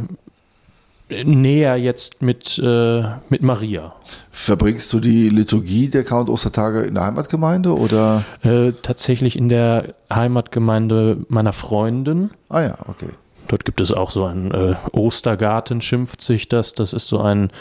näher 1.10 1.76
jetzt 1.78 2.22
mit, 2.22 2.60
äh, 2.60 3.04
mit 3.30 3.42
Maria. 3.42 3.96
Verbringst 4.32 4.92
du 4.94 5.00
die 5.00 5.30
Liturgie 5.30 5.90
der 5.90 6.04
K- 6.04 6.20
und 6.20 6.30
Ostertage 6.30 6.82
in 6.82 6.96
der 6.96 7.06
Heimatgemeinde 7.06 7.76
oder? 7.76 8.24
Äh, 8.44 8.74
tatsächlich 8.82 9.36
in 9.36 9.50
der 9.50 9.96
Heimatgemeinde 10.12 11.18
meiner 11.28 11.54
Freundin. 11.54 12.32
Ah 12.50 12.62
ja, 12.62 12.78
okay. 12.88 13.10
Dort 13.48 13.66
gibt 13.66 13.82
es 13.82 13.92
auch 13.92 14.10
so 14.10 14.26
einen 14.26 14.52
äh, 14.52 14.76
Ostergarten, 14.94 15.82
schimpft 15.82 16.22
sich 16.22 16.48
das. 16.50 16.74
Das 16.74 16.94
ist 16.94 17.08
so 17.08 17.20
ein 17.20 17.52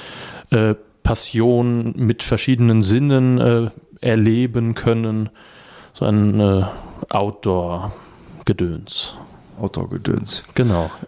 Passion 1.02 1.94
mit 1.96 2.22
verschiedenen 2.22 2.82
Sinnen 2.82 3.70
erleben 4.02 4.74
können. 4.74 5.30
So 5.94 6.04
ein 6.04 6.40
äh, 6.40 6.64
Outdoor-Gedöns. 7.10 9.14
Outdoor-Gedöns. 9.58 10.44
Genau. 10.54 10.90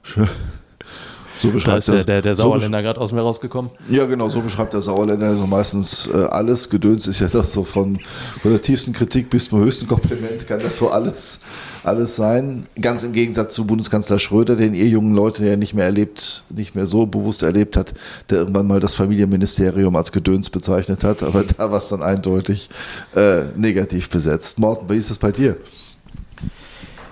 So 1.37 1.49
Da 1.49 1.55
beschreibt 1.55 1.79
ist 1.79 1.89
der, 1.89 2.05
der, 2.05 2.23
der 2.23 2.35
so 2.35 2.43
Sauerländer 2.43 2.83
gerade 2.83 3.01
aus 3.01 3.11
mir 3.11 3.21
rausgekommen. 3.21 3.71
Ja, 3.91 4.07
genau, 4.07 4.29
so 4.29 4.41
beschreibt 4.41 4.73
der 4.73 4.81
Sauerländer 4.81 5.35
so 5.35 5.47
meistens 5.47 6.09
äh, 6.13 6.17
alles. 6.17 6.71
Gedöns 6.71 7.07
ist 7.07 7.21
ja 7.21 7.27
das 7.27 7.53
so 7.53 7.65
von, 7.65 7.99
von 8.41 8.53
der 8.53 8.63
tiefsten 8.63 8.93
Kritik 8.93 9.31
bis 9.31 9.49
zum 9.49 9.61
höchsten 9.61 9.89
Kompliment 9.89 10.47
kann 10.47 10.61
das 10.61 10.77
so 10.77 10.91
alles, 10.91 11.41
alles 11.83 12.17
sein. 12.17 12.67
Ganz 12.81 13.03
im 13.03 13.13
Gegensatz 13.13 13.55
zu 13.55 13.67
Bundeskanzler 13.67 14.19
Schröder, 14.19 14.55
den 14.55 14.75
ihr 14.75 14.87
jungen 14.87 15.15
Leute 15.15 15.45
ja 15.45 15.57
nicht 15.57 15.75
mehr 15.75 15.87
erlebt, 15.87 16.45
nicht 16.51 16.77
mehr 16.77 16.87
so 16.87 17.07
bewusst 17.07 17.43
erlebt 17.43 17.77
hat, 17.77 17.95
der 18.31 18.39
irgendwann 18.39 18.67
mal 18.67 18.79
das 18.79 18.95
Familienministerium 18.95 19.97
als 19.97 20.13
Gedöns 20.13 20.51
bezeichnet 20.51 21.03
hat, 21.03 21.23
aber 21.23 21.43
da 21.43 21.71
war 21.71 21.79
es 21.79 21.89
dann 21.89 22.03
eindeutig 22.03 22.71
äh, 23.17 23.43
negativ 23.57 24.09
besetzt. 24.09 24.61
Morten, 24.61 24.89
wie 24.89 24.97
ist 24.97 25.11
das 25.11 25.19
bei 25.19 25.33
dir? 25.33 25.57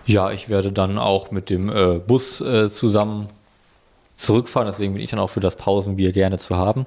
Ja, 0.07 0.30
ich 0.30 0.48
werde 0.48 0.72
dann 0.72 0.98
auch 0.98 1.30
mit 1.30 1.50
dem 1.50 1.68
äh, 1.68 1.98
Bus 1.98 2.40
äh, 2.40 2.70
zusammen 2.70 3.28
zurückfahren, 4.16 4.66
deswegen 4.66 4.94
bin 4.94 5.03
ich 5.03 5.11
dann 5.11 5.20
auch 5.20 5.30
für 5.30 5.40
das 5.40 5.57
Pausenbier 5.57 6.12
gerne 6.12 6.38
zu 6.38 6.57
haben. 6.57 6.86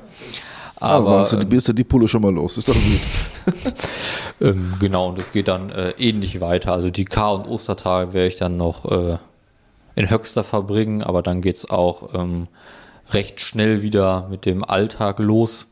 Aber 0.78 1.10
Aber 1.10 1.20
hast 1.20 1.34
du, 1.34 1.38
bist 1.46 1.70
du 1.70 1.74
die 1.74 1.84
Pulle 1.84 2.08
schon 2.08 2.22
mal 2.22 2.34
los, 2.34 2.58
ist 2.58 2.68
doch 2.68 2.74
gut. 2.74 3.74
ähm, 4.42 4.74
genau, 4.80 5.10
und 5.10 5.20
es 5.20 5.32
geht 5.32 5.48
dann 5.48 5.70
äh, 5.70 5.92
ähnlich 5.98 6.42
weiter. 6.42 6.74
Also 6.74 6.90
die 6.90 7.06
K- 7.06 7.32
und 7.32 7.48
Ostertage 7.48 8.14
werde 8.14 8.28
ich 8.28 8.36
dann 8.36 8.58
noch 8.58 8.86
äh, 8.92 9.18
in 9.96 10.10
Höxter 10.10 10.44
verbringen, 10.44 11.02
aber 11.02 11.22
dann 11.22 11.42
geht 11.42 11.56
es 11.56 11.70
auch 11.70 12.14
ähm, 12.14 12.48
recht 13.12 13.40
schnell 13.40 13.82
wieder 13.82 14.28
mit 14.30 14.46
dem 14.46 14.64
Alltag 14.66 15.20
los. 15.20 15.68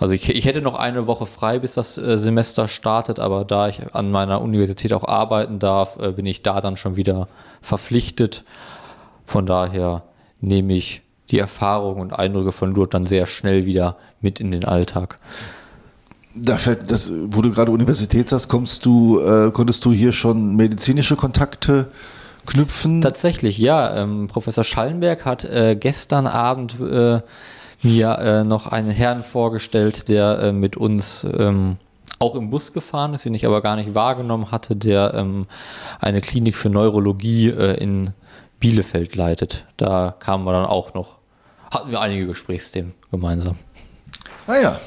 Also 0.00 0.14
ich, 0.14 0.28
ich 0.34 0.44
hätte 0.44 0.62
noch 0.62 0.78
eine 0.78 1.06
Woche 1.06 1.26
frei, 1.26 1.58
bis 1.58 1.74
das 1.74 1.98
äh, 1.98 2.18
Semester 2.18 2.68
startet, 2.68 3.18
aber 3.20 3.44
da 3.44 3.68
ich 3.68 3.94
an 3.94 4.10
meiner 4.10 4.40
Universität 4.40 4.92
auch 4.92 5.06
arbeiten 5.06 5.58
darf, 5.58 5.98
äh, 6.00 6.12
bin 6.12 6.26
ich 6.26 6.42
da 6.42 6.60
dann 6.60 6.76
schon 6.76 6.96
wieder 6.96 7.28
verpflichtet. 7.60 8.44
Von 9.26 9.46
daher 9.46 10.04
nehme 10.40 10.74
ich 10.74 11.02
die 11.30 11.38
Erfahrungen 11.38 12.00
und 12.00 12.18
Eindrücke 12.18 12.52
von 12.52 12.72
Lourdes 12.72 12.92
dann 12.92 13.06
sehr 13.06 13.26
schnell 13.26 13.66
wieder 13.66 13.96
mit 14.20 14.40
in 14.40 14.52
den 14.52 14.64
Alltag. 14.64 15.18
Da 16.34 16.56
fällt 16.56 16.90
das, 16.90 17.10
wo 17.14 17.40
du 17.40 17.50
gerade 17.50 17.72
Universität 17.72 18.28
sagst, 18.28 18.48
kommst 18.48 18.84
du, 18.84 19.20
äh, 19.20 19.50
konntest 19.50 19.84
du 19.84 19.92
hier 19.92 20.12
schon 20.12 20.54
medizinische 20.54 21.16
Kontakte 21.16 21.88
knüpfen? 22.44 23.00
Tatsächlich, 23.00 23.58
ja. 23.58 23.96
Ähm, 23.96 24.28
Professor 24.28 24.62
Schallenberg 24.62 25.24
hat 25.24 25.44
äh, 25.44 25.76
gestern 25.76 26.26
Abend 26.26 26.78
äh, 26.80 27.20
mir 27.86 28.18
äh, 28.18 28.44
noch 28.44 28.66
einen 28.66 28.90
Herrn 28.90 29.22
vorgestellt, 29.22 30.08
der 30.08 30.38
äh, 30.40 30.52
mit 30.52 30.76
uns 30.76 31.24
ähm, 31.38 31.76
auch 32.18 32.34
im 32.34 32.50
Bus 32.50 32.72
gefahren 32.72 33.14
ist, 33.14 33.24
den 33.24 33.34
ich 33.34 33.46
aber 33.46 33.62
gar 33.62 33.76
nicht 33.76 33.94
wahrgenommen 33.94 34.50
hatte, 34.50 34.74
der 34.74 35.14
ähm, 35.14 35.46
eine 36.00 36.20
Klinik 36.20 36.56
für 36.56 36.70
Neurologie 36.70 37.50
äh, 37.50 37.76
in 37.82 38.12
Bielefeld 38.58 39.14
leitet. 39.16 39.66
Da 39.76 40.14
kamen 40.18 40.44
wir 40.44 40.52
dann 40.52 40.66
auch 40.66 40.94
noch, 40.94 41.18
hatten 41.70 41.90
wir 41.90 42.00
einige 42.00 42.26
Gesprächsthemen 42.26 42.94
gemeinsam. 43.10 43.56
Ah 44.46 44.56
ja. 44.56 44.80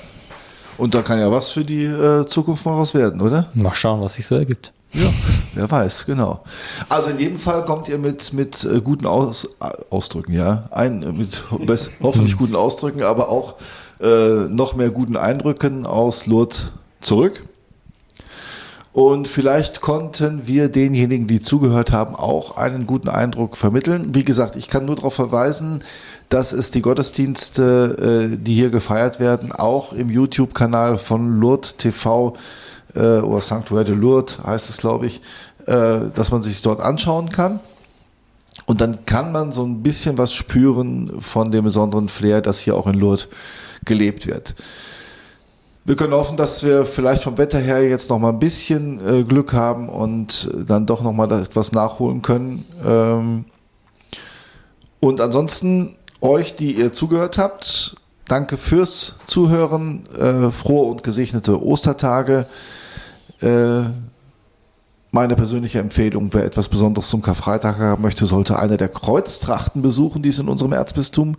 Und 0.78 0.95
da 0.95 1.02
kann 1.02 1.20
ja 1.20 1.32
was 1.32 1.50
für 1.50 1.64
die 1.64 1.86
äh, 1.86 2.26
Zukunft 2.26 2.66
mal 2.66 2.74
raus 2.74 2.93
werden, 2.93 3.22
oder? 3.22 3.50
Mal 3.54 3.76
schauen, 3.76 4.02
was 4.02 4.14
sich 4.14 4.26
so 4.26 4.36
ergibt. 4.36 4.72
Ja, 4.92 5.08
wer 5.54 5.70
weiß, 5.70 6.06
genau. 6.06 6.44
Also 6.88 7.10
in 7.12 7.20
jedem 7.20 7.38
Fall 7.38 7.66
kommt 7.66 7.88
ihr 7.90 7.98
mit, 7.98 8.34
mit 8.34 8.64
äh, 8.64 8.82
guten 8.82 9.06
Aus, 9.06 9.48
Ausdrücken, 9.90 10.34
ja. 10.34 10.66
Ein, 10.72 11.00
mit 11.18 11.44
hoffentlich 12.02 12.38
guten 12.38 12.56
Ausdrücken, 12.56 13.04
aber 13.04 13.30
auch 13.30 13.56
äh, 14.02 14.48
noch 14.50 14.76
mehr 14.76 14.90
guten 14.90 15.18
Eindrücken 15.18 15.86
aus 15.86 16.26
Lourdes 16.26 16.72
zurück. 17.02 17.44
Und 18.92 19.28
vielleicht 19.28 19.82
konnten 19.82 20.48
wir 20.48 20.68
denjenigen, 20.68 21.28
die 21.28 21.42
zugehört 21.42 21.92
haben, 21.92 22.16
auch 22.16 22.58
einen 22.58 22.88
guten 22.88 23.08
Eindruck 23.08 23.56
vermitteln. 23.56 24.16
Wie 24.16 24.24
gesagt, 24.24 24.56
ich 24.56 24.68
kann 24.68 24.86
nur 24.86 24.96
darauf 24.96 25.14
verweisen, 25.14 25.84
dass 26.30 26.54
es 26.54 26.72
die 26.72 26.82
Gottesdienste, 26.82 28.32
äh, 28.34 28.38
die 28.38 28.56
hier 28.56 28.72
gefeiert 28.72 29.20
werden, 29.20 29.52
auch 29.52 29.94
im 29.94 30.10
YouTube-Kanal 30.10 30.98
von 30.98 31.40
Lourdes 31.40 31.76
TV 31.78 32.36
äh, 32.96 33.20
oder 33.20 33.42
Sanctuaire 33.42 33.86
de 33.86 33.96
Lourdes 33.96 34.38
heißt 34.44 34.70
es, 34.70 34.78
glaube 34.78 35.08
ich, 35.08 35.22
äh, 35.66 36.10
dass 36.14 36.32
man 36.32 36.42
sich 36.42 36.62
dort 36.62 36.82
anschauen 36.82 37.30
kann. 37.30 37.60
Und 38.66 38.82
dann 38.82 39.06
kann 39.06 39.32
man 39.32 39.52
so 39.52 39.64
ein 39.64 39.82
bisschen 39.82 40.18
was 40.18 40.32
spüren 40.32 41.20
von 41.20 41.52
dem 41.52 41.64
besonderen 41.64 42.08
Flair, 42.08 42.42
das 42.42 42.60
hier 42.60 42.76
auch 42.76 42.88
in 42.88 43.00
Lourdes 43.00 43.28
gelebt 43.86 44.28
wird. 44.28 44.56
Wir 45.86 45.96
können 45.96 46.14
hoffen, 46.14 46.38
dass 46.38 46.64
wir 46.64 46.86
vielleicht 46.86 47.24
vom 47.24 47.38
Wetter 47.38 47.58
her 47.58 47.88
jetzt 47.88 48.12
noch 48.12 48.20
mal 48.20 48.30
ein 48.30 48.38
bisschen 48.38 49.04
äh, 49.04 49.24
Glück 49.24 49.54
haben 49.54 49.90
und 49.90 50.50
dann 50.68 50.86
doch 50.86 51.02
noch 51.02 51.14
mal 51.14 51.32
etwas 51.32 51.72
nachholen 51.72 52.22
können. 52.22 52.66
Ähm 52.86 53.46
und 55.00 55.22
ansonsten 55.22 55.96
euch, 56.22 56.56
die 56.56 56.74
ihr 56.74 56.92
zugehört 56.92 57.38
habt, 57.38 57.96
danke 58.28 58.58
fürs 58.58 59.16
Zuhören. 59.26 60.04
Äh, 60.16 60.52
frohe 60.52 60.90
und 60.92 61.04
gesegnete 61.04 61.60
Ostertage. 61.60 62.46
Äh, 63.42 63.84
meine 65.12 65.36
persönliche 65.36 65.80
Empfehlung, 65.80 66.30
wer 66.34 66.46
etwas 66.46 66.70
Besonderes 66.70 67.10
zum 67.10 67.24
Karfreitag 67.24 67.80
haben 67.80 68.04
möchte, 68.04 68.28
sollte 68.28 68.60
eine 68.60 68.78
der 68.78 68.90
Kreuztrachten 68.90 69.82
besuchen, 69.82 70.22
die 70.22 70.30
es 70.30 70.40
in 70.40 70.50
unserem 70.50 70.74
Erzbistum 70.74 71.36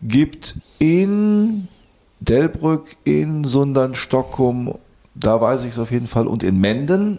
gibt. 0.00 0.56
In 0.78 1.66
Delbrück, 2.20 2.96
in 3.02 3.42
Sundern, 3.42 3.96
Stockholm, 3.96 4.74
da 5.14 5.40
weiß 5.40 5.64
ich 5.64 5.70
es 5.70 5.78
auf 5.80 5.90
jeden 5.90 6.06
Fall, 6.06 6.28
und 6.28 6.44
in 6.44 6.60
Menden, 6.60 7.18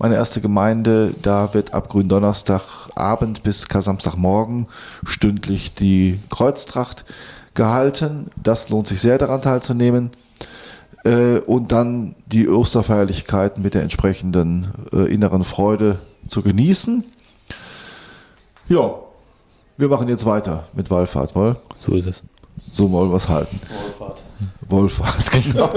meine 0.00 0.16
erste 0.16 0.40
Gemeinde, 0.40 1.14
da 1.20 1.52
wird 1.54 1.74
ab 1.74 1.90
Gründonnerstagabend 1.90 3.42
bis 3.42 3.68
Samstagmorgen 3.70 4.66
stündlich 5.04 5.74
die 5.74 6.18
Kreuztracht 6.30 7.04
gehalten. 7.52 8.28
Das 8.42 8.70
lohnt 8.70 8.86
sich 8.86 9.00
sehr 9.00 9.18
daran 9.18 9.42
teilzunehmen. 9.42 10.10
Äh, 11.04 11.38
und 11.38 11.72
dann 11.72 12.14
die 12.26 12.48
Osterfeierlichkeiten 12.48 13.62
mit 13.62 13.74
der 13.74 13.82
entsprechenden 13.82 14.68
äh, 14.92 15.12
inneren 15.12 15.44
Freude 15.44 15.98
zu 16.26 16.42
genießen. 16.42 17.04
Ja, 18.68 18.94
wir 19.76 19.88
machen 19.88 20.08
jetzt 20.08 20.26
weiter 20.26 20.64
mit 20.74 20.90
Wallfahrt, 20.90 21.34
wohl? 21.34 21.56
So 21.80 21.94
ist 21.94 22.06
es. 22.06 22.22
So 22.70 22.90
wollen 22.92 23.10
wir 23.10 23.16
es 23.16 23.28
halten. 23.28 23.58
Wohlfahrt. 23.68 24.22
Wohlfahrt, 24.68 25.32
genau. 25.52 25.70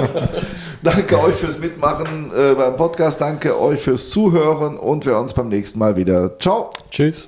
danke 0.84 1.20
euch 1.20 1.36
fürs 1.36 1.60
Mitmachen 1.60 2.32
äh, 2.38 2.54
beim 2.56 2.76
Podcast, 2.76 3.20
danke 3.20 3.60
euch 3.60 3.82
fürs 3.82 4.10
Zuhören 4.10 4.78
und 4.78 5.06
wir 5.06 5.18
uns 5.18 5.34
beim 5.34 5.50
nächsten 5.50 5.80
Mal 5.80 5.96
wieder. 5.96 6.38
Ciao. 6.40 6.70
Tschüss. 6.92 7.28